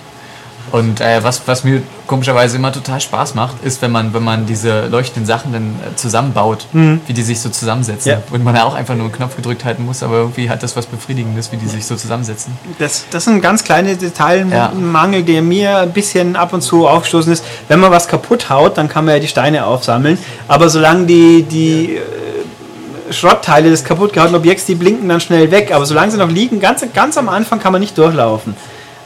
Und 0.72 1.00
äh, 1.00 1.24
was, 1.24 1.48
was 1.48 1.64
mir 1.64 1.82
komischerweise 2.08 2.58
immer 2.58 2.72
total 2.72 3.00
Spaß 3.00 3.36
macht, 3.36 3.64
ist, 3.64 3.82
wenn 3.82 3.92
man, 3.92 4.14
wenn 4.14 4.24
man 4.24 4.46
diese 4.46 4.88
leuchtenden 4.88 5.26
Sachen 5.26 5.54
dann 5.54 5.64
äh, 5.64 5.96
zusammenbaut, 5.96 6.68
mhm. 6.74 7.02
wie 7.08 7.14
die 7.14 7.22
sich 7.22 7.40
so 7.40 7.50
zusammensetzen. 7.50 8.12
Ja. 8.12 8.22
Und 8.32 8.44
man 8.44 8.56
ja 8.56 8.64
auch 8.64 8.76
einfach 8.76 8.96
nur 8.96 9.06
einen 9.06 9.14
Knopf 9.14 9.36
gedrückt 9.36 9.66
halten 9.66 9.86
muss, 9.86 10.04
aber 10.04 10.18
irgendwie 10.18 10.50
hat 10.50 10.64
das 10.64 10.76
was 10.76 10.86
Befriedigendes, 10.86 11.52
wie 11.52 11.58
die 11.58 11.68
sich 11.68 11.86
so 11.86 11.96
zusammensetzen. 11.96 12.54
Das, 12.80 13.06
das 13.10 13.26
sind 13.26 13.42
ganz 13.42 13.64
kleine 13.64 13.96
Detailmangel, 13.96 15.20
ja. 15.20 15.26
der 15.26 15.42
mir 15.42 15.78
ein 15.80 15.92
bisschen 15.92 16.36
ab 16.36 16.54
und 16.54 16.62
zu 16.62 16.88
aufgestoßen 16.88 17.32
ist. 17.32 17.46
Wenn 17.68 17.80
man 17.80 17.92
was 17.92 18.08
kaputt 18.08 18.50
haut, 18.50 18.78
dann 18.78 18.90
kann 18.90 19.06
man 19.06 19.16
ja 19.16 19.20
die 19.20 19.28
Steine 19.28 19.66
aufsammeln. 19.66 20.18
Aber 20.48 20.70
solange 20.70 21.06
die, 21.06 21.44
die 21.44 21.96
äh, 21.96 23.14
Schrottteile 23.14 23.70
des 23.70 23.84
kaputt 23.84 24.14
gehauten 24.14 24.36
Objekts, 24.36 24.66
die 24.66 24.76
blinken 24.76 25.08
dann 25.08 25.22
schnell 25.22 25.52
weg. 25.52 25.72
Aber 25.74 25.86
solange 25.86 26.12
sie 26.12 26.18
noch 26.18 26.30
liegen, 26.30 26.60
ganz, 26.60 26.84
ganz 26.94 27.18
am 27.18 27.30
Anfang 27.30 27.60
kann 27.60 27.72
man 27.72 27.82
nicht 27.82 27.98
durchlaufen. 27.98 28.56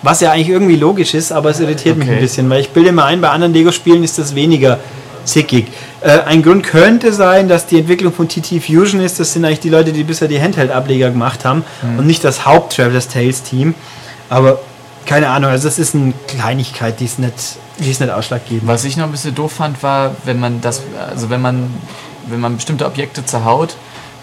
Was 0.01 0.21
ja 0.21 0.31
eigentlich 0.31 0.49
irgendwie 0.49 0.75
logisch 0.75 1.13
ist, 1.13 1.31
aber 1.31 1.49
es 1.49 1.59
irritiert 1.59 1.97
okay. 1.97 2.05
mich 2.05 2.15
ein 2.15 2.21
bisschen, 2.21 2.49
weil 2.49 2.61
ich 2.61 2.69
bilde 2.69 2.91
mir 2.91 3.03
ein, 3.03 3.19
bei 3.19 3.29
anderen 3.29 3.53
Lego-Spielen 3.53 4.03
ist 4.03 4.17
das 4.17 4.33
weniger 4.33 4.79
zickig. 5.25 5.67
Äh, 6.01 6.21
ein 6.21 6.41
Grund 6.41 6.63
könnte 6.63 7.13
sein, 7.13 7.49
dass 7.49 7.65
die 7.65 7.79
Entwicklung 7.79 8.13
von 8.13 8.27
TT 8.27 8.63
Fusion 8.65 9.01
ist. 9.01 9.19
Das 9.19 9.33
sind 9.33 9.43
eigentlich 9.45 9.59
die 9.59 9.69
Leute, 9.69 9.91
die 9.91 10.03
bisher 10.03 10.27
die 10.27 10.41
Handheld-Ableger 10.41 11.09
gemacht 11.09 11.45
haben 11.45 11.63
mhm. 11.81 11.99
und 11.99 12.07
nicht 12.07 12.23
das 12.23 12.45
Haupt-Travelers 12.45 13.09
Tales-Team. 13.09 13.75
Aber 14.29 14.59
keine 15.05 15.29
Ahnung, 15.29 15.51
also 15.51 15.67
das 15.67 15.79
ist 15.79 15.95
eine 15.95 16.13
Kleinigkeit, 16.27 16.99
die 16.99 17.05
ist 17.05 17.19
nicht, 17.19 17.33
die 17.79 17.89
ist 17.89 17.99
nicht 17.99 18.11
ausschlaggebend. 18.11 18.67
Was 18.67 18.85
ich 18.85 18.95
noch 18.95 19.05
ein 19.05 19.11
bisschen 19.11 19.35
doof 19.35 19.51
fand, 19.53 19.81
war, 19.81 20.15
wenn 20.23 20.39
man 20.39 20.61
das, 20.61 20.83
also 21.09 21.29
wenn 21.29 21.41
man, 21.41 21.73
wenn 22.27 22.39
man 22.39 22.55
bestimmte 22.55 22.85
Objekte 22.85 23.25
zerhaut, 23.25 23.75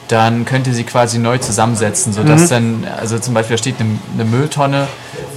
dann 0.09 0.45
könnt 0.45 0.67
ihr 0.67 0.75
sie 0.75 0.85
quasi 0.85 1.19
neu 1.19 1.39
zusammensetzen, 1.39 2.12
sodass 2.12 2.43
mhm. 2.43 2.49
dann, 2.49 2.87
also 3.01 3.19
zum 3.19 3.35
Beispiel 3.35 3.57
da 3.57 3.59
steht 3.59 3.81
eine, 3.81 3.99
eine, 4.15 4.25
Mülltonne 4.25 4.87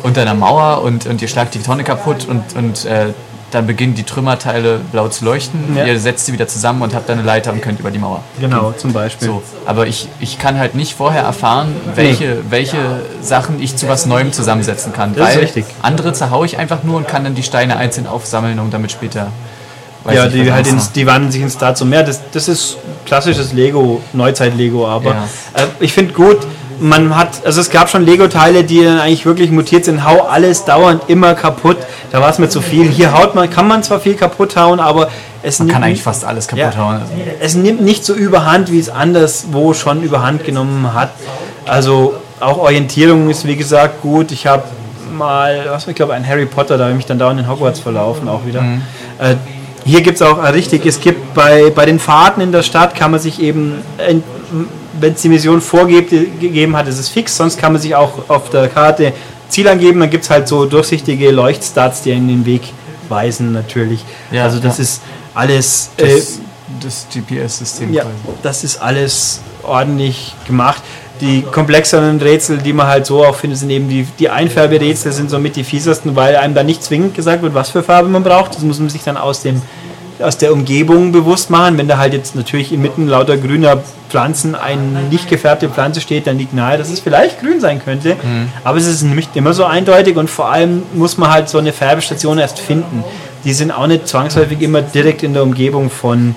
unter 0.03 0.21
einer 0.21 0.33
Mauer 0.33 0.81
und, 0.81 1.05
und 1.05 1.21
ihr 1.21 1.27
schlagt 1.27 1.53
die 1.55 1.62
Tonne 1.62 1.83
kaputt 1.83 2.27
und, 2.27 2.55
und 2.55 2.85
äh, 2.85 3.07
dann 3.51 3.65
beginnen 3.65 3.95
die 3.95 4.03
Trümmerteile 4.03 4.79
blau 4.91 5.07
zu 5.07 5.25
leuchten. 5.25 5.75
Ja. 5.75 5.85
Ihr 5.85 5.99
setzt 5.99 6.25
sie 6.25 6.33
wieder 6.33 6.47
zusammen 6.47 6.81
und 6.81 6.93
habt 6.93 7.09
dann 7.09 7.17
eine 7.17 7.25
Leiter 7.25 7.51
und 7.51 7.62
könnt 7.62 7.79
über 7.79 7.91
die 7.91 7.99
Mauer. 7.99 8.23
Genau, 8.39 8.73
zum 8.73 8.93
Beispiel. 8.93 9.27
So, 9.27 9.43
aber 9.65 9.88
ich, 9.88 10.07
ich 10.19 10.38
kann 10.38 10.59
halt 10.59 10.75
nicht 10.75 10.93
vorher 10.95 11.23
erfahren, 11.23 11.75
welche, 11.95 12.38
welche 12.49 12.77
Sachen 13.21 13.62
ich 13.62 13.75
zu 13.75 13.88
was 13.88 14.05
Neuem 14.05 14.31
zusammensetzen 14.33 14.93
kann. 14.93 15.15
Das 15.15 15.35
ist 15.35 15.41
richtig. 15.41 15.65
Andere 15.81 16.13
zerhaue 16.13 16.45
ich 16.45 16.57
einfach 16.57 16.83
nur 16.83 16.97
und 16.97 17.07
kann 17.07 17.23
dann 17.23 17.35
die 17.35 17.43
Steine 17.43 17.77
einzeln 17.77 18.07
aufsammeln, 18.07 18.59
um 18.59 18.69
damit 18.69 18.91
später 18.91 19.31
ja, 20.12 20.27
die, 20.27 20.51
halt 20.51 20.67
ins, 20.67 20.91
die 20.91 21.05
wandeln 21.05 21.31
sich 21.31 21.41
ins 21.41 21.53
Star 21.53 21.75
zum 21.75 21.89
Meer. 21.89 22.03
Das, 22.03 22.21
das 22.31 22.47
ist 22.47 22.77
klassisches 23.05 23.53
Lego, 23.53 24.01
Neuzeit-Lego, 24.13 24.88
aber 24.88 25.12
ja. 25.12 25.23
äh, 25.55 25.67
ich 25.79 25.93
finde 25.93 26.13
gut, 26.13 26.38
man 26.79 27.15
hat, 27.15 27.45
also 27.45 27.61
es 27.61 27.69
gab 27.69 27.89
schon 27.89 28.05
Lego-Teile, 28.05 28.63
die 28.63 28.83
dann 28.83 28.99
eigentlich 28.99 29.25
wirklich 29.25 29.51
mutiert 29.51 29.85
sind, 29.85 30.05
hau 30.05 30.21
alles 30.21 30.65
dauernd 30.65 31.03
immer 31.07 31.35
kaputt. 31.35 31.77
Da 32.11 32.21
war 32.21 32.29
es 32.29 32.39
mir 32.39 32.49
zu 32.49 32.61
viel. 32.61 32.89
Hier 32.89 33.13
haut 33.13 33.35
man, 33.35 33.49
kann 33.49 33.67
man 33.67 33.83
zwar 33.83 33.99
viel 33.99 34.15
kaputt 34.15 34.55
hauen, 34.55 34.79
aber 34.79 35.09
es 35.43 35.59
man 35.59 35.67
nimmt, 35.67 35.73
kann 35.73 35.83
eigentlich 35.83 36.01
fast 36.01 36.25
alles 36.25 36.47
kaputt 36.47 36.73
ja, 36.73 36.77
hauen. 36.77 37.01
Es 37.39 37.55
nimmt 37.55 37.81
nicht 37.81 38.05
so 38.05 38.13
überhand, 38.13 38.71
wie 38.71 38.79
es 38.79 38.89
anderswo 38.89 39.73
schon 39.73 40.01
überhand 40.03 40.43
genommen 40.43 40.93
hat. 40.93 41.11
Also 41.65 42.15
auch 42.39 42.57
Orientierung 42.57 43.29
ist 43.29 43.45
wie 43.45 43.55
gesagt 43.55 44.01
gut. 44.01 44.31
Ich 44.31 44.47
habe 44.47 44.63
mal, 45.11 45.65
was 45.69 45.87
ich 45.87 45.95
glaube, 45.95 46.13
ein 46.13 46.27
Harry 46.27 46.45
Potter, 46.45 46.77
da 46.77 46.85
habe 46.85 46.91
ich 46.91 46.97
mich 46.97 47.05
dann 47.05 47.19
dauernd 47.19 47.39
in 47.39 47.47
Hogwarts 47.47 47.79
verlaufen 47.79 48.27
auch 48.27 48.45
wieder. 48.45 48.61
Mhm. 48.61 48.81
Äh, 49.19 49.35
hier 49.85 50.01
gibt 50.01 50.17
es 50.17 50.21
auch 50.21 50.43
äh, 50.43 50.49
richtig, 50.49 50.85
es 50.85 50.99
gibt 51.01 51.33
bei, 51.33 51.71
bei 51.73 51.85
den 51.85 51.99
Fahrten 51.99 52.41
in 52.41 52.51
der 52.51 52.63
Stadt, 52.63 52.95
kann 52.95 53.11
man 53.11 53.19
sich 53.19 53.41
eben, 53.41 53.81
wenn 54.99 55.13
es 55.13 55.21
die 55.21 55.29
Mission 55.29 55.62
vorgegeben 55.62 56.75
hat, 56.75 56.88
ist 56.88 56.99
es 56.99 57.09
fix, 57.09 57.35
sonst 57.35 57.57
kann 57.57 57.73
man 57.73 57.81
sich 57.81 57.95
auch 57.95 58.29
auf 58.29 58.49
der 58.49 58.67
Karte 58.67 59.13
Ziel 59.47 59.67
angeben, 59.67 59.99
dann 59.99 60.09
gibt 60.09 60.25
es 60.25 60.29
halt 60.29 60.47
so 60.47 60.65
durchsichtige 60.65 61.31
Leuchtstarts, 61.31 62.03
die 62.03 62.13
einen 62.13 62.27
den 62.27 62.45
Weg 62.45 62.62
weisen 63.09 63.51
natürlich. 63.51 64.05
Ja, 64.31 64.43
also 64.43 64.59
das 64.59 64.77
ja. 64.77 64.83
ist 64.83 65.01
alles... 65.33 65.89
Das, 65.97 66.09
äh, 66.09 66.21
das 66.81 67.07
GPS-System. 67.12 67.91
Ja, 67.91 68.05
das 68.43 68.63
ist 68.63 68.79
alles 68.79 69.41
ordentlich 69.63 70.35
gemacht 70.45 70.83
die 71.21 71.41
komplexeren 71.41 72.19
Rätsel, 72.21 72.59
die 72.59 72.73
man 72.73 72.88
halt 72.88 73.05
so 73.05 73.25
auch 73.25 73.35
findet, 73.35 73.59
sind 73.59 73.69
eben 73.69 73.89
die, 73.89 74.07
die 74.17 74.29
Einfärberätsel, 74.29 75.12
sind 75.12 75.29
somit 75.29 75.55
die 75.55 75.63
fiesesten, 75.63 76.15
weil 76.15 76.36
einem 76.36 76.53
da 76.53 76.63
nicht 76.63 76.84
zwingend 76.84 77.13
gesagt 77.13 77.41
wird, 77.41 77.53
was 77.53 77.69
für 77.69 77.84
Farbe 77.84 78.09
man 78.09 78.24
braucht. 78.24 78.55
Das 78.55 78.61
muss 78.61 78.80
man 78.80 78.89
sich 78.89 79.03
dann 79.03 79.17
aus, 79.17 79.41
dem, 79.41 79.61
aus 80.22 80.38
der 80.38 80.51
Umgebung 80.53 81.11
bewusst 81.11 81.49
machen. 81.49 81.78
Wenn 81.78 81.88
da 81.88 81.97
halt 81.97 82.13
jetzt 82.13 82.36
natürlich 82.36 82.72
inmitten 82.72 83.07
lauter 83.07 83.38
grüner 83.38 83.82
Pflanzen 84.09 84.55
eine 84.55 85.03
nicht 85.09 85.30
gefärbte 85.30 85.70
Pflanze 85.70 86.01
steht, 86.01 86.28
dann 86.28 86.38
liegt 86.38 86.53
nahe, 86.53 86.78
dass 86.78 86.89
es 86.89 86.99
vielleicht 86.99 87.39
grün 87.39 87.59
sein 87.59 87.82
könnte. 87.84 88.15
Mhm. 88.15 88.49
Aber 88.63 88.78
es 88.78 88.88
ist 88.88 89.03
nicht 89.03 89.36
immer 89.36 89.53
so 89.53 89.65
eindeutig 89.65 90.17
und 90.17 90.30
vor 90.30 90.51
allem 90.51 90.84
muss 90.93 91.17
man 91.17 91.32
halt 91.32 91.49
so 91.49 91.57
eine 91.57 91.74
Färbestation 91.74 92.38
erst 92.38 92.59
finden. 92.59 93.03
Die 93.43 93.53
sind 93.53 93.72
auch 93.72 93.88
nicht 93.88 94.07
zwangsläufig 94.07 94.61
immer 94.61 94.82
direkt 94.82 95.24
in 95.24 95.34
der 95.34 95.43
Umgebung 95.43 95.89
von 95.89 96.36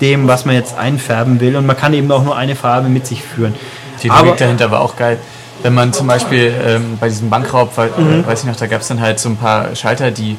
dem, 0.00 0.28
was 0.28 0.44
man 0.44 0.54
jetzt 0.54 0.76
einfärben 0.76 1.40
will. 1.40 1.56
Und 1.56 1.66
man 1.66 1.76
kann 1.76 1.94
eben 1.94 2.10
auch 2.12 2.24
nur 2.24 2.36
eine 2.36 2.54
Farbe 2.54 2.88
mit 2.88 3.06
sich 3.06 3.22
führen. 3.22 3.54
Die 4.02 4.08
Logik 4.08 4.36
dahinter 4.36 4.70
war 4.70 4.80
auch 4.80 4.96
geil. 4.96 5.18
Wenn 5.62 5.72
man 5.72 5.92
zum 5.92 6.06
Beispiel 6.06 6.52
ähm, 6.66 6.98
bei 7.00 7.08
diesem 7.08 7.30
Bankraub, 7.30 7.72
weil, 7.76 7.88
mhm. 7.96 8.26
weiß 8.26 8.40
ich 8.40 8.46
noch, 8.46 8.56
da 8.56 8.66
gab 8.66 8.82
es 8.82 8.88
dann 8.88 9.00
halt 9.00 9.18
so 9.18 9.30
ein 9.30 9.36
paar 9.36 9.74
Schalter, 9.74 10.10
die 10.10 10.36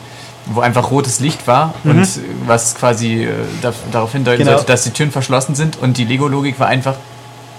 wo 0.47 0.61
einfach 0.61 0.91
rotes 0.91 1.19
Licht 1.19 1.47
war 1.47 1.73
mhm. 1.83 1.91
und 1.91 2.07
was 2.45 2.75
quasi 2.75 3.23
äh, 3.23 3.29
da, 3.61 3.73
darauf 3.91 4.11
hindeuten 4.11 4.39
genau. 4.39 4.51
sollte, 4.51 4.67
dass 4.67 4.83
die 4.83 4.91
Türen 4.91 5.11
verschlossen 5.11 5.55
sind 5.55 5.77
und 5.81 5.97
die 5.97 6.05
Lego-Logik 6.05 6.59
war 6.59 6.67
einfach 6.67 6.95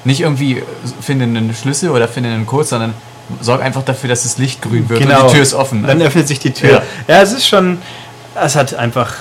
nicht 0.05 0.21
irgendwie 0.21 0.63
finde 1.01 1.25
einen 1.25 1.55
Schlüssel 1.55 1.91
oder 1.91 2.07
finde 2.07 2.31
einen 2.31 2.47
Code, 2.47 2.65
sondern 2.65 2.95
sorg 3.41 3.61
einfach 3.61 3.83
dafür, 3.83 4.09
dass 4.09 4.23
das 4.23 4.39
Licht 4.39 4.63
grün 4.63 4.89
wird 4.89 5.01
genau. 5.01 5.23
und 5.23 5.29
die 5.29 5.35
Tür 5.35 5.43
ist 5.43 5.55
offen. 5.55 5.83
Dann 5.85 6.01
öffnet 6.01 6.29
sich 6.29 6.39
die 6.39 6.53
Tür. 6.53 6.71
Ja. 6.71 6.83
ja, 7.09 7.23
es 7.23 7.33
ist 7.33 7.49
schon, 7.49 7.79
es 8.41 8.55
hat 8.55 8.75
einfach 8.75 9.15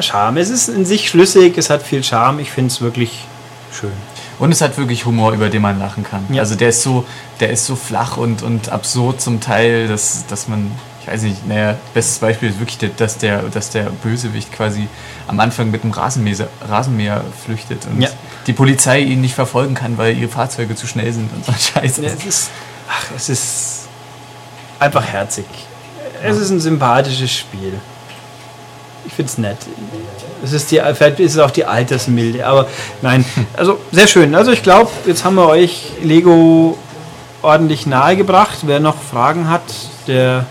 Charme. 0.00 0.38
Es 0.38 0.50
ist 0.50 0.68
in 0.68 0.84
sich 0.84 1.08
schlüssig, 1.08 1.58
es 1.58 1.70
hat 1.70 1.82
viel 1.82 2.04
Charme. 2.04 2.40
Ich 2.40 2.50
finde 2.50 2.68
es 2.68 2.80
wirklich 2.80 3.24
schön. 3.72 3.92
Und 4.38 4.52
es 4.52 4.60
hat 4.60 4.78
wirklich 4.78 5.04
Humor, 5.04 5.32
über 5.32 5.48
den 5.48 5.62
man 5.62 5.78
lachen 5.78 6.04
kann. 6.04 6.24
Ja. 6.28 6.42
Also 6.42 6.54
der 6.54 6.68
ist 6.68 6.82
so, 6.82 7.04
der 7.40 7.50
ist 7.50 7.66
so 7.66 7.74
flach 7.74 8.16
und, 8.16 8.42
und 8.42 8.68
absurd 8.68 9.20
zum 9.20 9.40
Teil, 9.40 9.88
dass, 9.88 10.26
dass 10.28 10.46
man, 10.46 10.70
weiß 11.10 11.22
nicht, 11.22 11.46
naja, 11.48 11.76
bestes 11.94 12.18
Beispiel 12.18 12.50
ist 12.50 12.58
wirklich, 12.60 12.78
dass, 12.96 13.18
der, 13.18 13.42
dass 13.42 13.70
der 13.70 13.84
Bösewicht 14.02 14.52
quasi 14.52 14.88
am 15.26 15.40
Anfang 15.40 15.70
mit 15.70 15.82
einem 15.82 15.92
Rasenmäher, 15.92 16.48
Rasenmäher 16.68 17.22
flüchtet 17.44 17.86
und 17.86 18.00
Ja. 18.02 18.08
die 18.46 18.52
Polizei 18.52 19.00
ihn 19.00 19.20
nicht 19.20 19.34
verfolgen 19.34 19.74
kann, 19.74 19.98
weil 19.98 20.16
ihre 20.16 20.28
Fahrzeuge 20.28 20.74
zu 20.74 20.86
schnell 20.86 21.12
sind 21.12 21.30
und 21.34 21.44
so 21.44 21.52
ein 21.56 21.58
Scheiß. 21.58 21.98
Ja, 21.98 22.10
es 22.16 22.24
ist, 22.24 22.50
ach, 22.88 23.04
es 23.16 23.28
ist 23.28 23.88
einfach 24.78 25.04
herzig. 25.04 25.46
Es 26.22 26.36
ist 26.36 26.50
ein 26.50 26.60
sympathisches 26.60 27.30
Spiel. 27.32 27.74
Ich 29.06 29.14
finde 29.14 29.30
es 29.30 29.38
nett. 29.38 29.56
Es 30.44 30.52
ist 30.52 30.70
die, 30.70 30.80
vielleicht 30.94 31.18
ist 31.20 31.32
es 31.34 31.38
auch 31.38 31.50
die 31.50 31.64
Altersmilde, 31.64 32.46
aber 32.46 32.66
nein, 33.02 33.24
also 33.56 33.78
sehr 33.90 34.06
schön. 34.06 34.34
Also 34.34 34.50
ich 34.52 34.62
glaube, 34.62 34.90
jetzt 35.06 35.24
haben 35.24 35.36
wir 35.36 35.46
euch 35.48 35.92
Lego 36.02 36.76
ordentlich 37.42 37.86
nahegebracht. 37.86 38.58
Wer 38.62 38.80
noch 38.80 38.96
Fragen 39.00 39.48
hat, 39.48 39.62
der 40.06 40.44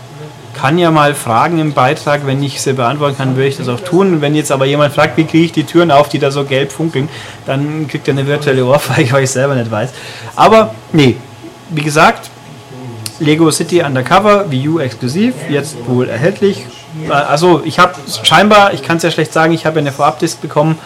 kann 0.60 0.78
ja 0.78 0.90
mal 0.90 1.14
fragen 1.14 1.58
im 1.58 1.72
Beitrag. 1.72 2.26
Wenn 2.26 2.42
ich 2.42 2.60
sie 2.60 2.72
beantworten 2.72 3.16
kann, 3.16 3.36
würde 3.36 3.48
ich 3.48 3.56
das 3.56 3.68
auch 3.68 3.80
tun. 3.80 4.20
Wenn 4.20 4.34
jetzt 4.34 4.50
aber 4.50 4.66
jemand 4.66 4.94
fragt, 4.94 5.16
wie 5.16 5.24
kriege 5.24 5.44
ich 5.44 5.52
die 5.52 5.64
Türen 5.64 5.90
auf, 5.90 6.08
die 6.08 6.18
da 6.18 6.30
so 6.30 6.44
gelb 6.44 6.72
funkeln, 6.72 7.08
dann 7.46 7.86
kriegt 7.86 8.08
er 8.08 8.14
eine 8.14 8.26
virtuelle 8.26 8.64
Ohrfeige, 8.64 9.12
weil 9.12 9.24
ich 9.24 9.30
selber 9.30 9.54
nicht 9.54 9.70
weiß. 9.70 9.90
Aber 10.36 10.74
nee, 10.92 11.16
wie 11.70 11.82
gesagt, 11.82 12.30
Lego 13.20 13.50
City 13.50 13.82
Undercover, 13.82 14.50
Wii 14.50 14.68
U 14.68 14.78
exklusiv, 14.80 15.34
jetzt 15.48 15.76
wohl 15.86 16.08
erhältlich. 16.08 16.66
Also 17.08 17.62
ich 17.64 17.78
habe 17.78 17.94
scheinbar, 18.22 18.72
ich 18.74 18.82
kann 18.82 18.96
es 18.96 19.02
ja 19.02 19.10
schlecht 19.10 19.32
sagen, 19.32 19.52
ich 19.52 19.66
habe 19.66 19.76
ja 19.76 19.80
eine 19.82 19.92
Vorabdisk 19.92 20.40
bekommen. 20.40 20.78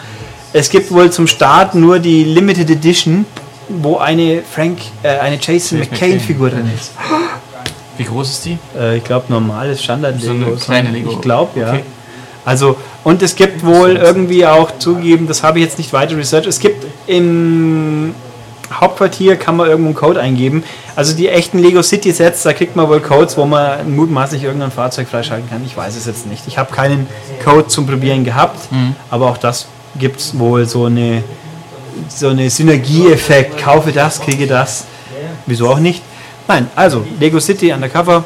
Es 0.51 0.69
gibt 0.69 0.91
wohl 0.91 1.11
zum 1.11 1.25
Start 1.25 1.73
nur 1.73 1.99
die 1.99 2.23
Limited 2.23 2.69
Edition, 2.69 3.25
wo 3.69 3.97
eine 3.97 4.43
Frank, 4.43 4.79
äh, 5.01 5.17
eine 5.19 5.39
Jason 5.41 5.79
McCain. 5.79 6.19
Figur 6.19 6.49
drin 6.49 6.69
ist. 6.75 6.91
Wie 7.97 8.03
groß 8.03 8.29
ist 8.29 8.45
die? 8.45 8.57
Äh, 8.77 8.97
ich 8.97 9.03
glaube 9.03 9.25
normales 9.29 9.83
Standard 9.83 10.19
So 10.19 10.31
eine 10.31 10.45
kleine 10.55 10.91
Lego. 10.91 11.11
Ich 11.11 11.21
glaube 11.21 11.59
ja. 11.59 11.69
Okay. 11.69 11.83
Also 12.45 12.77
und 13.03 13.21
es 13.21 13.35
gibt 13.35 13.65
wohl 13.65 13.95
irgendwie 13.95 14.45
auch 14.45 14.77
zugegeben, 14.79 15.27
das 15.27 15.43
habe 15.43 15.59
ich 15.59 15.65
jetzt 15.65 15.77
nicht 15.77 15.93
weiter 15.93 16.17
research. 16.17 16.45
Es 16.47 16.59
gibt 16.59 16.85
im 17.07 18.15
Hauptquartier 18.71 19.35
kann 19.35 19.55
man 19.55 19.67
irgendwo 19.67 19.89
einen 19.89 19.95
Code 19.95 20.19
eingeben. 20.19 20.63
Also 20.95 21.15
die 21.15 21.27
echten 21.29 21.59
Lego 21.59 21.81
City 21.83 22.11
Sets, 22.11 22.43
da 22.43 22.53
kriegt 22.53 22.75
man 22.75 22.87
wohl 22.89 22.99
Codes, 22.99 23.37
wo 23.37 23.45
man 23.45 23.95
mutmaßlich 23.95 24.43
irgendein 24.43 24.71
Fahrzeug 24.71 25.07
freischalten 25.07 25.49
kann. 25.49 25.63
Ich 25.65 25.75
weiß 25.75 25.95
es 25.95 26.05
jetzt 26.05 26.27
nicht. 26.27 26.43
Ich 26.47 26.57
habe 26.57 26.73
keinen 26.73 27.07
Code 27.43 27.67
zum 27.67 27.85
Probieren 27.87 28.23
gehabt, 28.23 28.67
aber 29.09 29.29
auch 29.29 29.37
das 29.37 29.67
gibt 29.99 30.19
es 30.19 30.37
wohl 30.37 30.65
so 30.65 30.85
eine 30.85 31.23
so 32.09 32.29
eine 32.29 32.49
Synergieeffekt. 32.49 33.57
Kaufe 33.59 33.91
das, 33.91 34.19
kriege 34.19 34.47
das. 34.47 34.85
Wieso 35.45 35.69
auch 35.69 35.79
nicht? 35.79 36.01
Nein, 36.47 36.67
also 36.75 37.05
Lego 37.19 37.39
City 37.39 37.71
Undercover 37.71 38.23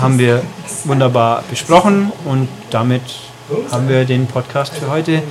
haben 0.00 0.18
wir 0.18 0.42
wunderbar 0.84 1.42
besprochen 1.50 2.12
und 2.24 2.48
damit 2.70 3.02
haben 3.70 3.88
wir 3.88 4.04
den 4.04 4.26
Podcast 4.26 4.72
für 4.74 4.88
heute, 4.88 5.22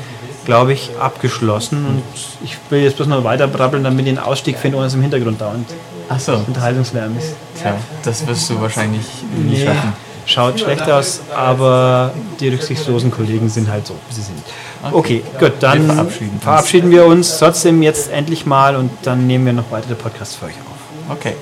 glaube 0.46 0.74
ich, 0.74 0.92
abgeschlossen. 1.00 1.86
Und 1.86 2.04
ich 2.44 2.58
will 2.70 2.82
jetzt 2.82 2.98
bloß 2.98 3.08
noch 3.08 3.24
weiter 3.24 3.48
brabbeln, 3.48 3.84
damit 3.84 4.06
ich 4.06 4.14
den 4.14 4.20
Ausstieg 4.20 4.58
finde, 4.58 4.78
ohne 4.78 4.88
dass 4.88 4.94
im 4.94 5.02
Hintergrund 5.02 5.40
dauernd 5.40 5.68
Achso, 6.10 6.34
Unterhaltungslärm 6.46 7.18
ist. 7.18 7.34
tja, 7.60 7.76
das 8.04 8.28
wirst 8.28 8.50
du 8.50 8.60
wahrscheinlich 8.62 9.06
nie 9.38 9.54
Nee, 9.60 9.66
schaffen. 9.66 9.94
schaut 10.26 10.60
schlecht 10.60 10.92
aus, 10.92 11.22
aber 11.34 12.12
die 12.42 12.50
rücksichtslosen 12.50 13.10
Kollegen 13.12 13.48
sind 13.48 13.72
halt 13.72 13.88
so, 13.88 13.96
wie 14.10 14.14
sie 14.16 14.22
sind. 14.24 14.44
Okay, 14.92 15.24
gut, 15.40 15.54
dann 15.62 15.88
Wir 15.88 15.94
verabschieden 15.94 16.40
verabschieden 16.42 16.92
wir 16.92 17.06
uns 17.06 17.38
trotzdem 17.40 17.82
jetzt 17.82 18.12
endlich 18.12 18.46
mal 18.46 18.76
und 18.76 18.92
dann 19.04 19.26
nehmen 19.28 19.46
wir 19.46 19.54
noch 19.54 19.72
weitere 19.72 19.96
Podcasts 19.96 20.36
für 20.36 20.48
euch 20.48 20.56
auf. 20.56 21.16
Okay. 21.18 21.36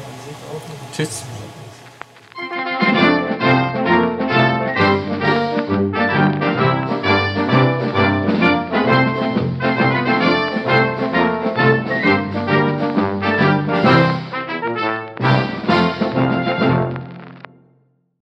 честь 0.99 1.28